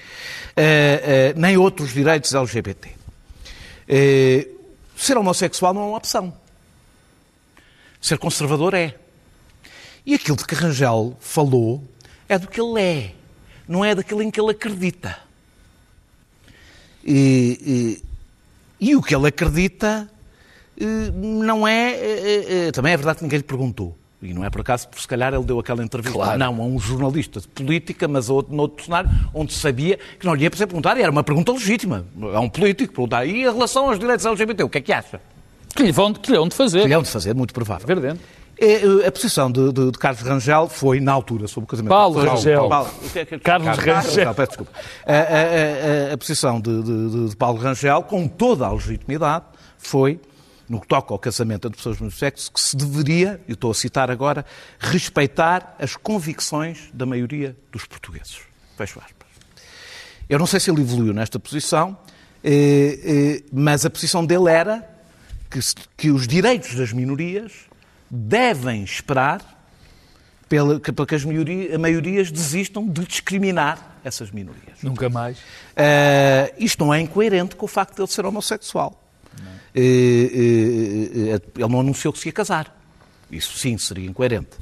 Eh, 0.57 1.33
eh, 1.35 1.35
nem 1.37 1.57
outros 1.57 1.93
direitos 1.95 2.35
LGBT. 2.35 2.91
Eh, 3.89 4.49
ser 4.97 5.17
homossexual 5.17 5.73
não 5.73 5.83
é 5.83 5.87
uma 5.87 5.97
opção. 5.97 6.35
Ser 8.01 8.19
conservador 8.19 8.75
é. 8.75 8.95
E 10.05 10.15
aquilo 10.15 10.37
de 10.37 10.45
que 10.45 10.55
Rangel 10.55 11.17
falou 11.21 11.83
é 12.29 12.39
do 12.39 12.47
que 12.47 12.61
ele 12.61 12.81
é, 12.81 13.15
não 13.67 13.83
é 13.85 13.95
daquilo 13.95 14.23
em 14.23 14.31
que 14.31 14.39
ele 14.39 14.51
acredita. 14.51 15.19
E, 17.05 18.01
e- 18.81 18.89
e 18.91 18.97
o 18.97 19.03
que 19.03 19.15
ele 19.15 19.29
acredita 19.29 20.09
eh, 20.81 20.85
não 21.15 21.67
é. 21.67 21.93
eh, 21.93 22.47
eh, 22.69 22.73
também 22.73 22.93
é 22.93 22.97
verdade 22.97 23.19
que 23.19 23.25
ninguém 23.25 23.39
lhe 23.39 23.45
perguntou. 23.45 23.97
E 24.23 24.33
não 24.33 24.43
é 24.43 24.49
por 24.49 24.63
acaso, 24.63 24.89
porque 24.89 25.03
se 25.03 25.09
calhar 25.09 25.35
ele 25.35 25.45
deu 25.45 25.59
aquela 25.59 25.85
entrevista, 25.85 26.17
não 26.39 26.55
a 26.63 26.65
um 26.65 26.79
jornalista 26.79 27.41
de 27.41 27.49
política, 27.49 28.09
mas 28.09 28.31
a 28.31 28.33
outro, 28.33 28.55
noutro 28.55 28.83
cenário, 28.83 29.11
onde 29.35 29.53
sabia 29.53 29.99
que 30.19 30.25
não 30.25 30.35
lhe 30.35 30.45
ia 30.45 30.51
ser 30.57 30.67
perguntar, 30.67 30.97
e 30.97 31.03
era 31.03 31.11
uma 31.13 31.23
pergunta 31.23 31.53
legítima. 31.53 32.07
A 32.35 32.41
um 32.41 32.49
político 32.49 32.95
perguntar, 32.95 33.27
e 33.27 33.41
em 33.43 33.53
relação 33.53 33.91
aos 33.91 33.99
direitos 33.99 34.25
LGBT, 34.25 34.63
o 34.65 34.69
que 34.71 34.79
é 34.79 34.81
que 34.81 34.93
acha? 34.95 35.21
Que 35.77 35.83
lhe 35.83 35.93
vão, 35.93 36.15
que 36.15 36.31
lhe 36.31 36.39
vão 36.39 36.49
de 36.49 36.55
fazer. 36.55 36.81
Que 36.81 36.89
lhe 36.89 36.95
hão 36.95 37.03
de 37.03 37.11
fazer, 37.11 37.35
muito 37.35 37.53
provável. 37.53 37.87
Ver 37.87 38.01
dentro. 38.01 38.23
Eh, 38.23 38.23
eh, 38.23 38.44
A 39.07 39.11
posição 39.13 39.51
de, 39.51 39.73
de- 39.73 39.91
de 39.91 39.99
Carlos 39.99 40.23
Rangel 40.23 40.69
foi, 40.69 41.01
na 41.01 41.13
altura, 41.13 41.49
sobre 41.49 41.65
o 41.65 41.67
casamento. 41.69 41.91
Paulo 41.91 42.21
Foi- 42.21 42.29
Rangel. 42.29 42.69
Paulo- 42.69 42.91
é 43.15 43.25
que- 43.25 43.39
Carlos 43.39 43.79
Rangel. 43.79 44.35
peço 44.35 44.49
desculpa. 44.49 44.73
A, 45.07 45.13
a- 45.13 46.11
a- 46.11 46.15
a- 46.15 46.19
posição 46.19 46.61
de, 46.61 47.29
de- 47.29 47.37
Paulo 47.37 47.59
Rangel, 47.59 48.03
com 48.05 48.29
toda 48.29 48.67
a 48.67 48.73
legitimidade, 48.73 49.45
foi, 49.79 50.21
no 50.69 50.81
que 50.81 50.87
toca 50.87 51.13
ao 51.13 51.19
casamento 51.19 51.67
entre 51.69 51.77
pessoas 51.77 51.97
do 51.99 52.05
mesmo 52.05 52.19
sexo, 52.19 52.51
que 52.53 52.61
se 52.61 52.77
deveria, 52.77 53.41
e 53.49 53.53
estou 53.53 53.71
a 53.71 53.75
citar 53.75 54.11
agora, 54.11 54.47
respeitar 54.79 55.75
as 55.79 55.97
convicções 55.97 56.89
da 56.95 57.05
maioria 57.05 57.57
dos 57.73 57.85
portugueses. 57.85 58.39
Fecho 58.77 58.99
aspas. 58.99 59.29
Eu 60.29 60.39
não 60.39 60.47
sei 60.47 60.59
se 60.61 60.71
ele 60.71 60.81
evoluiu 60.81 61.13
nesta 61.13 61.39
posição, 61.39 61.97
eh, 62.43 63.41
eh, 63.43 63.43
mas 63.53 63.85
a 63.85 63.91
posição 63.91 64.25
dele 64.25 64.49
era 64.51 64.89
que 65.97 66.11
os 66.11 66.27
direitos 66.27 66.75
das 66.75 66.93
minorias 66.93 67.53
devem 68.17 68.85
esperar 68.85 69.41
pela, 70.49 70.79
que, 70.79 70.93
para 70.93 71.05
que 71.07 71.15
as 71.17 71.25
maioria- 71.25 71.79
maiorias 71.79 72.31
desistam 72.31 72.87
de 72.87 73.05
discriminar 73.05 73.99
essas 74.05 74.31
minorias. 74.31 74.79
Nunca 74.83 75.09
mais. 75.09 75.39
Eh, 75.75 76.55
isto 76.59 76.85
não 76.85 76.95
é 76.95 77.01
incoerente 77.01 77.57
com 77.57 77.65
o 77.65 77.69
facto 77.69 77.97
de 77.97 78.03
ele 78.03 78.09
ser 78.09 78.25
homossexual. 78.25 79.01
Eh, 79.75 79.81
eh, 79.81 81.31
eh, 81.35 81.41
ele 81.57 81.69
não 81.69 81.81
anunciou 81.81 82.13
que 82.13 82.19
se 82.21 82.29
ia 82.29 82.33
casar. 82.33 82.79
Isso 83.31 83.59
sim 83.59 83.77
seria 83.79 84.07
incoerente. 84.09 84.57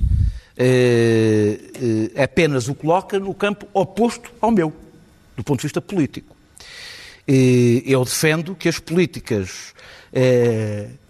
Apenas 2.23 2.69
o 2.69 2.75
coloca 2.75 3.19
no 3.19 3.35
campo 3.35 3.67
oposto 3.75 4.31
ao 4.41 4.51
meu, 4.51 4.73
do 5.37 5.45
ponto 5.45 5.59
de 5.61 5.67
vista 5.67 5.81
político. 5.81 6.35
Eu 7.27 8.05
defendo 8.05 8.55
que 8.55 8.69
as 8.69 8.79
políticas 8.79 9.75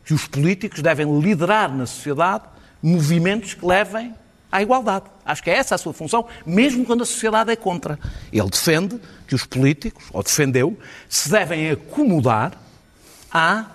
que 0.05 0.12
os 0.15 0.27
políticos 0.27 0.81
devem 0.81 1.21
liderar 1.21 1.73
na 1.75 1.87
sociedade 1.87 2.45
movimentos 2.83 3.55
que 3.55 3.65
levem 3.65 4.15
à 4.51 4.61
igualdade. 4.62 5.05
Acho 5.25 5.43
que 5.43 5.51
é 5.51 5.55
essa 5.55 5.75
a 5.77 5.79
sua 5.79 5.93
função, 5.93 6.27
mesmo 6.45 6.85
quando 6.85 7.03
a 7.03 7.07
sociedade 7.07 7.51
é 7.51 7.57
contra. 7.57 7.99
Ele 8.33 8.51
defende 8.51 9.01
que 9.27 9.35
os 9.35 9.47
políticos, 9.47 10.05
ou 10.12 10.23
defendeu, 10.23 10.77
se 11.09 11.31
devem 11.31 11.71
acomodar 11.71 12.53
à, 13.33 13.67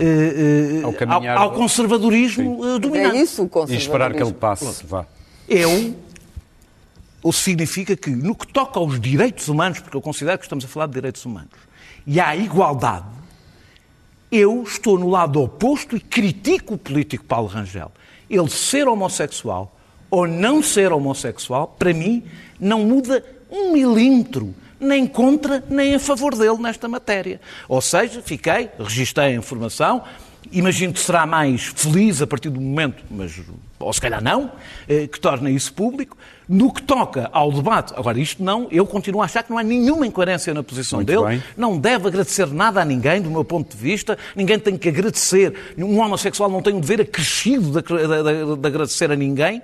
eh, 0.00 0.80
eh, 0.80 0.80
Ao 0.82 0.86
ao, 0.90 0.92
caminhar 0.94 1.36
ao 1.36 1.50
do- 1.50 1.56
conservadorismo 1.56 2.64
eh, 2.66 2.76
É 2.76 2.78
dominante. 2.78 3.18
isso 3.20 3.42
o 3.42 3.46
E 3.46 3.48
conservadorismo. 3.48 3.90
esperar 3.92 4.14
que 4.14 4.22
ele 4.22 4.32
passe. 4.32 4.84
Vá. 4.86 5.04
Eu, 5.48 5.94
ou 7.22 7.32
significa 7.32 7.94
que, 7.96 8.10
no 8.10 8.34
que 8.34 8.46
toca 8.46 8.80
aos 8.80 8.98
direitos 8.98 9.48
humanos, 9.48 9.78
porque 9.80 9.96
eu 9.96 10.00
considero 10.02 10.38
que 10.38 10.44
estamos 10.44 10.64
a 10.64 10.68
falar 10.68 10.86
de 10.86 10.94
direitos 10.94 11.24
humanos, 11.24 11.50
e 12.06 12.18
à 12.20 12.34
igualdade, 12.34 13.04
eu 14.30 14.62
estou 14.62 14.98
no 14.98 15.08
lado 15.08 15.42
oposto 15.42 15.96
e 15.96 16.00
critico 16.00 16.74
o 16.74 16.78
político 16.78 17.24
Paulo 17.24 17.48
Rangel. 17.48 17.90
Ele 18.28 18.48
ser 18.48 18.86
homossexual 18.86 19.74
ou 20.10 20.26
não 20.26 20.62
ser 20.62 20.92
homossexual, 20.92 21.74
para 21.78 21.92
mim, 21.92 22.22
não 22.58 22.84
muda 22.84 23.24
um 23.50 23.72
milímetro, 23.72 24.54
nem 24.80 25.06
contra 25.06 25.62
nem 25.68 25.94
a 25.94 25.98
favor 25.98 26.34
dele 26.34 26.58
nesta 26.58 26.88
matéria. 26.88 27.40
Ou 27.68 27.80
seja, 27.80 28.22
fiquei, 28.22 28.70
registrei 28.78 29.28
a 29.28 29.34
informação, 29.34 30.02
imagino 30.50 30.92
que 30.92 31.00
será 31.00 31.26
mais 31.26 31.64
feliz 31.64 32.22
a 32.22 32.26
partir 32.26 32.50
do 32.50 32.60
momento, 32.60 33.04
mas 33.10 33.40
ou 33.78 33.92
se 33.92 34.00
calhar 34.00 34.22
não, 34.22 34.50
eh, 34.88 35.06
que 35.06 35.20
torna 35.20 35.50
isso 35.50 35.72
público. 35.72 36.16
No 36.48 36.72
que 36.72 36.82
toca 36.82 37.28
ao 37.30 37.52
debate, 37.52 37.92
agora 37.94 38.18
isto 38.18 38.42
não, 38.42 38.66
eu 38.70 38.86
continuo 38.86 39.20
a 39.20 39.26
achar 39.26 39.42
que 39.42 39.50
não 39.50 39.58
há 39.58 39.62
nenhuma 39.62 40.06
incoerência 40.06 40.54
na 40.54 40.62
posição 40.62 40.98
Muito 41.00 41.08
dele, 41.08 41.22
bem. 41.26 41.42
não 41.56 41.76
deve 41.78 42.08
agradecer 42.08 42.46
nada 42.46 42.80
a 42.80 42.84
ninguém, 42.86 43.20
do 43.20 43.30
meu 43.30 43.44
ponto 43.44 43.76
de 43.76 43.82
vista. 43.82 44.16
Ninguém 44.34 44.58
tem 44.58 44.76
que 44.78 44.88
agradecer. 44.88 45.54
Um 45.76 45.98
homossexual 46.00 46.48
não 46.50 46.62
tem 46.62 46.72
um 46.72 46.80
dever 46.80 47.02
acrescido 47.02 47.82
de, 47.82 47.86
de- 47.86 47.96
de- 48.06 48.56
de 48.60 48.66
agradecer 48.66 49.10
a 49.12 49.16
ninguém. 49.16 49.60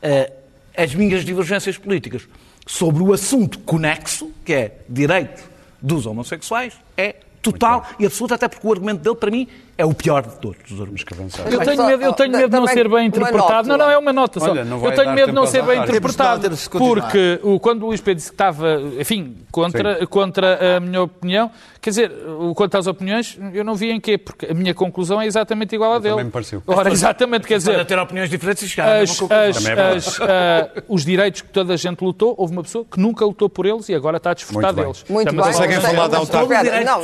Eh, 0.00 0.32
as 0.74 0.94
minhas 0.94 1.22
divergências 1.22 1.76
políticas 1.76 2.26
sobre 2.66 3.02
o 3.02 3.12
assunto 3.12 3.58
conexo, 3.58 4.30
que 4.42 4.54
é 4.54 4.76
direito 4.88 5.42
dos 5.82 6.06
homossexuais, 6.06 6.72
é 6.96 7.16
total 7.42 7.84
e 7.98 8.06
absoluta, 8.06 8.36
até 8.36 8.48
porque 8.48 8.66
o 8.66 8.72
argumento 8.72 9.00
dele, 9.02 9.16
para 9.16 9.30
mim, 9.30 9.48
é 9.82 9.84
o 9.84 9.92
pior 9.92 10.22
de 10.22 10.36
todos 10.36 10.70
os 10.70 10.80
argumentos. 10.80 11.02
Que 11.04 11.14
avançar. 11.14 11.52
Eu 11.52 11.58
tenho 11.58 11.86
medo, 11.86 12.02
eu 12.04 12.12
tenho 12.12 12.32
oh, 12.32 12.36
medo 12.36 12.50
de 12.50 12.56
não 12.56 12.66
ser 12.68 12.88
bem 12.88 13.06
interpretado. 13.08 13.68
Não, 13.68 13.76
não, 13.76 13.90
é 13.90 13.98
uma 13.98 14.12
nota 14.12 14.38
só. 14.38 14.50
Olha, 14.50 14.60
eu 14.60 14.94
tenho 14.94 15.12
medo 15.12 15.28
de 15.28 15.32
não 15.32 15.46
ser 15.46 15.62
bem 15.64 15.82
interpretado. 15.82 16.48
Porque 16.70 17.40
o, 17.42 17.58
quando 17.58 17.82
o 17.82 17.86
Luís 17.86 18.00
Pedro 18.00 18.16
disse 18.16 18.30
que 18.30 18.34
estava, 18.34 18.80
enfim, 18.98 19.36
contra, 19.50 20.06
contra 20.06 20.76
a 20.76 20.80
minha 20.80 21.02
opinião, 21.02 21.50
quer 21.80 21.90
dizer, 21.90 22.12
quanto 22.54 22.76
às 22.76 22.86
opiniões, 22.86 23.36
eu 23.52 23.64
não 23.64 23.74
vi 23.74 23.90
em 23.90 24.00
quê, 24.00 24.16
porque 24.16 24.46
a 24.46 24.54
minha 24.54 24.72
conclusão 24.72 25.20
é 25.20 25.26
exatamente 25.26 25.74
igual 25.74 25.94
à 25.94 25.98
dele. 25.98 26.10
também 26.10 26.26
me 26.26 26.30
pareceu. 26.30 26.62
Ora, 26.64 26.90
exatamente, 26.92 27.42
quer 27.42 27.60
Para 27.60 27.72
dizer, 27.72 27.84
ter 27.84 27.98
opiniões 27.98 28.30
diferentes 28.30 28.62
e 28.62 28.68
chegar 28.68 29.02
as- 29.02 29.20
as- 29.20 29.66
é 29.66 29.96
as, 29.96 30.20
ah, 30.20 30.82
os 30.88 31.04
direitos 31.04 31.42
que 31.42 31.48
toda 31.48 31.74
a 31.74 31.76
gente 31.76 32.00
lutou, 32.02 32.36
houve 32.38 32.52
uma 32.52 32.62
pessoa 32.62 32.84
que 32.88 33.00
nunca 33.00 33.24
lutou 33.24 33.48
por 33.48 33.66
eles 33.66 33.88
e 33.88 33.94
agora 33.94 34.18
está 34.18 34.30
a 34.30 34.34
desfrutar 34.34 34.72
Muito 34.72 34.84
deles. 34.84 35.04
Muito 35.08 35.28
Também 35.28 35.44
bem. 35.44 35.52
Conseguem 35.52 35.80
falar 35.80 36.06
da 36.06 36.18
autarquia? 36.18 36.84
Não, 36.84 37.02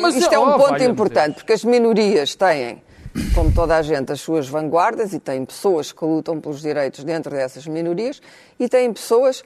mas- 0.00 0.16
isto 0.16 0.32
é 0.32 0.38
um 0.38 0.54
oh, 0.54 0.58
ponto 0.58 0.82
importante, 0.82 1.34
porque 1.36 1.52
as 1.52 1.64
minorias 1.64 1.95
têm, 2.36 2.82
como 3.34 3.52
toda 3.52 3.76
a 3.76 3.82
gente, 3.82 4.12
as 4.12 4.20
suas 4.20 4.48
vanguardas 4.48 5.12
e 5.12 5.18
têm 5.18 5.44
pessoas 5.44 5.92
que 5.92 6.04
lutam 6.04 6.40
pelos 6.40 6.60
direitos 6.60 7.04
dentro 7.04 7.30
dessas 7.30 7.66
minorias 7.66 8.20
e 8.58 8.68
têm 8.68 8.92
pessoas 8.92 9.42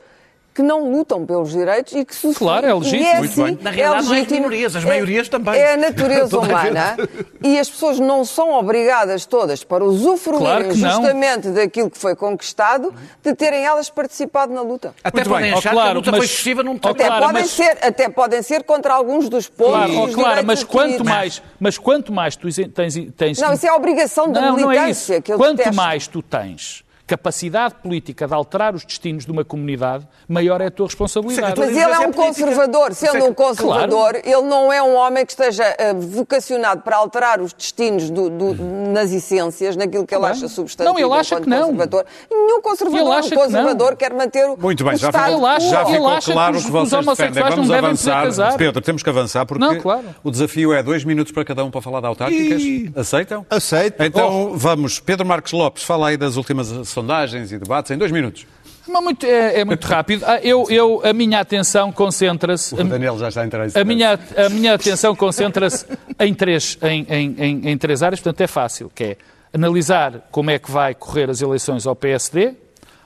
que 0.52 0.62
não 0.62 0.90
lutam 0.90 1.24
pelos 1.24 1.52
direitos 1.52 1.92
e 1.94 2.04
que 2.04 2.14
se 2.14 2.34
Claro, 2.34 2.66
é 2.66 2.74
legítimo. 2.74 3.04
É 3.08 3.18
Muito 3.18 3.30
assim, 3.30 3.44
bem. 3.44 3.58
Na 3.62 3.70
realidade, 3.70 3.80
é 3.80 3.86
não 3.88 3.94
é 3.94 3.98
as 3.98 4.08
legítimo. 4.08 4.36
minorias, 4.36 4.76
as 4.76 4.84
É- 4.84 4.86
maiorias 4.86 5.28
também. 5.28 5.54
É 5.60 5.72
a 5.74 5.76
natureza 5.76 6.36
a 6.36 6.40
humana 6.40 6.96
e 7.42 7.58
as 7.58 7.70
pessoas 7.70 8.00
não 8.00 8.24
são 8.24 8.52
obrigadas 8.52 9.24
todas 9.24 9.62
para 9.64 9.84
usufruírem 9.84 10.44
Claro 10.44 10.68
que 10.70 10.76
não. 10.78 10.90
justamente 10.90 11.48
daquilo 11.50 11.88
que 11.90 11.98
foi 11.98 12.16
conquistado 12.16 12.92
de 13.22 13.34
terem 13.34 13.64
elas 13.64 13.88
participado 13.88 14.52
na 14.52 14.60
luta. 14.62 14.94
Até 15.04 15.18
Muito 15.18 15.30
podem 15.30 15.50
bem. 15.50 15.58
achar 15.58 15.70
Oh, 15.70 15.72
que 15.72 15.78
a 15.78 15.82
claro, 15.82 15.94
luta 15.98 16.10
mas- 16.10 16.18
foi 16.18 16.26
excessiva 16.26 16.62
num 16.62 16.78
oh. 16.82 16.88
Até, 16.88 17.06
Claro, 17.06 17.26
podem 17.26 17.42
mas- 17.42 17.50
ser, 17.52 17.78
até 17.82 18.08
podem 18.08 18.42
ser 18.42 18.62
contra 18.64 18.92
alguns 18.94 19.28
dos 19.28 19.48
pontos 19.48 19.74
Claro, 19.94 19.98
oh, 19.98 20.08
claro, 20.12 20.46
mas 20.46 20.64
quanto 20.64 21.04
mais, 21.04 21.42
mas 21.60 21.78
quanto 21.78 22.12
mais 22.12 22.34
tu 22.36 22.48
tens, 22.72 22.94
tens 23.16 23.38
Não, 23.38 23.52
isso 23.52 23.66
é 23.66 23.68
a 23.68 23.74
obrigação 23.76 24.30
da 24.32 24.40
não, 24.40 24.56
não 24.56 24.70
é 24.72 24.74
militância 24.80 25.14
isso. 25.14 25.22
que 25.22 25.32
eu 25.32 25.36
Quanto 25.38 25.58
detesto. 25.58 25.76
mais 25.76 26.06
tu 26.08 26.20
tens 26.22 26.84
capacidade 27.10 27.74
política 27.82 28.26
de 28.28 28.34
alterar 28.34 28.74
os 28.74 28.84
destinos 28.84 29.24
de 29.26 29.32
uma 29.32 29.44
comunidade, 29.44 30.06
maior 30.28 30.60
é 30.60 30.66
a 30.66 30.70
tua 30.70 30.86
responsabilidade. 30.86 31.58
Mas 31.58 31.70
ele 31.70 31.80
é 31.80 31.98
um 31.98 32.12
conservador. 32.12 32.94
Sendo 32.94 33.24
um 33.26 33.34
conservador, 33.34 34.14
ele 34.16 34.42
não 34.42 34.72
é 34.72 34.80
um 34.82 34.94
homem 34.94 35.26
que 35.26 35.32
esteja 35.32 35.64
eh, 35.78 35.92
vocacionado 35.94 36.82
para 36.82 36.96
alterar 36.96 37.40
os 37.40 37.52
destinos 37.52 38.10
do- 38.10 38.30
do- 38.30 38.54
nas 38.92 39.10
essências, 39.12 39.74
naquilo 39.76 40.06
que 40.06 40.14
ele 40.14 40.24
acha 40.26 40.46
substantivo 40.46 40.98
Não, 40.98 41.04
ele 41.04 41.18
acha 41.20 41.40
que 41.40 41.48
não. 41.48 41.62
conservador. 41.70 42.04
E 42.30 42.34
nenhum 42.34 42.50
Ele 42.54 42.62
conservador, 42.62 43.12
acha 43.12 43.26
um 43.26 43.30
que 43.30 43.36
conservador 43.36 43.90
não. 43.90 43.96
quer 43.96 44.12
manter 44.14 44.44
o, 44.48 44.56
Muito 44.56 44.84
bem, 44.84 44.94
o 44.94 44.96
já 44.96 45.08
Estado 45.08 45.24
ficou, 45.24 45.38
Ele 45.38 45.46
acha- 45.56 45.68
já 45.68 45.84
ficou 45.86 46.08
acha 46.08 46.32
claro 46.32 46.52
que 46.52 46.60
o 46.60 46.64
que 46.64 46.70
vocês 46.70 47.06
defendem. 47.06 47.42
Vamos 47.42 47.68
não 47.68 47.74
avançar. 47.76 48.24
casar. 48.24 48.56
Pedro, 48.56 48.80
temos 48.80 49.02
que 49.02 49.10
avançar 49.10 49.44
porque 49.46 49.64
Não, 49.64 49.80
claro. 49.80 50.04
o 50.22 50.30
desafio 50.30 50.72
é 50.72 50.82
dois 50.82 51.04
minutos 51.04 51.32
para 51.32 51.44
cada 51.44 51.64
um 51.64 51.70
para 51.70 51.80
falar 51.82 52.00
de 52.00 52.06
autárquicas. 52.06 52.62
Ih. 52.62 52.92
Aceitam? 52.94 53.44
Aceito. 53.50 54.02
Então 54.02 54.52
vamos. 54.56 55.00
Pedro 55.00 55.26
Marcos 55.26 55.52
Lopes, 55.52 55.82
fala 55.82 56.08
aí 56.08 56.16
das 56.16 56.36
últimas 56.36 56.68
sondagens 57.00 57.52
e 57.52 57.58
debates 57.58 57.90
em 57.90 57.98
dois 57.98 58.10
minutos. 58.12 58.46
Muito- 58.86 59.24
é, 59.24 59.60
é 59.60 59.64
muito 59.64 59.84
rápido. 59.86 60.24
Ah, 60.26 60.40
Eu, 60.42 60.66
eu, 60.70 61.00
a 61.04 61.12
minha 61.12 61.38
atenção 61.40 61.92
concentra-se. 61.92 62.74
O 62.74 62.82
Daniel 62.84 63.18
já 63.18 63.28
está 63.28 63.42
a 63.42 63.46
entrar 63.46 63.66
em 63.66 63.70
A 63.74 63.84
minha, 63.84 64.18
a 64.36 64.48
minha 64.48 64.74
atenção 64.74 65.14
concentra-se 65.14 65.86
em 66.18 66.34
três, 66.34 66.76
em, 66.82 67.06
em, 67.08 67.34
em, 67.38 67.68
em 67.70 67.78
três 67.78 68.02
áreas, 68.02 68.20
portanto 68.20 68.40
é 68.40 68.46
fácil, 68.46 68.90
que 68.94 69.04
é 69.04 69.16
analisar 69.52 70.28
como 70.30 70.50
é 70.50 70.58
que 70.58 70.70
vai 70.70 70.94
correr 70.94 71.30
as 71.30 71.40
eleições 71.40 71.86
ao 71.86 71.94
PSD, 71.94 72.54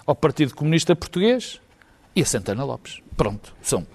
ao 0.06 0.14
Partido 0.14 0.54
Comunista 0.54 0.94
Português 0.96 1.60
e 2.16 2.22
a 2.22 2.26
Santana 2.26 2.64
Lopes. 2.64 3.00
Pronto, 3.16 3.52
são. 3.62 3.86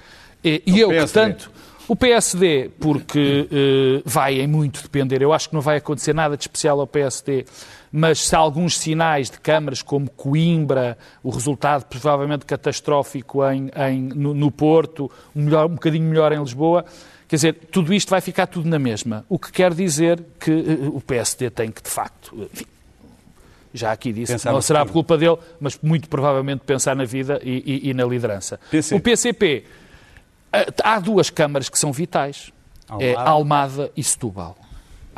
E, 0.43 0.61
e 0.65 0.79
eu, 0.79 0.89
PSD. 0.89 1.19
portanto, 1.21 1.51
o 1.87 1.95
PSD, 1.95 2.69
porque 2.79 3.47
eh, 3.51 4.01
vai 4.05 4.39
em 4.39 4.47
muito 4.47 4.81
depender, 4.83 5.21
eu 5.21 5.33
acho 5.33 5.49
que 5.49 5.55
não 5.55 5.61
vai 5.61 5.77
acontecer 5.77 6.13
nada 6.13 6.37
de 6.37 6.43
especial 6.43 6.79
ao 6.79 6.85
PSD, 6.87 7.45
mas 7.91 8.27
se 8.27 8.35
há 8.35 8.39
alguns 8.39 8.77
sinais 8.77 9.29
de 9.29 9.39
câmaras 9.39 9.81
como 9.81 10.09
Coimbra, 10.09 10.97
o 11.23 11.29
resultado 11.29 11.85
provavelmente 11.85 12.45
catastrófico 12.45 13.43
em, 13.49 13.71
em- 13.89 14.01
no, 14.15 14.33
no 14.33 14.51
Porto, 14.51 15.09
um, 15.35 15.43
melhor, 15.43 15.65
um 15.65 15.73
bocadinho 15.75 16.07
melhor 16.07 16.31
em 16.31 16.39
Lisboa, 16.39 16.85
quer 17.27 17.35
dizer, 17.35 17.53
tudo 17.71 17.93
isto 17.93 18.09
vai 18.09 18.21
ficar 18.21 18.47
tudo 18.47 18.69
na 18.69 18.77
mesma. 18.79 19.25
O 19.27 19.39
que 19.39 19.51
quer 19.51 19.73
dizer 19.73 20.23
que 20.39 20.51
eh, 20.51 20.87
o 20.87 21.01
PSD 21.01 21.49
tem 21.49 21.71
que, 21.71 21.81
de 21.81 21.89
facto, 21.89 22.47
enfim, 22.53 22.65
já 23.73 23.91
aqui 23.91 24.11
disse, 24.11 24.33
Pensar 24.33 24.51
não 24.51 24.61
será 24.61 24.85
por 24.85 24.91
culpa 24.93 25.17
dele, 25.17 25.37
mas 25.59 25.77
muito 25.81 26.09
provavelmente 26.09 26.61
pensar 26.65 26.95
na 26.95 27.05
vida 27.05 27.39
e, 27.43 27.81
e- 27.85 27.89
e 27.89 27.93
na 27.93 28.03
liderança. 28.05 28.59
PC. 28.71 28.95
O 28.95 28.99
PCP, 28.99 29.63
eh, 30.53 30.67
há 30.83 30.99
duas 30.99 31.29
câmaras 31.29 31.69
que 31.69 31.77
são 31.77 31.91
vitais, 31.91 32.51
é 32.99 33.13
Almada. 33.13 33.29
Almada 33.29 33.91
e 33.95 34.03
Setúbal. 34.03 34.57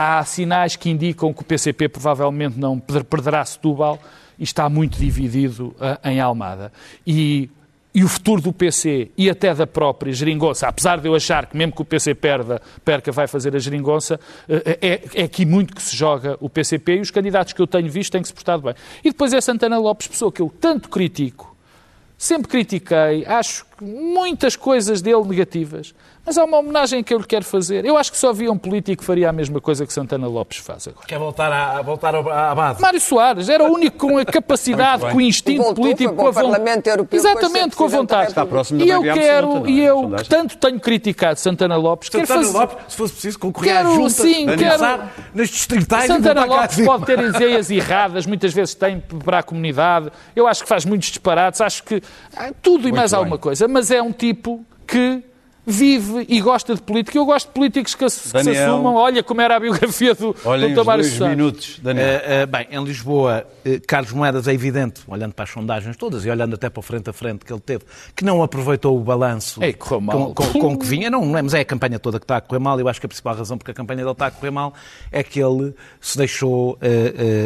Há 0.04 0.26
sinais 0.26 0.76
que 0.76 0.90
indicam 0.90 1.32
que 1.32 1.42
o 1.42 1.46
PCP 1.46 1.88
provavelmente 1.88 2.58
não 2.58 2.80
per- 2.80 3.04
perderá 3.04 3.46
Setúbal 3.46 4.00
e 4.40 4.44
está 4.44 4.68
muito 4.68 4.98
dividido 4.98 5.76
eh, 5.80 6.10
em 6.12 6.20
Almada. 6.20 6.74
E, 7.06 7.52
e 7.94 8.04
o 8.04 8.08
futuro 8.08 8.42
do 8.42 8.52
PC 8.52 9.12
e 9.16 9.30
até 9.30 9.54
da 9.54 9.68
própria 9.68 10.12
geringonça, 10.12 10.68
apesar 10.68 11.00
de 11.00 11.08
eu 11.08 11.14
achar 11.14 11.46
que 11.46 11.56
mesmo 11.56 11.74
que 11.74 11.84
o 11.84 11.86
PC 11.86 12.16
perda, 12.16 12.60
perca 12.84 13.12
vai 13.12 13.28
fazer 13.28 13.56
a 13.56 13.60
geringonça, 13.60 14.20
eh, 14.50 14.80
é, 14.82 15.22
é 15.22 15.24
aqui 15.26 15.46
muito 15.46 15.76
que 15.76 15.82
se 15.84 15.96
joga 15.96 16.36
o 16.40 16.50
PCP 16.50 16.96
e 16.96 17.00
os 17.02 17.12
candidatos 17.12 17.54
que 17.54 17.62
eu 17.62 17.68
tenho 17.68 17.88
visto 17.92 18.12
têm 18.12 18.24
que 18.24 18.28
se 18.28 18.34
portado 18.34 18.64
bem. 18.64 18.74
E 19.04 19.12
depois 19.12 19.32
é 19.34 19.40
Santana 19.40 19.78
Lopes, 19.78 20.08
pessoa 20.08 20.32
que 20.32 20.42
eu 20.42 20.52
tanto 20.60 20.90
critico, 20.90 21.56
sempre 22.18 22.48
critiquei, 22.48 23.24
acho 23.28 23.68
muitas 23.82 24.56
coisas 24.56 25.02
dele 25.02 25.24
negativas, 25.24 25.94
mas 26.24 26.38
há 26.38 26.44
uma 26.44 26.58
homenagem 26.60 27.04
que 27.04 27.14
eu 27.14 27.18
lhe 27.18 27.26
quero 27.26 27.44
fazer. 27.44 27.84
Eu 27.84 27.98
acho 27.98 28.12
que 28.12 28.18
só 28.18 28.30
havia 28.30 28.52
um 28.52 28.58
político 28.58 29.02
que 29.02 29.06
faria 29.06 29.30
a 29.30 29.34
mesma 29.34 29.60
coisa 29.60 29.86
que 29.88 29.92
Santana 29.92 30.28
Lopes 30.28 30.60
faz 30.60 30.88
agora. 30.88 31.08
Quer 31.08 31.18
voltar 31.18 31.52
à, 31.52 31.80
a 31.80 31.82
voltar 31.82 32.14
à 32.16 32.56
base. 32.56 32.80
Mário 32.80 33.02
Soares 33.02 33.50
era 33.50 33.64
o 33.64 33.74
único 33.74 33.98
com 33.98 34.18
a 34.20 34.26
capacidade, 34.26 35.02
Muito 35.02 35.14
com 35.14 35.18
o 35.18 35.22
instinto 35.22 35.64
Voltou, 35.64 35.84
político, 35.84 36.14
com 36.14 36.22
a 36.22 36.30
o 36.30 36.32
vontade. 36.32 36.48
Parlamento 36.52 36.88
Europeu, 36.88 37.20
depois 37.20 37.26
Exatamente, 37.42 37.76
com 37.76 37.84
a 37.84 37.88
vontade. 37.88 38.30
Está 38.30 38.46
próximo 38.46 38.82
E 38.82 38.90
eu 38.90 39.02
quero, 39.02 39.48
absoluta, 39.48 39.72
e 39.72 39.82
é? 39.82 39.90
eu 39.90 40.12
que 40.12 40.30
tanto 40.30 40.58
tenho 40.58 40.80
criticado 40.80 41.40
Santana 41.40 41.76
Lopes, 41.76 42.10
quero 42.10 42.28
Santana 42.28 42.46
fazer... 42.46 42.58
Lopes, 42.58 42.78
se 42.88 42.98
fosse 42.98 43.14
preciso, 43.14 43.40
concorrer 43.40 43.74
Quero, 43.74 43.90
à 43.90 43.96
junta, 43.96 44.10
sim, 44.10 44.44
analisar 44.44 45.14
nas 45.34 45.50
distritais 45.50 46.06
Santana 46.06 46.46
Lopes 46.46 46.86
pode 46.86 47.06
ter 47.06 47.20
ideias 47.20 47.72
erradas, 47.72 48.28
muitas 48.28 48.54
vezes 48.54 48.76
tem 48.76 49.00
para 49.00 49.40
a 49.40 49.44
comunidade. 49.44 50.12
Eu 50.36 50.48
acho 50.48 50.62
que 50.62 50.70
faz 50.70 50.86
muitos 50.86 51.10
disparates, 51.10 51.62
acho 51.62 51.84
que 51.84 52.02
tudo 52.62 52.88
e 52.88 52.92
mais 52.92 53.12
bem. 53.12 53.18
alguma 53.18 53.38
coisa. 53.40 53.71
Mas 53.72 53.92
é 53.92 54.02
um 54.02 54.12
tipo 54.12 54.66
que 54.86 55.24
vive 55.66 56.26
e 56.28 56.42
gosta 56.42 56.74
de 56.74 56.82
política. 56.82 57.18
Eu 57.18 57.26
gosto 57.26 57.48
de 57.48 57.54
políticos 57.54 57.96
que, 57.96 58.10
se, 58.10 58.22
que 58.22 58.28
se 58.28 58.34
Daniel. 58.34 58.74
assumam. 58.74 58.96
Olha 58.96 59.24
como 59.24 59.42
era 59.42 59.56
a 59.56 59.60
biografia 59.60 60.14
do, 60.16 60.34
do 60.34 60.76
Tavares 60.76 61.08
dois 61.08 61.18
Santos. 61.18 61.30
minutos, 61.30 61.80
Daniel. 61.82 62.06
Eh, 62.06 62.22
eh, 62.26 62.46
bem, 62.46 62.68
em 62.72 62.84
Lisboa, 62.84 63.46
eh, 63.64 63.80
Carlos 63.88 64.12
Moedas 64.12 64.48
é 64.48 64.54
evidente, 64.54 65.02
olhando 65.08 65.34
para 65.34 65.44
as 65.44 65.52
sondagens 65.52 65.96
todas 65.96 66.26
e 66.26 66.30
olhando 66.30 66.56
até 66.56 66.70
para 66.70 66.80
o 66.80 66.84
frente 66.84 67.10
a 67.10 67.14
frente 67.14 67.46
que 67.46 67.54
ele 67.54 67.62
teve, 67.62 67.84
que 68.16 68.26
não 68.26 68.42
aproveitou 68.42 68.98
o 68.98 69.02
balanço 69.02 69.64
Ei, 69.64 69.74
com, 69.74 70.04
com, 70.06 70.34
com 70.34 70.78
que 70.78 70.86
vinha. 70.86 71.10
Não, 71.10 71.26
não 71.26 71.38
é, 71.38 71.42
mas 71.42 71.54
é 71.54 71.60
a 71.60 71.66
campanha 71.66 72.00
toda 72.00 72.20
que 72.20 72.26
está 72.26 72.38
a 72.38 72.42
correr 72.42 72.60
mal. 72.60 72.80
Eu 72.80 72.88
acho 72.88 73.00
que 73.00 73.06
a 73.06 73.10
principal 73.10 73.36
razão 73.36 73.58
porque 73.58 73.72
a 73.72 73.74
campanha 73.74 74.00
dele 74.00 74.12
está 74.12 74.28
a 74.28 74.32
correr 74.32 74.52
mal 74.52 74.74
é 75.12 75.24
que 75.24 75.40
ele 75.40 75.74
se 76.00 76.18
deixou 76.18 76.78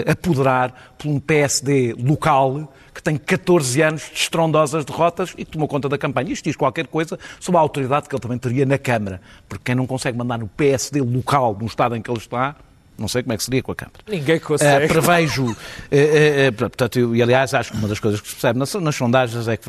apoderar 0.10 0.94
por 0.98 1.10
um 1.10 1.20
PSD 1.20 1.96
local 1.98 2.72
que 2.96 3.04
tem 3.04 3.18
14 3.18 3.82
anos 3.82 4.10
de 4.10 4.18
estrondosas 4.22 4.86
derrotas 4.86 5.34
e 5.38 5.44
que 5.44 5.52
tomou 5.52 5.68
conta 5.68 5.90
da 5.90 5.98
campanha. 5.98 6.32
Isto 6.32 6.46
diz 6.46 6.56
qualquer 6.56 6.88
coisa 6.88 7.20
sobre 7.42 7.58
a 7.58 7.62
autoridade 7.62 8.08
que 8.08 8.16
ele 8.16 8.22
também 8.22 8.38
teria 8.38 8.66
na 8.66 8.78
Câmara. 8.78 9.20
Porque 9.50 9.66
quem 9.66 9.76
não 9.76 9.86
consegue 9.86 10.18
mandar 10.18 10.40
no 10.40 10.48
PSD 10.48 11.02
local, 11.02 11.58
no 11.60 11.66
estado 11.66 11.94
em 11.98 12.02
que 12.02 12.10
ele 12.10 12.18
está, 12.18 12.56
não 12.98 13.08
sei 13.08 13.24
como 13.24 13.34
é 13.34 13.38
que 13.38 13.44
seria 13.44 13.62
com 13.62 13.72
a 13.72 13.76
Câmara. 13.76 14.00
Ninguém 14.08 14.40
consegue. 14.40 14.86
Eh, 14.86 14.88
prevejo, 14.88 15.56
eh, 15.92 16.46
eh, 16.48 16.52
portanto, 16.52 16.98
eu- 17.00 17.16
e 17.16 17.22
aliás, 17.22 17.54
acho 17.54 17.72
que 17.72 17.78
uma 17.78 17.88
das 17.88 18.00
coisas 18.00 18.22
que 18.22 18.28
se 18.28 18.34
percebe 18.36 18.58
nas, 18.60 18.74
nas 18.76 18.96
sondagens 18.96 19.48
é 19.48 19.58
que 19.58 19.66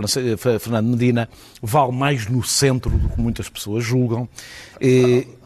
Fernando 0.59 0.87
Medina 0.89 1.29
vale 1.63 1.93
mais 1.93 2.27
no 2.29 2.43
centro 2.45 2.91
do 2.91 3.09
que 3.09 3.21
muitas 3.21 3.49
pessoas 3.49 3.85
julgam. 3.85 4.29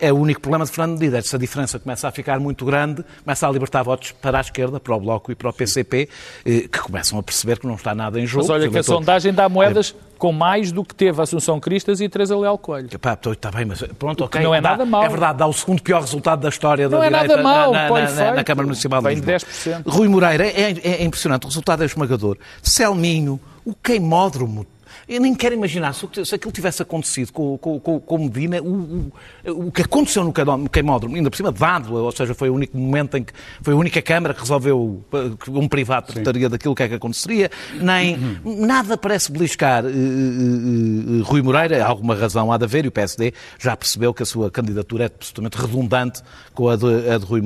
É 0.01 0.13
o 0.13 0.17
único 0.17 0.41
problema 0.41 0.65
de 0.65 0.71
Fernando 0.71 0.99
Medina, 0.99 1.19
é 1.19 1.23
que 1.23 1.29
se 1.29 1.37
a 1.37 1.39
diferença 1.39 1.79
começa 1.79 2.09
a 2.09 2.11
ficar 2.11 2.39
muito 2.41 2.65
grande, 2.65 3.05
começa 3.25 3.47
a 3.47 3.51
libertar 3.51 3.83
votos 3.83 4.13
para 4.13 4.39
a 4.39 4.41
esquerda, 4.41 4.81
para 4.81 4.95
o 4.95 5.01
Bloco 5.01 5.31
e 5.31 5.35
para 5.35 5.49
o 5.49 5.53
PCP, 5.53 6.09
que 6.45 6.79
começam 6.81 7.19
a 7.19 7.23
perceber 7.23 7.59
que 7.59 7.67
não 7.67 7.75
está 7.77 7.95
nada 7.95 8.21
em 8.21 8.27
jogo. 8.27 8.45
Mas 8.45 8.51
olha 8.51 8.69
que 8.69 8.79
a 8.79 8.83
sondagem 8.83 9.33
dá 9.33 9.49
moedas 9.49 9.95
com 10.21 10.31
mais 10.33 10.71
do 10.71 10.85
que 10.85 10.95
teve 10.95 11.21
Assunção 11.21 11.59
Cristas 11.59 12.01
e 12.01 12.09
Teresa 12.09 12.37
Leal 12.37 12.59
Coelho. 12.59 12.89
Epá, 12.93 13.19
está 13.33 13.51
bem, 13.51 13.65
mas 13.65 13.83
pronto, 13.99 14.23
ok. 14.25 14.41
não 14.43 14.55
é 14.55 14.61
dá- 14.61 14.71
nada 14.73 14.85
mau. 14.85 15.03
É 15.03 15.09
verdade, 15.09 15.39
dá 15.39 15.47
o 15.47 15.53
segundo 15.53 15.83
pior 15.83 16.03
resultado 16.03 16.41
da 16.43 16.51
história 16.51 16.89
Não 16.89 16.99
da 17.01 17.07
é 17.07 17.11
nada 17.11 17.23
direita 17.27 17.43
mau, 17.43 17.73
na, 17.73 17.89
na, 17.89 17.95
na- 17.95 18.01
na 18.01 18.33
feito. 18.35 18.45
Câmara 18.47 18.67
Municipal 18.67 19.01
de 19.01 19.09
Vem 19.09 19.15
Lisboa. 19.17 19.39
10%. 19.39 19.83
Rui 19.89 20.09
Moreira, 20.09 20.47
é, 20.47 20.71
é- 20.73 21.03
é 21.03 21.05
impressionante, 21.05 21.45
o 21.45 21.49
resultado 21.49 21.83
é 21.83 21.87
esmagador. 21.87 22.37
Selminho, 22.63 23.41
o 23.65 23.75
queimódromo. 23.75 24.67
Eu 25.11 25.21
nem 25.21 25.35
quero 25.35 25.57
imaginar 25.57 25.93
se, 25.93 26.07
aquilo 26.33 26.53
tivesse 26.53 26.81
acontecido 26.83 27.33
com, 27.33 27.59
com, 27.59 27.81
com, 27.81 27.99
com 27.99 28.19
Medina, 28.19 28.63
o, 28.63 29.11
o, 29.45 29.67
o 29.67 29.73
que 29.73 29.83
aconteceu 29.83 30.23
no 30.23 30.33
queimó- 30.33 30.57
no 30.57 30.71
queimódromo, 30.71 31.17
ainda 31.17 31.29
por 31.29 31.37
cima 31.37 31.51
dado, 31.51 31.93
ou 31.93 32.13
seja, 32.13 32.33
foi 32.33 32.49
o 32.49 32.55
único 32.55 32.79
momento 32.79 33.17
em 33.17 33.25
que 33.25 33.33
foi 33.61 33.75
a 33.75 33.77
única 33.77 34.01
Câmara 34.01 34.33
que 34.33 34.41
resolveu 34.41 35.05
eh, 35.13 35.31
que 35.43 35.51
um 35.51 35.67
privado 35.67 36.13
trataria 36.13 36.49
daquilo 36.49 36.77
que 36.77 36.85
é 36.85 36.89
que 36.89 36.95
aconteceria, 36.95 37.51
nem 37.75 38.39
nada 38.45 38.97
parece 38.97 39.33
beliscar 39.33 39.85
eh, 39.85 39.89
eh, 39.89 39.93
eh, 39.93 41.23
Rui 41.25 41.43
Moreira, 41.43 41.85
alguma 41.85 42.15
razão 42.15 42.53
há 42.53 42.57
de 42.57 42.63
haver, 42.65 42.85
e 42.85 42.89
o 42.89 42.93
PSD 42.93 43.35
já 43.59 43.77
percebeu 43.77 44.15
que 44.15 44.23
a 44.23 44.27
sua 44.27 44.49
candidatura 44.49 45.05
é 45.05 45.07
absolutamente 45.07 45.59
redundante 45.59 46.23
com 46.55 46.69
a 46.69 46.77
de, 46.77 47.11
a 47.11 47.19
de 47.19 47.25
Rui 47.25 47.43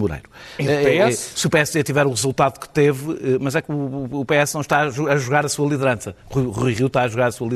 eh, 0.58 1.08
PS? 1.08 1.32
se 1.36 1.46
o 1.46 1.50
PSD 1.50 1.82
tiver 1.82 2.04
o 2.04 2.10
resultado 2.10 2.60
que 2.60 2.68
teve, 2.68 3.38
mas 3.40 3.54
é 3.54 3.62
que 3.62 3.72
o, 3.72 4.20
o 4.20 4.24
PS 4.26 4.52
não 4.52 4.60
está 4.60 4.80
a 4.82 4.90
jogar 5.16 5.46
a 5.46 5.48
sua 5.48 5.66
liderança. 5.66 6.14
Rui, 6.26 6.44
Rui 6.46 6.74
Rio 6.74 6.88
está 6.88 7.04
a 7.04 7.08
jogar 7.08 7.28
a 7.28 7.32
sua 7.32 7.46
liderança 7.46 7.53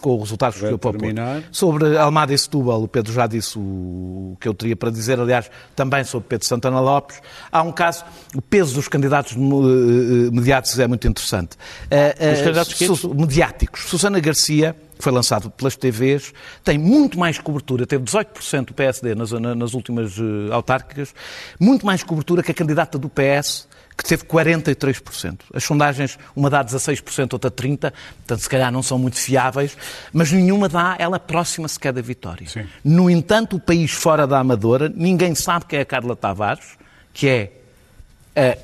com 0.00 0.10
o 0.14 0.18
resultado 0.20 0.54
que 0.54 0.78
Porto. 0.78 0.98
terminar. 0.98 1.42
Sobre 1.52 1.96
Almada 1.96 2.32
e 2.32 2.38
Setúbal, 2.38 2.82
o 2.82 2.88
Pedro 2.88 3.12
já 3.12 3.26
disse 3.26 3.58
o 3.58 4.36
que 4.40 4.48
eu 4.48 4.54
teria 4.54 4.76
para 4.76 4.90
dizer, 4.90 5.18
aliás, 5.20 5.50
também 5.76 6.02
sobre 6.04 6.28
Pedro 6.28 6.46
Santana 6.46 6.80
Lopes. 6.80 7.20
Há 7.52 7.62
um 7.62 7.72
caso, 7.72 8.04
o 8.34 8.42
peso 8.42 8.74
dos 8.74 8.88
candidatos 8.88 9.32
eh, 9.32 9.36
eh, 9.36 10.30
mediáticos 10.30 10.78
é 10.78 10.86
muito 10.86 11.06
interessante. 11.06 11.56
Eh, 11.90 12.32
Os 12.34 12.40
candidatos? 12.40 12.98
Su- 12.98 13.14
mediáticos. 13.14 13.82
Susana 13.82 14.18
Garcia, 14.20 14.74
que 14.96 15.04
foi 15.04 15.12
lançado 15.12 15.50
pelas 15.50 15.76
TVs, 15.76 16.32
tem 16.64 16.76
muito 16.78 17.18
mais 17.18 17.38
cobertura, 17.38 17.86
teve 17.86 18.02
18% 18.04 18.64
do 18.66 18.74
PSD 18.74 19.14
nas, 19.14 19.30
na- 19.30 19.54
nas 19.54 19.72
últimas 19.74 20.14
autárquicas, 20.50 21.14
muito 21.60 21.86
mais 21.86 22.02
cobertura 22.02 22.42
que 22.42 22.50
a 22.50 22.54
candidata 22.54 22.98
do 22.98 23.08
PS, 23.08 23.67
que 23.98 24.04
teve 24.04 24.22
43%. 24.22 25.40
As 25.52 25.64
sondagens, 25.64 26.16
uma 26.36 26.48
dá 26.48 26.64
16%, 26.64 27.32
outra 27.32 27.50
30%, 27.50 27.78
portanto, 27.80 28.40
se 28.40 28.48
calhar 28.48 28.70
não 28.70 28.80
são 28.80 28.96
muito 28.96 29.16
fiáveis, 29.18 29.76
mas 30.12 30.30
nenhuma 30.30 30.68
dá, 30.68 30.94
ela 31.00 31.18
próxima 31.18 31.66
sequer 31.66 31.92
da 31.92 32.00
vitória. 32.00 32.48
Sim. 32.48 32.64
No 32.84 33.10
entanto, 33.10 33.56
o 33.56 33.60
país 33.60 33.90
fora 33.90 34.24
da 34.24 34.38
Amadora, 34.38 34.88
ninguém 34.88 35.34
sabe 35.34 35.64
quem 35.66 35.80
é 35.80 35.82
a 35.82 35.84
Carla 35.84 36.14
Tavares, 36.14 36.78
que 37.12 37.26
é 37.28 37.52
eh, 38.36 38.58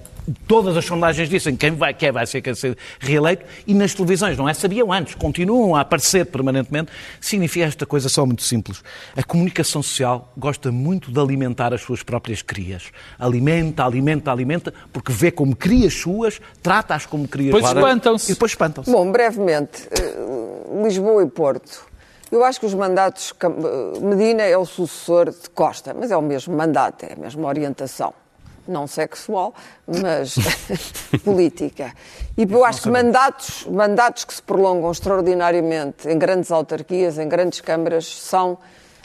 todas 0.47 0.77
as 0.77 0.85
sondagens 0.85 1.29
dizem 1.29 1.57
quem 1.57 1.73
vai, 1.73 1.93
quem 1.95 2.11
vai 2.11 2.27
ser, 2.27 2.41
quem 2.41 2.55
ser 2.55 2.77
reeleito, 2.99 3.45
e 3.67 3.75
nas 3.75 3.95
televisões, 3.95 4.37
não 4.37 4.49
é? 4.49 4.55
Sabiam 4.55 4.93
antes, 4.93 5.15
continuam 5.15 5.75
a 5.75 5.81
aparecer 5.81 6.27
permanentemente. 6.27 6.91
Significa 7.21 7.67
esta 7.67 7.87
coisa 7.87 8.09
só 8.09 8.25
muito 8.25 8.43
simples. 8.43 8.83
A 9.17 9.23
comunicação 9.23 9.83
social 9.83 10.33
gosta 10.37 10.71
muito 10.73 11.11
de 11.11 11.21
alimentar 11.21 11.73
as 11.75 11.83
suas 11.83 12.03
próprias 12.03 12.43
crias. 12.43 12.91
Alimenta, 13.19 13.85
alimenta, 13.85 14.31
alimenta, 14.31 14.75
porque 14.93 15.13
vê 15.13 15.31
como 15.31 15.55
crias 15.55 15.95
suas, 15.95 16.41
trata-as 16.63 17.07
como 17.07 17.29
crias 17.29 17.55
Depois 17.55 17.65
suas. 17.65 17.77
espantam-se. 17.77 18.31
E 18.31 18.35
depois 18.35 18.53
espantam-se. 18.53 18.91
Bom, 18.91 19.11
brevemente, 19.11 19.89
eh, 19.91 20.83
Lisboa 20.83 21.23
e 21.23 21.27
Porto. 21.27 21.87
Eu 22.33 22.45
acho 22.45 22.59
que 22.59 22.67
os 22.67 22.75
mandatos. 22.75 23.33
Eh, 23.41 24.01
Medina 24.01 24.43
é 24.43 24.57
o 24.57 24.65
sucessor 24.65 25.31
de 25.31 25.49
Costa, 25.51 25.95
mas 25.95 26.11
é 26.11 26.17
o 26.17 26.23
mesmo 26.23 26.57
mandato, 26.57 27.05
é 27.05 27.13
a 27.13 27.17
mesma 27.17 27.47
orientação. 27.47 28.13
Não 28.67 28.87
sexual, 28.87 29.55
mas 29.87 30.37
política. 31.23 31.93
E 32.37 32.43
eu 32.51 32.65
acho 32.65 32.83
que 32.83 32.91
mandatos, 32.91 33.67
mandatos 33.67 34.25
que 34.25 34.35
se 34.35 34.43
prolongam 34.43 34.91
extraordinariamente 34.91 36.09
em 36.09 36.19
grandes 36.19 36.51
autarquias, 36.51 37.19
em 37.19 37.29
grandes 37.29 37.61
câmaras, 37.61 38.07
são. 38.07 38.59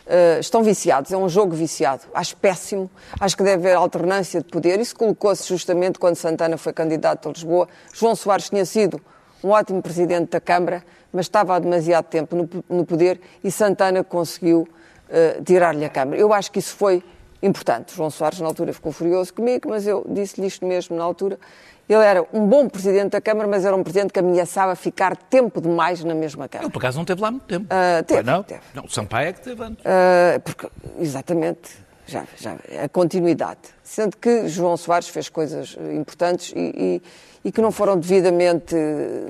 eh, 0.10 0.40
estão 0.40 0.64
viciados, 0.64 1.12
é 1.12 1.18
um 1.18 1.30
jogo 1.30 1.56
viciado. 1.56 2.02
Acho 2.14 2.36
péssimo, 2.38 2.90
acho 3.20 3.38
que 3.38 3.44
deve 3.44 3.68
haver 3.68 3.78
alternância 3.78 4.42
de 4.42 4.48
poder. 4.50 4.80
Isso 4.80 4.96
colocou-se 4.96 5.48
justamente 5.48 6.00
quando 6.00 6.16
Santana 6.16 6.58
foi 6.58 6.74
candidato 6.74 7.30
a 7.30 7.32
Lisboa. 7.32 7.68
João 7.94 8.16
Soares 8.16 8.50
tinha 8.50 8.66
sido 8.66 9.00
um 9.44 9.50
ótimo 9.50 9.82
presidente 9.82 10.32
da 10.32 10.42
Câmara, 10.42 10.84
mas 11.14 11.28
estava 11.28 11.56
há 11.56 11.60
demasiado 11.60 12.06
tempo 12.06 12.36
no, 12.36 12.50
no 12.68 12.86
poder 12.86 13.22
e 13.44 13.52
Santana 13.52 14.04
conseguiu 14.04 14.68
eh, 15.10 15.40
tirar-lhe 15.46 15.86
a 15.86 15.90
Câmara. 15.90 16.18
Eu 16.20 16.34
acho 16.34 16.52
que 16.52 16.60
isso 16.60 16.76
foi 16.76 17.04
importante. 17.42 17.96
João 17.96 18.10
Soares, 18.10 18.40
na 18.40 18.48
altura, 18.48 18.74
ficou 18.74 18.92
furioso 18.92 19.34
comigo, 19.34 19.70
mas 19.70 19.88
eu 19.88 20.06
disse-lhe 20.10 20.48
isto 20.48 20.66
mesmo 20.66 20.96
na 20.98 21.04
altura. 21.04 21.40
Ele 21.88 22.04
era 22.04 22.24
um 22.32 22.46
bom 22.46 22.70
presidente 22.70 23.12
da 23.14 23.22
Câmara, 23.22 23.48
mas 23.48 23.66
era 23.66 23.76
um 23.76 23.82
presidente 23.82 24.14
que 24.14 24.20
ameaçava 24.20 24.76
ficar 24.76 25.16
tempo 25.18 25.60
demais 25.60 26.04
na 26.04 26.14
mesma 26.14 26.44
Ele, 26.44 26.50
Câmara. 26.50 26.70
por 26.70 26.78
acaso, 26.80 26.98
não 27.00 27.06
teve 27.06 27.22
lá 27.22 27.32
muito 27.32 27.46
tempo. 27.46 27.66
Ah, 27.70 28.04
teve, 28.04 28.22
não? 28.24 28.44
teve. 28.44 28.62
Não, 28.76 28.84
o 28.86 28.90
Sampaio 28.90 29.30
é 29.30 29.34
que 29.34 29.42
teve 29.42 29.64
antes. 29.64 29.84
Uh, 29.84 30.40
porque, 30.44 30.68
exatamente, 31.00 31.72
já, 32.06 32.26
já, 32.38 32.58
a 32.84 32.88
continuidade. 32.90 33.60
Sendo 33.84 34.18
que 34.18 34.48
João 34.48 34.78
Soares 34.78 35.08
fez 35.10 35.30
coisas 35.30 35.76
importantes 35.96 36.54
e, 36.56 36.60
e- 36.60 37.02
e 37.46 37.52
que 37.52 37.62
não 37.62 37.72
foram 37.72 37.98
devidamente, 37.98 38.76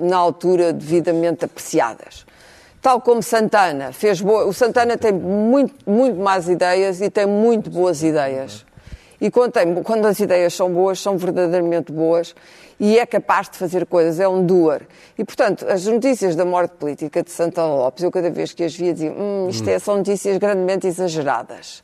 na 0.01 0.17
altura, 0.17 0.73
devidamente 0.73 1.45
apreciadas. 1.45 2.25
Tal 2.81 3.01
como 3.01 3.21
Santana 3.21 3.91
fez 3.91 4.21
boa. 4.21 4.45
O 4.45 4.53
Santana 4.53 4.97
tem 4.97 5.11
muito, 5.11 5.73
muito 5.89 6.17
más 6.19 6.47
ideias 6.47 7.01
e 7.01 7.09
tem 7.09 7.25
muito 7.25 7.69
boas 7.69 8.01
ideias. 8.03 8.65
E 9.19 9.29
quando, 9.29 9.51
tem- 9.51 9.83
quando 9.83 10.05
as 10.05 10.17
ideias 10.21 10.53
são 10.53 10.71
boas, 10.71 10.99
são 11.01 11.17
verdadeiramente 11.17 11.91
boas 11.91 12.33
e 12.79 12.97
é 12.97 13.05
capaz 13.05 13.49
de 13.49 13.57
fazer 13.57 13.85
coisas, 13.85 14.17
é 14.17 14.27
um 14.29 14.45
doer. 14.45 14.87
E, 15.17 15.25
portanto, 15.25 15.65
as 15.67 15.85
notícias 15.85 16.37
da 16.37 16.45
morte 16.45 16.71
política 16.77 17.21
de 17.21 17.29
Santana 17.29 17.67
Lopes, 17.67 18.01
eu 18.01 18.11
cada 18.11 18.29
vez 18.29 18.53
que 18.53 18.63
as 18.63 18.73
via 18.73 18.93
dizia, 18.93 19.11
hum, 19.11 19.47
isto 19.49 19.69
é, 19.69 19.77
são 19.77 19.97
notícias 19.97 20.37
grandemente 20.37 20.87
exageradas. 20.87 21.83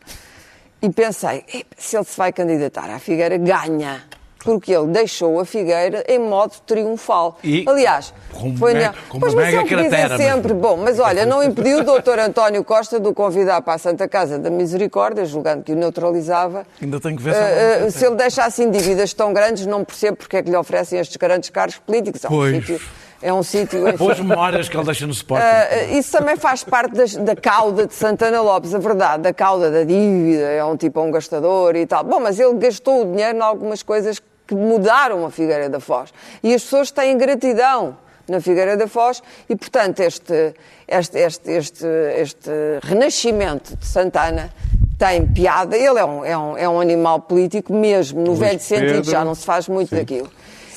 E 0.81 0.89
pensei, 0.89 1.43
"Ep, 1.53 1.65
se 1.77 1.97
ele 1.97 2.05
se 2.05 2.17
vai 2.17 2.31
candidatar 2.31 2.89
à 2.89 2.99
Figueira, 2.99 3.37
ganha. 3.37 4.01
Porque 4.45 4.71
ele 4.73 4.87
deixou 4.87 5.39
a 5.39 5.45
Figueira 5.45 6.03
em 6.07 6.19
modo 6.19 6.53
triunfal. 6.65 7.37
E 7.43 7.65
Aliás, 7.67 8.13
foi 8.57 8.73
na... 8.75 8.93
com 9.09 9.19
Pois, 9.19 9.33
mas 9.33 9.45
mega 9.53 9.67
cratera, 9.67 10.09
mas- 10.09 10.21
sempre, 10.21 10.53
bom, 10.53 10.77
mas 10.77 10.99
olha, 10.99 11.25
não 11.25 11.43
impediu 11.43 11.79
o 11.79 11.83
doutor 11.83 12.19
António 12.19 12.63
Costa 12.63 12.99
de 12.99 13.07
o 13.07 13.13
convidar 13.13 13.61
para 13.63 13.73
a 13.73 13.77
Santa 13.77 14.07
Casa 14.07 14.37
da 14.39 14.49
Misericórdia, 14.51 15.25
julgando 15.25 15.63
que 15.63 15.71
o 15.71 15.75
neutralizava. 15.75 16.65
Ainda 16.81 16.99
tenho 16.99 17.17
que 17.17 17.23
ver 17.23 17.33
se 17.33 17.39
Eh, 17.41 17.75
ele- 17.77 17.85
eh, 17.87 17.89
se 17.89 18.05
ele 18.05 18.15
deixa 18.15 18.45
assim 18.45 18.69
dívidas 18.69 19.13
tão 19.13 19.33
grandes, 19.33 19.65
não 19.65 19.83
percebo 19.83 20.17
porque 20.17 20.37
é 20.37 20.43
que 20.43 20.49
lhe 20.49 20.55
oferecem 20.55 20.99
estes 20.99 21.17
grandes 21.17 21.49
cargos 21.49 21.77
políticos. 21.79 22.23
É 22.23 22.27
um 22.27 22.29
Pois. 22.29 22.55
sítio. 22.55 22.81
É 23.21 23.33
um 23.33 23.41
sítio. 23.41 23.97
Boas 23.97 24.19
memórias 24.19 24.69
que 24.69 24.77
ele 24.77 24.83
deixa 24.85 25.07
no 25.07 25.13
Sporting. 25.13 25.43
Uh, 25.43 25.97
isso 25.97 26.11
também 26.11 26.35
faz 26.37 26.63
parte 26.63 26.93
das- 26.93 27.15
da 27.15 27.35
cauda 27.35 27.87
de 27.87 27.93
Santana 27.95 28.39
Lopes, 28.41 28.75
a 28.75 28.77
verdade, 28.77 29.23
da 29.23 29.33
cauda 29.33 29.71
da 29.71 29.83
dívida, 29.83 30.43
é 30.43 30.63
um 30.63 30.77
tipo 30.77 31.01
um 31.01 31.09
gastador 31.09 31.75
e 31.75 31.87
tal. 31.87 32.03
Bom, 32.03 32.19
mas 32.19 32.39
ele 32.39 32.53
gastou 32.55 33.01
o 33.01 33.05
dinheiro 33.05 33.35
em 33.37 33.41
algumas 33.41 33.81
coisas 33.81 34.19
que 34.19 34.25
mudaram 34.53 35.25
a 35.25 35.31
Figueira 35.31 35.69
da 35.69 35.79
Foz. 35.79 36.13
E 36.43 36.53
as 36.53 36.63
pessoas 36.63 36.91
têm 36.91 37.17
gratidão 37.17 37.97
na 38.27 38.41
Figueira 38.41 38.75
da 38.75 38.87
Foz 38.87 39.21
e, 39.49 39.55
portanto, 39.55 40.01
este, 40.01 40.53
este, 40.87 41.17
este, 41.17 41.51
este, 41.51 41.87
este 42.17 42.51
renascimento 42.83 43.75
de 43.75 43.85
Santana 43.85 44.51
tem 44.97 45.25
piada. 45.25 45.75
Ele 45.75 45.99
é 45.99 46.05
um, 46.05 46.25
é 46.25 46.37
um, 46.37 46.57
é 46.57 46.69
um 46.69 46.79
animal 46.79 47.21
político 47.21 47.73
mesmo, 47.73 48.19
no 48.19 48.31
Luís 48.31 48.39
velho 48.39 48.59
sentido, 48.59 48.93
Pedro. 48.93 49.11
já 49.11 49.25
não 49.25 49.35
se 49.35 49.45
faz 49.45 49.67
muito 49.67 49.93
daquilo. 49.95 50.29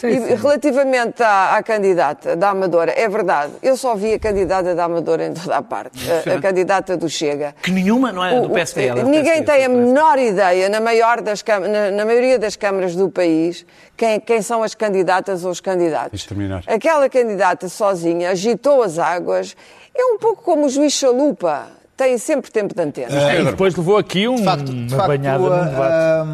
E 0.06 0.34
relativamente 0.34 1.22
à, 1.22 1.56
à 1.56 1.62
candidata 1.62 2.36
da 2.36 2.50
Amadora, 2.50 2.92
é 2.96 3.08
verdade, 3.08 3.52
eu 3.62 3.76
só 3.76 3.94
vi 3.94 4.14
a 4.14 4.18
candidata 4.18 4.74
da 4.74 4.84
Amadora 4.84 5.26
em 5.26 5.32
toda 5.34 5.56
a 5.56 5.62
parte, 5.62 5.98
a, 6.10 6.34
a 6.34 6.40
candidata 6.40 6.96
do 6.96 7.08
Chega. 7.08 7.54
Que 7.62 7.70
nenhuma 7.70 8.12
não 8.12 8.24
é 8.24 8.40
do 8.40 8.46
O- 8.46 8.50
PSD. 8.50 8.86
é 8.88 8.94
do 8.94 9.02
ninguém 9.04 9.42
PSD, 9.42 9.44
tem 9.44 9.64
a 9.64 9.68
menor 9.68 10.18
ideia, 10.18 10.68
na, 10.68 10.80
maior 10.80 11.20
das, 11.20 11.42
na, 11.44 11.90
na 11.90 12.04
maioria 12.04 12.38
das 12.38 12.56
câmaras 12.56 12.94
do 12.94 13.08
país, 13.10 13.64
quem, 13.96 14.20
quem 14.20 14.42
são 14.42 14.62
as 14.62 14.74
candidatas 14.74 15.44
ou 15.44 15.50
os 15.50 15.60
candidatos. 15.60 16.24
Terminar. 16.26 16.62
Aquela 16.66 17.08
candidata 17.08 17.68
sozinha 17.68 18.30
agitou 18.30 18.82
as 18.82 18.98
águas. 18.98 19.56
É 19.94 20.04
um 20.04 20.18
pouco 20.18 20.42
como 20.42 20.66
o 20.66 20.68
juiz 20.68 20.92
Chalupa. 20.92 21.66
Tem 21.96 22.16
sempre 22.16 22.48
tempo 22.52 22.72
de 22.72 22.80
antena. 22.80 23.34
E 23.34 23.44
depois 23.44 23.74
levou 23.74 23.96
aqui 23.96 24.28
um- 24.28 24.36
De 24.36 24.44
facto, 24.44 24.66
de 24.66 24.94
uma 24.94 24.96
facto, 25.04 25.08
banhada 25.08 25.38
num 25.42 25.48
debate. 25.64 25.92
a- 25.92 26.26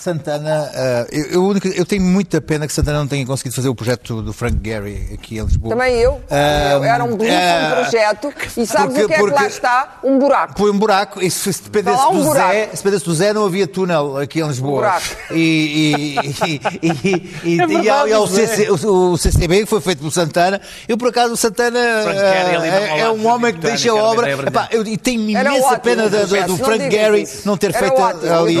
Santana, 0.00 0.70
ah, 0.74 1.06
eu, 1.12 1.52
eu, 1.52 1.60
eu 1.74 1.84
tenho 1.84 2.02
muita 2.02 2.40
pena 2.40 2.66
que 2.66 2.72
Santana 2.72 2.98
não 3.00 3.06
tenha 3.06 3.24
conseguido 3.26 3.54
fazer 3.54 3.68
o 3.68 3.74
projeto 3.74 4.22
do 4.22 4.32
Frank 4.32 4.56
Gehry 4.64 5.10
aqui 5.12 5.38
em 5.38 5.42
Lisboa. 5.44 5.74
Também 5.76 5.94
eu. 5.96 6.20
Ah, 6.30 6.72
Eu- 6.72 6.84
Era 6.84 7.04
um 7.04 7.16
belíssimo 7.16 7.38
ah, 7.42 7.80
projeto. 7.82 8.32
E 8.56 8.66
sabes 8.66 8.86
porque- 8.94 9.04
o 9.04 9.08
que 9.08 9.14
é 9.14 9.16
que 9.16 9.22
lá 9.22 9.30
porque- 9.32 9.46
está? 9.46 9.98
Um 10.02 10.18
buraco. 10.18 10.54
Foi 10.58 10.70
um 10.70 10.78
buraco, 10.78 11.22
e 11.22 11.30
se, 11.30 11.52
se 11.52 11.62
dependesse 11.62 12.02
um 12.06 12.18
do 12.18 12.24
buraco. 12.24 12.52
Zé, 12.52 12.68
se 12.70 12.76
dependesse 12.78 13.04
do 13.04 13.14
Zé, 13.14 13.32
não 13.34 13.44
havia 13.44 13.66
túnel 13.66 14.16
aqui 14.18 14.40
em 14.40 14.46
Lisboa. 14.46 14.80
buraco. 14.80 15.06
E, 15.32 15.36
e, 15.36 16.16
e, 16.18 16.60
e, 16.82 17.30
e, 17.44 17.60
É 17.60 17.64
e, 17.64 17.82
e 17.84 18.12
ao 18.12 18.26
Zé. 18.26 18.46
CC 18.46 18.70
o, 18.70 19.12
o 19.12 19.18
CCB, 19.18 19.60
que 19.60 19.66
foi 19.66 19.80
feito 19.80 19.98
pelo 19.98 20.10
Santana, 20.10 20.60
eu 20.88 20.96
por 20.96 21.08
acaso 21.08 21.34
o 21.34 21.36
Santana 21.36 21.78
Gehry 21.78 22.68
eh, 22.68 22.88
é, 22.96 23.00
é 23.00 23.10
um 23.10 23.26
homem 23.26 23.52
que 23.52 23.60
deixa 23.60 23.90
a 23.90 23.94
obra. 23.94 24.30
Epá, 24.30 24.68
eu, 24.70 24.86
e 24.86 24.96
tenho 24.96 25.28
imensa 25.28 25.78
pena 25.78 26.08
do, 26.08 26.26
do, 26.46 26.56
Frank 26.56 26.90
Gehry 26.90 27.28
não 27.44 27.56
ter 27.56 27.72
feito 27.72 28.00
ali. 28.02 28.56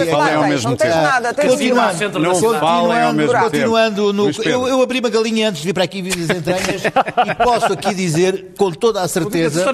Não 0.62 0.76
tens 0.76 0.94
nada, 0.94 1.29
tens 1.34 1.50
Continuando, 1.50 1.94
um 1.94 1.98
Centro 1.98 2.20
Não 2.20 2.32
Nacional. 2.32 2.60
falem 2.60 3.02
ao 3.02 3.12
mesmo 3.12 3.32
tempo. 3.32 3.44
continuando 3.44 4.12
no, 4.12 4.30
eu, 4.44 4.68
eu 4.68 4.82
abri 4.82 5.00
uma 5.00 5.08
galinha 5.10 5.48
antes 5.48 5.60
de 5.62 5.66
vir 5.68 5.72
para 5.74 5.84
aqui 5.84 6.02
vir 6.02 6.16
das 6.16 6.36
entranhas 6.36 6.82
e 7.26 7.34
posso 7.42 7.72
aqui 7.72 7.94
dizer 7.94 8.52
com 8.56 8.70
toda 8.70 9.00
a 9.02 9.08
certeza 9.08 9.64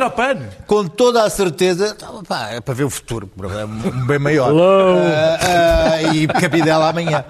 com 0.66 0.86
toda 0.86 1.22
a 1.24 1.30
certeza, 1.30 1.94
tá, 1.94 2.08
pá, 2.26 2.48
é 2.52 2.60
para 2.60 2.74
ver 2.74 2.84
o 2.84 2.90
futuro, 2.90 3.30
é 3.58 3.64
um 3.64 4.06
bem 4.06 4.18
maior. 4.18 4.52
Ah, 4.52 5.38
ah, 5.94 6.02
e 6.14 6.26
cabidela 6.26 6.88
amanhã. 6.88 7.24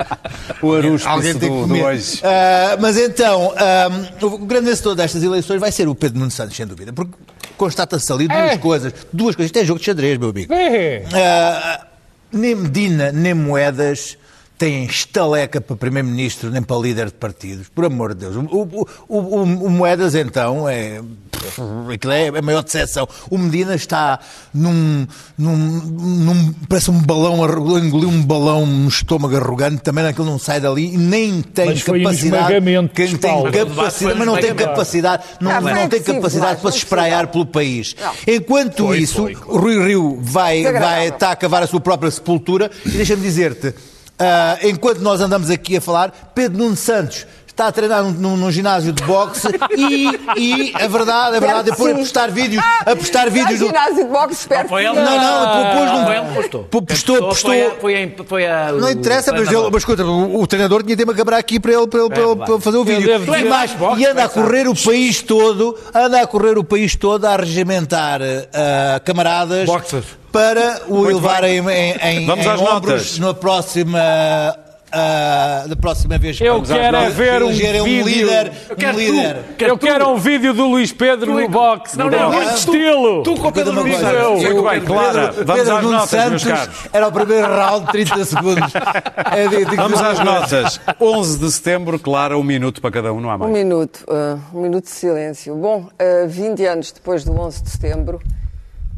O 0.63 0.73
Arusco 0.75 1.09
Alguém 1.09 1.33
do, 1.35 1.41
tem 1.41 1.49
que 1.51 1.55
do 1.57 1.63
comer. 1.63 1.85
hoje. 1.85 2.21
Ah, 2.25 2.77
mas 2.81 2.97
então, 2.97 3.53
ah, 3.57 3.89
o 4.25 4.39
grande 4.39 4.67
vencedor 4.67 4.95
destas 4.95 5.23
eleições 5.23 5.61
vai 5.61 5.73
ser 5.73 5.89
o 5.89 5.95
Pedro 5.95 6.19
Nuno 6.19 6.31
Santos, 6.31 6.57
sem 6.57 6.67
dúvida, 6.67 6.93
porque 6.93 7.13
constata-se 7.57 8.13
ali 8.13 8.29
duas 8.29 8.41
É. 8.53 8.57
coisas. 8.59 8.93
Duas 9.13 9.35
coisas. 9.37 9.49
Isto 9.49 9.59
é 9.59 9.65
jogo 9.65 9.79
de 9.81 9.87
xadrez, 9.87 10.19
meu 10.19 10.31
amigo. 10.31 10.53
É. 10.53 11.03
Nem 12.37 12.59
Medina, 12.59 13.11
nem 13.11 13.37
Moedas 13.39 14.17
têm 14.59 14.85
estaleca 14.85 15.61
para 15.61 15.77
Primeiro-Ministro, 15.77 16.51
nem 16.51 16.63
para 16.63 16.77
líder 16.79 17.07
de 17.07 17.15
partidos. 17.15 17.69
Por 17.69 17.85
amor 17.85 18.15
de 18.15 18.21
Deus. 18.21 18.37
O, 18.37 18.41
o- 18.41 18.87
o- 19.09 19.19
o- 19.19 19.43
o 19.67 19.71
Moedas, 19.71 20.15
então, 20.15 20.69
é. 20.69 21.01
Aquilo 21.93 22.13
é 22.13 22.29
a 22.29 22.43
maior 22.43 22.63
decepção. 22.63 23.07
O 23.31 23.39
Medina 23.39 23.75
está 23.75 24.19
num. 24.53 25.07
num, 25.39 25.57
num- 25.57 26.53
parece 26.69 26.91
um 26.91 26.99
balão, 27.01 27.37
engoliu 27.79 28.09
um 28.09 28.21
balão 28.23 28.67
no 28.67 28.89
estômago 28.89 29.37
arrogante, 29.37 29.83
também 29.83 30.05
aquilo 30.07 30.27
não 30.27 30.39
sai 30.39 30.61
dali 30.61 30.95
e 30.95 30.99
nem 30.99 31.43
tem 31.43 31.67
Mas 31.67 31.83
um 31.89 31.93
capacidade. 32.03 32.53
quem 32.95 33.17
tem 33.17 33.51
capacidade, 33.53 34.19
mas 34.19 34.27
não 34.27 34.37
tem 34.39 34.55
capacidade, 34.55 35.23
não, 35.41 35.63
foi 35.63 35.73
não 35.75 35.89
tem 35.89 36.03
capacidade 36.03 36.61
para 36.61 36.73
se 36.73 36.79
espraiar 36.79 37.27
pelo 37.29 37.47
país. 37.47 37.95
Não. 38.01 38.35
Enquanto 38.35 38.87
Foi, 38.87 38.99
isso, 38.99 39.15
foi, 39.15 39.35
o 39.47 39.59
Rui 39.59 39.87
Rio 39.87 40.19
vai, 40.21 40.63
vai 40.73 41.09
está 41.09 41.31
a 41.33 41.37
cavar 41.37 41.63
a 41.63 41.67
sua 41.67 41.81
própria 41.81 42.11
sepultura 42.11 42.71
e 42.85 42.91
deixa-me 42.91 43.23
dizer-te, 43.23 43.73
ah, 44.19 44.59
enquanto 44.63 44.99
nós 45.01 45.21
andamos 45.21 45.51
aqui 45.51 45.77
a 45.77 45.81
falar, 45.81 46.31
Pedro 46.35 46.59
Nuno 46.59 46.77
Santos 46.77 47.27
está 47.49 47.69
a 47.69 47.73
treinar 47.73 48.03
num, 48.03 48.11
num- 48.11 48.37
num 48.37 48.51
ginásio 48.51 48.93
de 48.93 49.03
boxe 49.05 49.49
e, 49.79 50.11
e 50.37 50.73
a 50.75 50.87
verdade, 50.89 51.39
a 51.39 51.41
verdade, 51.41 51.71
depois 51.71 51.91
a 51.91 51.95
Sim. 51.97 52.01
postar 52.03 52.31
vídeos, 52.31 52.63
a 52.85 52.95
postar 52.95 53.31
vídeos 53.31 53.59
do... 53.61 53.65
Há 53.65 53.69
ginásio 53.69 53.95
de 53.97 54.13
boxe 54.13 54.33
espero 54.35 54.69
Foi 54.69 54.83
que 54.83 54.89
ele. 54.91 55.01
Não, 55.01 55.05
não, 55.19 55.71
pôs 55.73 55.91
num- 55.91 55.99
Não, 55.99 56.05
foi 56.07 56.17
ele 56.17 56.27
que 56.27 56.35
postou. 56.35 56.65
Postou, 56.65 57.29
postou. 57.29 57.51
Foi 57.53 57.63
a, 57.67 57.71
foi 57.81 58.05
a, 58.05 58.25
foi 58.27 58.47
a, 58.47 58.73
Não 58.73 58.91
interessa, 58.91 59.33
mas, 59.33 59.49
ele, 59.51 59.71
mas 59.73 59.77
escuta, 59.77 60.05
o, 60.05 60.43
o 60.43 60.47
treinador 60.47 60.83
tinha 60.83 60.95
tempo 60.99 61.13
a 61.13 61.15
cabrar 61.15 61.41
aqui 61.41 61.59
para 61.59 61.73
ele, 61.73 61.87
para 61.87 62.01
ele, 62.01 62.09
para 62.11 62.23
ele- 62.25 62.37
para 62.37 62.53
ele 62.53 62.61
fazer 62.63 62.77
o 62.77 62.85
vídeo. 62.85 63.11
E, 63.11 63.45
mais, 63.49 63.73
boxe, 63.73 64.03
e 64.03 64.07
anda 64.07 64.25
a 64.25 64.29
correr 64.29 64.69
o 64.69 64.75
país 64.75 65.23
todo, 65.23 65.79
anda 65.95 66.21
a 66.21 66.27
correr 66.27 66.59
o 66.59 66.65
país 66.65 66.95
todo 66.95 67.25
a 67.25 67.37
regimentar 67.37 68.21
ah, 68.53 69.01
camaradas 69.03 69.65
Boxers. 69.65 70.05
Para 70.37 70.83
o 70.89 70.95
Muito 70.97 71.15
levarem 71.17 71.59
em, 71.59 71.91
em, 72.03 72.27
Vamos 72.27 72.45
em 72.45 72.49
às 72.51 72.61
ombros 72.61 72.73
notas. 72.83 73.19
na 73.19 73.33
próxima. 73.35 73.99
ah, 74.93 75.65
da 75.67 75.77
próxima 75.77 76.17
vez 76.19 76.37
que 76.39 76.45
Eu 76.45 76.55
vamos 76.55 76.69
quero 76.71 76.97
é 76.97 77.11
ver 77.11 77.43
um 77.43 77.49
vídeo. 77.51 78.05
líder, 78.05 78.53
Eu 78.69 78.77
quero 78.77 78.97
um 78.97 79.01
líder. 79.01 79.37
tu. 79.59 79.65
Eu 79.65 79.79
quero 79.79 80.09
um 80.11 80.17
vídeo 80.17 80.53
do 80.55 80.67
Luís 80.67 80.93
Pedro 80.93 81.35
no 81.35 81.49
boxe. 81.49 81.99
Não, 81.99 82.09
Não, 82.11 82.31
não, 82.31 82.43
estilo. 82.55 83.23
Tu 83.23 83.35
com 83.37 83.49
o 83.49 83.53
Pedro 83.53 83.73
coisa, 83.83 84.11
eu. 84.11 84.33
Muito 84.39 84.63
bem, 84.63 84.81
Clara, 84.83 85.29
Pedro- 85.29 85.45
vamos 85.47 85.63
Pedro 85.63 85.77
às 85.77 85.83
Nuno 85.83 85.97
notas, 85.99 86.11
meus 86.31 86.43
Santos 86.43 86.45
caros. 86.45 86.89
Era 86.93 87.09
o 87.09 87.13
primeiro 87.13 87.47
round, 87.47 87.87
30 87.93 88.25
segundos. 88.25 88.73
É, 89.37 89.49
digo- 89.49 89.71
digo- 89.71 89.77
Vamos 89.83 90.01
às 90.01 90.19
notas. 90.21 90.81
11 91.01 91.39
de 91.39 91.51
setembro, 91.51 91.99
Clara, 91.99 92.39
um 92.39 92.43
minuto 92.45 92.81
para 92.81 92.91
cada 92.91 93.13
um, 93.13 93.21
não 93.21 93.31
há 93.31 93.35
Um 93.35 93.39
mais. 93.39 93.53
minuto, 93.53 94.05
ah, 94.09 94.37
um 94.55 94.61
minuto 94.63 94.85
de 94.85 94.91
silêncio. 94.91 95.55
Bom, 95.57 95.89
ah, 95.99 96.27
20 96.27 96.65
anos 96.65 96.93
depois 96.93 97.25
do 97.25 97.33
11 97.39 97.63
de 97.63 97.71
setembro, 97.71 98.21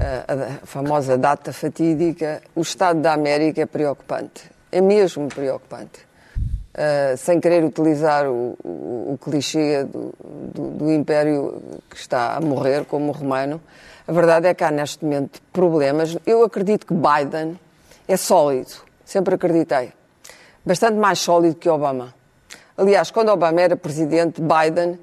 a 0.00 0.66
famosa 0.66 1.16
data 1.18 1.52
fatídica, 1.52 2.40
o 2.54 2.60
estado 2.60 3.00
da 3.00 3.12
América 3.12 3.62
é 3.62 3.66
preocupante. 3.66 4.44
É 4.70 4.80
mesmo 4.80 5.28
preocupante. 5.28 6.06
Ah, 6.74 7.16
sem 7.16 7.40
querer 7.40 7.64
utilizar 7.64 8.26
o, 8.28 8.56
o- 8.62 9.12
o 9.14 9.18
clichê 9.20 9.82
do, 9.84 10.12
do- 10.54 10.70
do 10.70 10.92
império 10.92 11.60
que 11.90 11.96
está 11.96 12.36
a 12.36 12.40
morrer 12.40 12.84
como 12.84 13.10
romano, 13.10 13.60
a 14.06 14.12
verdade 14.12 14.46
é 14.46 14.54
que 14.54 14.62
há 14.62 14.70
neste 14.70 15.04
momento 15.04 15.40
problemas. 15.52 16.16
Eu 16.24 16.44
acredito 16.44 16.86
que 16.86 16.94
Biden 16.94 17.58
é 18.06 18.16
sólido, 18.16 18.70
sempre 19.04 19.34
acreditei. 19.34 19.92
Bastante 20.64 20.96
mais 20.98 21.18
sólido 21.18 21.56
que 21.56 21.68
Obama. 21.68 22.14
Aliás, 22.76 23.10
quando 23.10 23.30
Obama 23.30 23.60
era 23.60 23.76
presidente, 23.76 24.40
Biden 24.40 24.98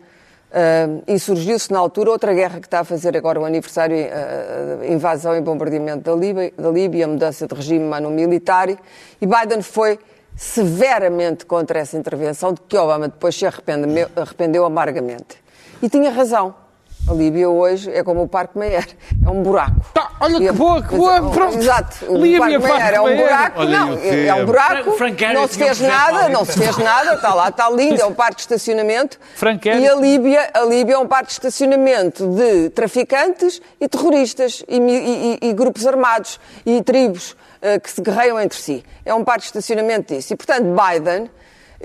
uh, 0.52 1.04
insurgiu-se 1.08 1.72
na 1.72 1.80
altura 1.80 2.12
outra 2.12 2.34
guerra 2.34 2.60
que 2.60 2.68
está 2.68 2.80
a 2.82 2.84
fazer 2.84 3.16
agora 3.16 3.40
o 3.40 3.46
aniversário, 3.46 3.96
uh, 3.96 4.92
invasão 4.92 5.36
e 5.36 5.42
bombardeamento 5.42 6.04
da 6.10 6.16
Líbia, 6.16 6.54
da 6.58 6.70
Líbia, 6.70 7.08
mudança 7.08 7.48
de 7.48 7.54
regime 7.54 7.86
mano-militar, 7.86 8.70
e 8.70 8.78
Biden 9.26 9.62
foi 9.62 10.00
severamente 10.36 11.46
contra 11.46 11.80
essa 11.80 11.98
intervenção, 11.98 12.54
de 12.54 12.62
que 12.62 12.78
Obama 12.78 13.08
depois 13.08 13.36
se 13.36 13.46
arrependeu, 13.46 14.10
arrependeu 14.16 14.66
amargamente. 14.66 15.38
E 15.82 15.90
tinha 15.90 16.12
razão. 16.12 16.65
A 17.08 17.14
Líbia 17.14 17.48
hoje 17.48 17.92
é 17.92 18.04
como 18.04 18.24
o 18.24 18.28
Parque 18.28 18.58
Meyer, 18.58 18.88
é 19.24 19.30
um 19.30 19.44
buraco. 19.44 19.76
Tá, 19.94 20.10
olha 20.20 20.38
E 20.38 20.48
que 20.48 20.52
boa, 20.52 20.82
que 20.82 20.96
boa, 20.96 21.30
pronto. 21.30 21.56
Exato, 21.58 22.06
o 22.12 22.18
Líbia, 22.18 22.40
Parque 22.40 22.58
Meyer 22.58 22.72
Parque 22.80 22.96
é 22.96 23.02
um 23.02 23.06
Meyer. 23.06 23.22
buraco, 23.28 23.60
Olha 23.62 23.80
não, 23.80 23.94
o 23.94 24.00
é 24.00 24.34
um 24.34 24.46
buraco, 24.46 24.92
Frank 24.94 25.34
não 25.34 25.48
se 25.48 25.58
fez 25.60 25.80
nada, 25.82 26.30
não 26.30 26.44
se 26.44 26.58
fez 26.58 26.78
nada, 26.78 27.14
está 27.14 27.34
lá, 27.36 27.50
está 27.50 27.70
lindo, 27.70 28.02
é 28.02 28.06
um 28.06 28.14
parque 28.14 28.38
de 28.38 28.42
estacionamento. 28.42 29.20
Frank. 29.36 29.68
E 29.70 29.88
a 29.88 29.94
Líbia, 29.96 30.50
a 30.52 30.62
Líbia 30.62 30.96
é 30.96 30.98
um 30.98 31.08
parque 31.08 31.28
de 31.28 31.34
estacionamento 31.34 32.26
de 32.28 32.70
traficantes 32.72 33.62
e 33.80 33.88
terroristas 33.88 34.64
e, 34.68 34.78
e- 34.80 35.38
e- 35.44 35.50
e 35.50 35.54
grupos 35.54 35.86
armados 35.86 36.40
e 36.66 36.82
tribos 36.82 37.36
eh, 37.62 37.80
que 37.80 37.92
se 37.92 38.02
guerreiam 38.02 38.40
entre 38.40 38.58
si. 38.58 38.84
É 39.06 39.14
um 39.14 39.24
parque 39.24 39.42
de 39.42 39.46
estacionamento 39.48 40.12
disso. 40.16 40.34
E, 40.34 40.36
portanto, 40.36 40.66
Biden, 40.76 41.30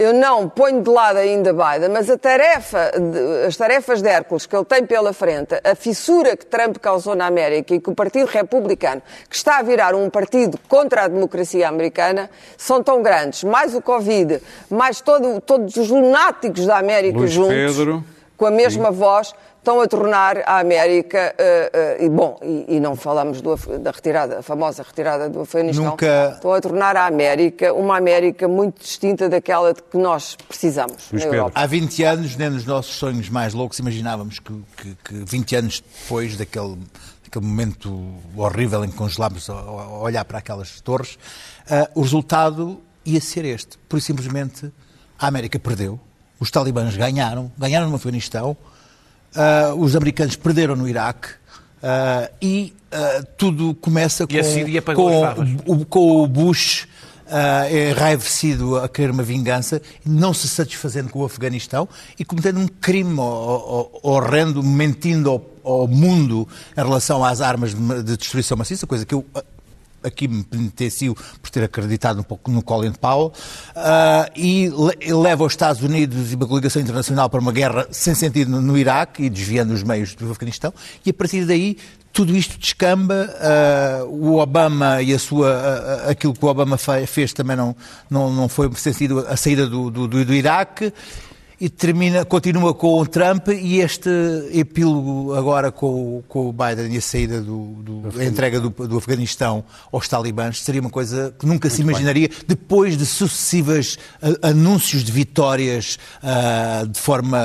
eu 0.03 0.15
não 0.15 0.49
ponho 0.49 0.81
de 0.83 0.89
lado 0.89 1.19
ainda 1.19 1.53
Biden, 1.53 1.91
mas 1.91 2.09
a 2.09 2.17
tarefa, 2.17 2.91
as 3.47 3.55
tarefas 3.57 4.01
de 4.01 4.09
Hércules 4.09 4.47
que 4.47 4.57
ele 4.57 4.65
tem 4.65 4.87
pela 4.87 5.13
frente, 5.13 5.55
a 5.63 5.75
fissura 5.75 6.35
que 6.37 6.47
Trump 6.47 6.79
causou 6.79 7.15
na 7.15 7.27
América 7.27 7.75
e 7.75 7.81
que 7.81 7.91
o 7.91 7.95
Partido 7.95 8.27
Republicano, 8.27 9.03
que 9.29 9.37
está 9.37 9.59
a 9.59 9.63
virar 9.63 9.95
um 9.95 10.09
partido 10.09 10.59
contra 10.69 11.03
a 11.05 11.09
democracia 11.09 11.69
americana, 11.69 12.31
são 12.57 12.83
tão 12.83 13.03
grandes. 13.03 13.45
Mais 13.45 13.75
o 13.75 13.83
Covid, 13.83 14.41
mais 14.71 15.01
todo- 15.03 15.39
todos 15.41 15.77
os 15.77 15.91
lunáticos 15.91 16.65
da 16.65 16.79
América 16.79 17.19
Luís 17.19 17.31
juntos, 17.31 17.55
Pedro. 17.77 18.05
Com 18.41 18.47
a 18.47 18.51
mesma 18.51 18.91
voz, 18.91 19.35
estão 19.59 19.83
a 19.83 19.87
tornar 19.87 20.39
a 20.47 20.61
América, 20.61 21.35
eh, 21.37 21.71
eh, 21.75 22.05
e 22.07 22.09
bom, 22.09 22.39
e, 22.43 22.77
e 22.77 22.81
não 22.81 22.97
falamos 22.97 23.43
do 23.43 23.55
da 23.79 23.91
retirada, 23.91 24.39
a 24.39 24.43
famosa 24.43 24.83
retirada 24.83 25.29
do 25.29 25.43
Afeganistão, 25.43 25.91
Nunca- 25.91 26.31
estão 26.37 26.55
a 26.55 26.59
tornar 26.59 26.97
a 26.97 27.05
América 27.05 27.75
uma 27.75 27.99
América 27.99 28.49
muito 28.49 28.81
distinta 28.81 29.29
daquela 29.29 29.75
de 29.75 29.83
que 29.83 29.99
nós 29.99 30.37
precisamos. 30.49 31.11
Há 31.55 31.67
20 31.67 32.03
anos, 32.03 32.35
nem 32.35 32.49
nos 32.49 32.65
nossos 32.65 32.95
sonhos 32.95 33.29
mais 33.29 33.53
loucos, 33.53 33.79
imaginávamos 33.79 34.39
que, 34.39 34.55
que, 34.79 34.97
que 35.05 35.15
20 35.31 35.57
anos 35.57 35.85
depois 36.01 36.39
daquele, 36.39 36.79
daquele 37.23 37.45
momento 37.45 38.03
horrível 38.35 38.83
em 38.87 38.89
que 38.89 38.97
congelámos 38.97 39.51
a, 39.51 39.55
olhar 40.01 40.25
para 40.25 40.39
aquelas 40.39 40.81
torres, 40.81 41.19
ah, 41.71 41.91
o 41.95 42.01
resultado 42.01 42.81
ia 43.05 43.21
ser 43.21 43.45
este. 43.45 43.77
Por 43.87 43.99
e 43.99 44.01
simplesmente, 44.01 44.73
a 45.19 45.27
América 45.27 45.59
perdeu, 45.59 46.01
os 46.41 46.51
talibãs 46.51 46.97
ganharam, 46.97 47.53
ganharam 47.57 47.89
no 47.89 47.97
Afeganistão, 47.97 48.57
ah, 49.37 49.75
os 49.77 49.95
americanos 49.95 50.35
perderam 50.35 50.75
no 50.75 50.89
Iraque. 50.89 51.29
ah, 51.83 52.31
e 52.43 52.73
ah, 52.91 53.23
tudo 53.37 53.75
começa 53.75 54.27
com, 54.27 54.33
E 54.69 54.77
com, 54.97 55.73
o, 55.73 55.87
com 55.87 56.23
o 56.23 56.27
Bush 56.27 56.89
uh, 57.31 57.91
enraivecido 57.93 58.77
a 58.77 58.89
querer 58.89 59.11
uma 59.11 59.23
vingança, 59.23 59.81
não 60.05 60.35
se 60.35 60.49
satisfazendo 60.49 61.11
com 61.11 61.21
o 61.21 61.25
Afeganistão 61.25 61.89
e 62.19 62.25
cometendo 62.25 62.59
um 62.59 62.67
crime 62.67 63.17
horrendo, 64.03 64.63
mentindo 64.63 65.31
ao, 65.31 65.47
ao 65.63 65.89
mundo 65.89 66.49
em 66.77 66.83
relação 66.83 67.25
às 67.25 67.41
armas 67.41 67.75
de, 67.75 68.03
de 68.03 68.17
destruição 68.17 68.57
maciça, 68.57 68.87
coisa 68.87 69.07
que 69.07 69.15
eu 69.15 69.25
aqui 70.03 70.29
me 70.29 70.43
penitencio 70.43 71.15
por 71.15 71.51
ter 71.51 71.65
acreditado 71.65 72.21
um 72.21 72.23
pouco 72.23 72.51
no 72.51 72.63
Colin 72.63 72.93
Powell, 72.93 73.33
uh, 73.77 74.31
e 74.37 74.71
leva 75.13 75.45
os 75.45 75.53
Estados 75.53 75.83
Unidos 75.83 76.33
e 76.33 76.37
uma 76.37 76.47
coligação 76.47 76.81
internacional 76.81 77.29
para 77.29 77.41
uma 77.41 77.53
guerra 77.53 77.87
sem 77.91 78.15
sentido 78.15 78.51
no, 78.51 78.61
no 78.61 78.79
Iraque 78.79 79.25
e 79.25 79.31
desviando 79.31 79.73
os 79.73 79.83
meios 79.83 80.15
do 80.15 80.31
Afeganistão, 80.31 80.73
e 81.05 81.11
a 81.11 81.15
partir 81.15 81.45
daí 81.45 81.77
tudo 82.13 82.37
isto 82.37 82.59
descamba, 82.59 83.31
uh, 84.05 84.07
o 84.07 84.39
Obama 84.39 85.01
e 85.01 85.15
a 85.15 85.19
sua, 85.19 85.49
uh, 86.07 86.11
aquilo 86.11 86.35
que 86.35 86.45
o 86.45 86.49
Obama 86.49 86.77
fez 87.07 87.33
também 87.33 87.57
não, 87.57 87.75
não, 88.09 88.33
não 88.33 88.49
foi 88.49 88.71
sentido 88.75 89.25
a 89.29 89.37
saída 89.37 89.67
do, 89.67 89.91
do, 89.91 90.09
do 90.09 90.35
Iraque, 90.35 90.93
e 91.61 91.69
termina, 91.69 92.25
continua 92.25 92.73
com 92.73 92.99
o 92.99 93.07
Trump 93.07 93.49
e 93.49 93.81
este 93.81 94.09
epílogo 94.53 95.35
agora 95.35 95.71
com, 95.71 96.23
com 96.27 96.49
o 96.49 96.53
Biden 96.53 96.95
e 96.95 96.97
a 96.97 97.01
saída 97.03 97.41
do, 97.41 97.67
do 97.83 98.21
a 98.21 98.25
entrega 98.25 98.59
do, 98.59 98.71
do, 98.71 98.97
Afeganistão 98.97 99.63
aos 99.93 100.09
talibãs 100.09 100.63
seria 100.63 100.81
uma 100.81 100.89
coisa 100.89 101.35
que 101.39 101.45
nunca 101.45 101.69
Muito 101.69 101.77
se 101.77 101.83
imaginaria 101.83 102.29
bem. 102.29 102.39
depois 102.49 102.97
de 102.97 103.05
sucessivas 103.05 103.99
anúncios 104.41 105.05
de 105.05 105.13
vitórias 105.13 105.99
uh, 106.23 106.87
de 106.87 106.99
forma 106.99 107.39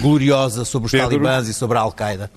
gloriosa 0.00 0.64
sobre 0.64 0.86
os 0.86 0.92
Pedro. 0.92 1.08
talibãs 1.08 1.46
e 1.46 1.54
sobre 1.54 1.78
a 1.78 1.82
Al-Qaeda. 1.82 2.30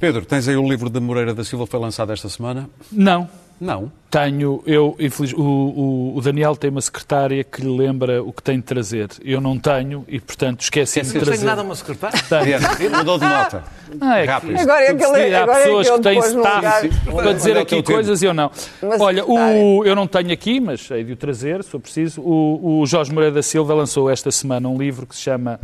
Pedro, 0.00 0.26
tens 0.26 0.48
aí 0.48 0.56
o 0.56 0.68
livro 0.68 0.90
de 0.90 0.98
Moreira 0.98 1.32
da 1.32 1.44
Silva 1.44 1.66
que 1.66 1.70
foi 1.70 1.80
lançado 1.80 2.12
esta 2.12 2.28
semana? 2.28 2.68
Não. 2.90 3.28
Não. 3.60 3.90
Tenho, 4.10 4.62
eu, 4.66 4.94
infeliz, 4.98 5.32
o, 5.32 5.40
o, 5.40 6.16
o, 6.16 6.20
Daniel 6.20 6.54
tem 6.54 6.70
uma 6.70 6.80
secretária 6.80 7.42
que 7.42 7.60
lhe 7.60 7.76
lembra 7.76 8.22
o 8.22 8.32
que 8.32 8.42
tem 8.42 8.58
de 8.58 8.62
trazer. 8.62 9.08
Eu 9.24 9.40
não 9.40 9.58
tenho 9.58 10.04
e, 10.06 10.20
portanto, 10.20 10.60
esqueci 10.60 11.02
de 11.02 11.10
trazer. 11.10 11.30
Não 11.30 11.36
tenho 11.36 11.46
nada 11.46 11.60
a 11.62 11.64
uma 11.64 11.74
secretária? 11.74 12.20
Tenho. 12.28 12.96
Mudou 12.96 13.18
de 13.18 13.24
nota. 13.24 13.64
Ah, 14.00 14.18
é 14.18 14.24
Rápido. 14.24 14.60
Agora 14.60 14.84
é 14.84 14.90
aquele, 14.90 15.34
Há 15.34 15.42
agora 15.42 15.58
pessoas 15.62 15.86
é 15.86 15.90
que, 15.90 15.96
que 15.96 16.02
têm 16.02 16.18
staff 16.18 16.90
para 17.04 17.32
dizer 17.32 17.58
aqui 17.58 17.82
coisas 17.82 18.22
e 18.22 18.26
eu 18.26 18.34
não. 18.34 18.50
Olha, 19.00 19.24
o, 19.24 19.84
eu 19.84 19.96
não 19.96 20.06
tenho 20.06 20.32
aqui, 20.32 20.60
mas 20.60 20.88
hei 20.90 21.02
de 21.02 21.12
o 21.12 21.16
trazer, 21.16 21.62
se 21.64 21.70
for 21.70 21.80
preciso. 21.80 22.20
O, 22.20 22.80
o 22.80 22.86
Jorge 22.86 23.12
Moreira 23.12 23.34
da 23.34 23.42
Silva 23.42 23.74
lançou 23.74 24.10
esta 24.10 24.30
semana 24.30 24.68
um 24.68 24.78
livro 24.78 25.06
que 25.06 25.14
se 25.14 25.22
chama 25.22 25.60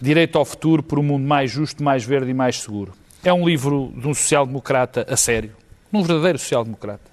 Direito 0.00 0.38
ao 0.38 0.44
Futuro 0.44 0.82
por 0.82 0.98
um 0.98 1.02
Mundo 1.02 1.26
Mais 1.26 1.50
Justo, 1.50 1.82
Mais 1.82 2.04
Verde 2.04 2.30
e 2.30 2.34
Mais 2.34 2.60
Seguro. 2.60 2.92
É 3.24 3.32
um 3.32 3.44
livro 3.44 3.92
de 3.96 4.06
um 4.06 4.14
social-democrata 4.14 5.04
a 5.08 5.16
sério, 5.16 5.52
um 5.92 6.02
verdadeiro 6.02 6.38
social-democrata. 6.38 7.07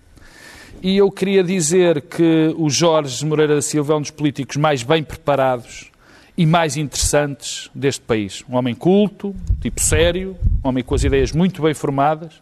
E 0.86 0.98
eu 0.98 1.10
queria 1.10 1.44
dizer 1.44 2.00
que 2.00 2.54
o 2.60 2.70
Jorge 2.70 3.26
Moreira 3.26 3.56
da 3.56 3.62
Silva 3.64 3.94
é 3.94 3.96
um 3.96 4.02
dos 4.02 4.12
políticos 4.12 4.56
mais 4.56 4.84
bem 4.84 5.02
preparados 5.02 5.90
e 6.38 6.46
mais 6.46 6.78
interessantes 6.78 7.72
deste 7.74 8.02
país. 8.02 8.44
Um 8.48 8.56
homem 8.56 8.76
culto, 8.76 9.36
tipo 9.60 9.82
sério, 9.82 10.38
um 10.64 10.68
homem 10.68 10.84
com 10.84 10.94
as 10.94 11.04
ideias 11.04 11.32
muito 11.32 11.64
bem 11.64 11.74
formadas 11.74 12.40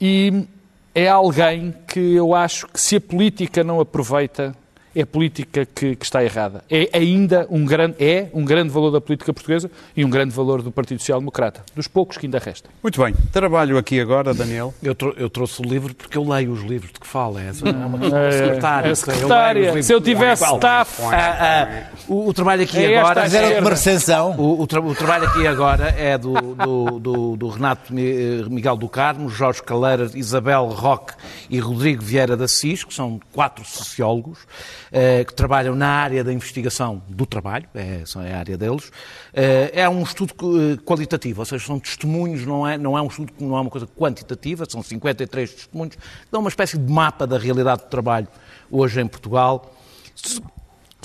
e 0.00 0.46
é 0.94 1.08
alguém 1.08 1.74
que 1.86 2.00
eu 2.00 2.34
acho 2.34 2.66
que 2.68 2.80
se 2.80 2.96
a 2.96 3.00
política 3.02 3.62
não 3.62 3.80
aproveita 3.80 4.56
é 4.98 5.02
a 5.02 5.06
política 5.06 5.64
que, 5.64 5.94
que, 5.94 6.04
está 6.04 6.24
errada. 6.24 6.64
É 6.68 6.90
ainda 6.92 7.46
um 7.50 7.64
grande, 7.64 7.94
é 8.00 8.28
um 8.34 8.44
grande 8.44 8.70
valor 8.70 8.90
da 8.90 9.00
política 9.00 9.32
portuguesa 9.32 9.70
e 9.96 10.04
um 10.04 10.10
grande 10.10 10.34
valor 10.34 10.60
do 10.60 10.72
Partido 10.72 10.98
Social 10.98 11.20
Democrata, 11.20 11.62
dos 11.72 11.86
poucos 11.86 12.18
que 12.18 12.26
ainda 12.26 12.40
restam. 12.40 12.68
Muito 12.82 13.00
bem. 13.00 13.14
Trabalho 13.32 13.78
aqui 13.78 14.00
agora, 14.00 14.34
Daniel. 14.34 14.74
Eu, 14.82 14.96
trou 14.96 15.14
eu 15.16 15.30
trouxe 15.30 15.62
o 15.62 15.64
livro 15.64 15.94
porque 15.94 16.18
eu 16.18 16.28
leio 16.28 16.50
os 16.50 16.62
livros 16.62 16.92
de 16.92 16.98
que 16.98 17.06
fala. 17.06 17.40
É, 17.40 17.50
é 17.50 17.70
uma 17.70 18.18
é, 18.18 18.30
secretária. 18.32 18.90
É 18.90 18.94
secretária. 18.96 19.68
Eu 19.68 19.82
Se 19.84 19.94
eu 19.94 20.00
tivesse 20.00 20.44
staff... 20.44 21.00
Ah, 21.04 21.38
ah, 21.40 21.98
o, 22.08 22.28
o, 22.28 22.34
trabalho 22.34 22.64
aqui 22.64 22.84
é 22.84 22.98
agora... 22.98 23.22
Fizeram 23.22 23.60
uma 23.60 23.70
recensão. 23.70 24.34
O, 24.36 24.62
o, 24.62 24.66
tra 24.66 24.80
o, 24.80 24.94
trabalho 24.96 25.28
aqui 25.28 25.46
agora 25.46 25.94
é 25.96 26.18
do, 26.18 26.32
do, 26.32 26.98
do, 26.98 27.36
do 27.36 27.48
Renato 27.48 27.94
Miguel 27.94 28.76
do 28.76 28.88
Carmo, 28.88 29.28
Jorge 29.28 29.62
Caleira, 29.62 30.10
Isabel 30.14 30.66
Roque 30.66 31.14
e 31.48 31.60
Rodrigo 31.60 32.02
Vieira 32.02 32.36
da 32.36 32.48
Cis, 32.48 32.82
que 32.82 32.92
são 32.92 33.20
quatro 33.32 33.64
sociólogos. 33.64 34.40
Eh, 34.90 35.24
que 35.24 35.34
trabalham 35.34 35.74
na 35.74 35.88
área 35.88 36.24
da 36.24 36.32
investigação 36.32 37.02
do 37.08 37.26
trabalho, 37.26 37.68
é, 37.74 38.02
é 38.24 38.32
a 38.32 38.38
área 38.38 38.56
deles. 38.56 38.90
Eh, 39.34 39.70
é 39.74 39.88
um 39.88 40.02
estudo 40.02 40.32
eh, 40.32 40.76
qualitativo, 40.78 41.40
ou 41.40 41.44
seja, 41.44 41.66
são 41.66 41.78
testemunhos, 41.78 42.46
não 42.46 42.66
é, 42.66 42.78
não 42.78 42.96
é 42.96 43.02
um 43.02 43.06
estudo, 43.06 43.32
não 43.38 43.56
é 43.56 43.60
uma 43.60 43.70
coisa 43.70 43.86
quantitativa, 43.86 44.64
são 44.68 44.82
53 44.82 45.52
testemunhos, 45.52 45.96
dão 46.32 46.40
uma 46.40 46.48
espécie 46.48 46.78
de 46.78 46.90
mapa 46.90 47.26
da 47.26 47.38
realidade 47.38 47.82
do 47.82 47.88
trabalho 47.88 48.28
hoje 48.70 49.00
em 49.00 49.06
Portugal 49.06 49.74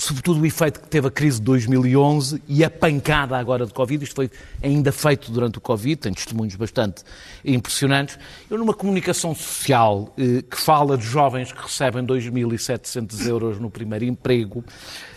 sobretudo 0.04 0.40
o 0.40 0.46
efeito 0.46 0.80
que 0.80 0.88
teve 0.88 1.08
a 1.08 1.10
crise 1.10 1.38
de 1.38 1.44
2011 1.44 2.42
e 2.46 2.64
a 2.64 2.70
pancada 2.70 3.36
agora 3.36 3.66
de 3.66 3.72
Covid. 3.72 4.04
Isto 4.04 4.16
foi 4.16 4.30
ainda 4.62 4.92
feito 4.92 5.32
durante 5.32 5.58
o 5.58 5.60
Covid, 5.60 5.96
tem 5.96 6.12
testemunhos 6.12 6.54
bastante 6.56 7.02
impressionantes. 7.44 8.18
Eu, 8.50 8.58
numa 8.58 8.74
comunicação 8.74 9.34
social 9.34 10.12
eh, 10.18 10.42
que 10.42 10.58
fala 10.58 10.96
de 10.96 11.04
jovens 11.04 11.52
que 11.52 11.62
recebem 11.62 12.04
2.700 12.04 13.26
euros 13.26 13.58
no 13.58 13.70
primeiro 13.70 14.04
emprego, 14.04 14.64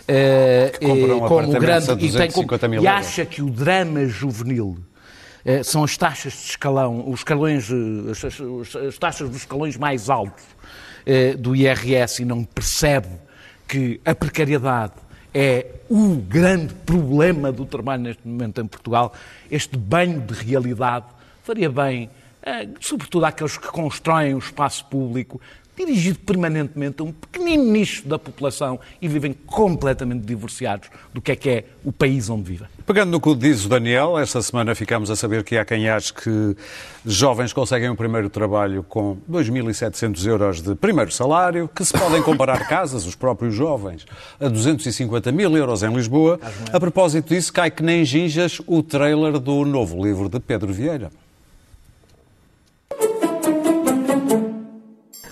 eh, 0.06 0.72
um 0.82 1.20
como 1.20 1.52
grande 1.52 1.92
e, 2.04 2.12
tem 2.12 2.30
como, 2.30 2.48
e 2.80 2.86
acha 2.86 3.26
que 3.26 3.42
o 3.42 3.50
drama 3.50 4.06
juvenil 4.06 4.76
eh, 5.44 5.62
são 5.62 5.84
as 5.84 5.96
taxas 5.96 6.32
de 6.32 6.50
escalão, 6.50 7.08
os 7.08 7.20
escalões, 7.20 7.70
eh, 7.70 8.10
as, 8.10 8.24
as, 8.24 8.76
as 8.76 8.98
taxas 8.98 9.28
dos 9.28 9.38
escalões 9.38 9.76
mais 9.76 10.10
altos 10.10 10.44
eh, 11.06 11.34
do 11.34 11.54
IRS 11.54 12.22
e 12.22 12.24
não 12.24 12.44
percebe 12.44 13.08
que 13.68 14.00
a 14.04 14.14
precariedade 14.14 14.94
é 15.32 15.66
o 15.90 16.16
grande 16.16 16.74
problema 16.74 17.52
do 17.52 17.66
trabalho 17.66 18.02
neste 18.02 18.26
momento 18.26 18.60
em 18.60 18.66
Portugal, 18.66 19.12
este 19.50 19.76
banho 19.76 20.20
de 20.20 20.32
realidade 20.32 21.04
faria 21.44 21.70
bem, 21.70 22.10
eh, 22.42 22.68
sobretudo 22.80 23.26
àqueles 23.26 23.58
que 23.58 23.68
constroem 23.68 24.34
o 24.34 24.38
espaço 24.38 24.84
público, 24.86 25.40
dirigido 25.78 26.18
permanentemente 26.18 27.00
a 27.00 27.04
um 27.04 27.12
pequenino 27.12 27.64
nicho 27.64 28.06
da 28.06 28.18
população 28.18 28.80
e 29.00 29.06
vivem 29.06 29.32
completamente 29.32 30.24
divorciados 30.24 30.88
do 31.14 31.20
que 31.20 31.32
é 31.32 31.36
que 31.36 31.48
é 31.48 31.64
o 31.84 31.92
país 31.92 32.28
onde 32.28 32.42
vivem. 32.42 32.68
Pegando 32.84 33.10
no 33.10 33.20
que 33.20 33.34
diz 33.34 33.64
o 33.64 33.68
Daniel, 33.68 34.18
esta 34.18 34.42
semana 34.42 34.74
ficamos 34.74 35.10
a 35.10 35.16
saber 35.16 35.44
que 35.44 35.56
há 35.56 35.64
quem 35.64 35.88
ache 35.88 36.12
que 36.12 36.56
jovens 37.04 37.52
conseguem 37.52 37.90
um 37.90 37.96
primeiro 37.96 38.28
trabalho 38.28 38.82
com 38.82 39.18
2.700 39.30 40.26
euros 40.26 40.62
de 40.62 40.74
primeiro 40.74 41.12
salário, 41.12 41.68
que 41.68 41.84
se 41.84 41.92
podem 41.92 42.22
comparar 42.22 42.66
casas, 42.66 43.06
os 43.06 43.14
próprios 43.14 43.54
jovens, 43.54 44.06
a 44.40 44.48
250 44.48 45.30
mil 45.32 45.56
euros 45.56 45.82
em 45.82 45.94
Lisboa. 45.94 46.40
A 46.72 46.80
propósito 46.80 47.28
disso, 47.28 47.52
cai 47.52 47.70
que 47.70 47.82
nem 47.82 48.04
ginjas 48.04 48.60
o 48.66 48.82
trailer 48.82 49.38
do 49.38 49.64
novo 49.64 50.02
livro 50.02 50.28
de 50.28 50.40
Pedro 50.40 50.72
Vieira. 50.72 51.10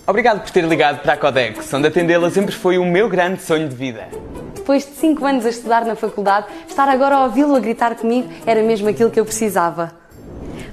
Obrigado 0.09 0.39
por 0.39 0.49
ter 0.51 0.63
ligado 0.63 1.01
para 1.01 1.13
a 1.13 1.17
Codex, 1.17 1.73
onde 1.73 1.87
atendê-la 1.87 2.29
sempre 2.29 2.55
foi 2.55 2.77
o 2.77 2.85
meu 2.85 3.09
grande 3.09 3.41
sonho 3.41 3.67
de 3.67 3.75
vida. 3.75 4.07
Depois 4.55 4.85
de 4.85 4.91
5 4.93 5.25
anos 5.25 5.45
a 5.45 5.49
estudar 5.49 5.83
na 5.83 5.97
faculdade, 5.97 6.47
estar 6.65 6.87
agora 6.87 7.15
a 7.15 7.23
ouvi-lo 7.25 7.53
a 7.57 7.59
gritar 7.59 7.93
comigo 7.95 8.29
era 8.45 8.63
mesmo 8.63 8.87
aquilo 8.87 9.11
que 9.11 9.19
eu 9.19 9.25
precisava. 9.25 9.91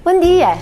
Bom 0.05 0.21
dia! 0.21 0.57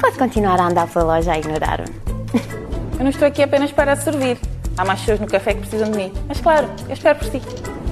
Pode 0.00 0.16
continuar 0.16 0.60
a 0.60 0.68
andar 0.68 0.86
pela 0.86 1.16
loja 1.16 1.32
a 1.32 1.38
ignorar-me. 1.38 1.92
Eu 2.96 3.00
não 3.02 3.10
estou 3.10 3.26
aqui 3.26 3.42
apenas 3.42 3.72
para 3.72 3.96
servir. 3.96 4.38
Há 4.78 4.84
mais 4.84 5.00
pessoas 5.00 5.18
no 5.18 5.26
café 5.26 5.54
que 5.54 5.60
precisam 5.60 5.90
de 5.90 5.96
mim. 5.96 6.12
Mas 6.28 6.40
claro, 6.40 6.68
eu 6.86 6.94
espero 6.94 7.18
por 7.18 7.26
si. 7.26 7.42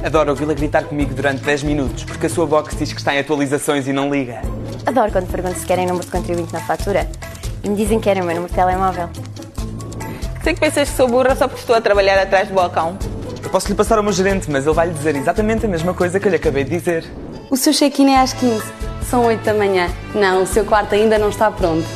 Adoro 0.04 0.30
ouvi-la 0.30 0.54
gritar 0.54 0.84
comigo 0.84 1.12
durante 1.12 1.42
10 1.42 1.64
minutos, 1.64 2.04
porque 2.04 2.26
a 2.26 2.30
sua 2.30 2.46
box 2.46 2.76
diz 2.76 2.92
que 2.92 3.00
está 3.00 3.14
em 3.14 3.18
atualizações 3.18 3.88
e 3.88 3.92
não 3.92 4.08
liga. 4.08 4.42
Adoro 4.86 5.10
quando 5.10 5.28
pergunto 5.28 5.58
se 5.58 5.66
querem 5.66 5.86
número 5.86 6.04
de 6.04 6.12
contribuinte 6.12 6.52
na 6.52 6.60
fatura 6.60 7.08
e 7.64 7.68
me 7.68 7.74
dizem 7.74 7.98
que 7.98 8.04
querem 8.04 8.22
o 8.22 8.26
meu 8.26 8.36
número 8.36 8.52
de 8.52 8.56
telemóvel. 8.56 9.08
Sei 10.42 10.54
que 10.54 10.60
pensas 10.60 10.90
que 10.90 10.96
sou 10.96 11.06
burra 11.06 11.36
só 11.36 11.46
porque 11.46 11.60
estou 11.60 11.76
a 11.76 11.80
trabalhar 11.80 12.20
atrás 12.20 12.48
do 12.48 12.54
balcão. 12.54 12.98
Eu 13.42 13.48
posso 13.48 13.68
lhe 13.68 13.74
passar 13.74 13.96
ao 13.98 14.02
meu 14.02 14.12
gerente, 14.12 14.50
mas 14.50 14.66
ele 14.66 14.74
vai 14.74 14.88
lhe 14.88 14.92
dizer 14.92 15.14
exatamente 15.14 15.66
a 15.66 15.68
mesma 15.68 15.94
coisa 15.94 16.18
que 16.18 16.26
eu 16.26 16.30
lhe 16.30 16.36
acabei 16.36 16.64
de 16.64 16.70
dizer. 16.70 17.04
O 17.48 17.56
seu 17.56 17.72
check-in 17.72 18.12
é 18.12 18.18
às 18.18 18.32
15. 18.32 18.60
São 19.08 19.24
8 19.24 19.44
da 19.44 19.54
manhã. 19.54 19.88
Não, 20.14 20.42
o 20.42 20.46
seu 20.46 20.64
quarto 20.64 20.94
ainda 20.96 21.16
não 21.16 21.28
está 21.28 21.48
pronto. 21.50 21.86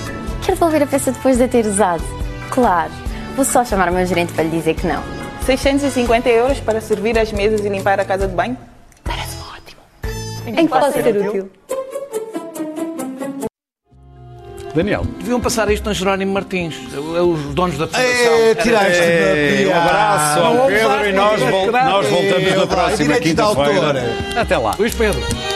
Quer 0.44 0.52
devolver 0.52 0.82
a 0.84 0.86
peça 0.86 1.10
depois 1.10 1.38
de 1.38 1.44
a 1.44 1.48
ter 1.48 1.66
usado? 1.66 2.04
Claro. 2.50 2.92
Vou 3.34 3.44
só 3.44 3.64
chamar 3.64 3.88
o 3.88 3.92
meu 3.92 4.06
gerente 4.06 4.32
para 4.32 4.44
lhe 4.44 4.50
dizer 4.50 4.74
que 4.74 4.86
não. 4.86 5.02
650 5.44 6.28
euros 6.28 6.60
para 6.60 6.80
servir 6.80 7.18
as 7.18 7.32
mesas 7.32 7.64
e 7.64 7.68
limpar 7.68 7.98
a 7.98 8.04
casa 8.04 8.28
de 8.28 8.34
banho? 8.34 8.56
Parece 9.02 9.36
ótimo. 9.38 9.80
Em 10.46 10.54
que 10.54 10.68
pode 10.68 10.92
ser 10.92 11.16
útil? 11.16 11.50
Daniel. 14.76 15.06
Deviam 15.18 15.40
passar 15.40 15.70
isto 15.70 15.86
na 15.86 15.94
Jerónimo 15.94 16.34
Martins, 16.34 16.76
os 16.94 17.54
donos 17.54 17.78
da 17.78 17.86
Federação. 17.86 18.32
É, 18.34 18.54
tiraste 18.54 19.66
Um 19.66 19.74
abraço 19.74 20.40
ao 20.40 20.66
Pedro 20.66 21.08
e 21.08 21.12
nós, 21.12 21.40
vol 21.40 21.72
nós 21.72 22.06
voltamos 22.06 22.56
na 22.56 22.66
próxima 22.66 23.14
quinta-feira. 23.16 24.04
Até 24.36 24.58
lá. 24.58 24.74
Luís 24.78 24.94
Pedro. 24.94 25.55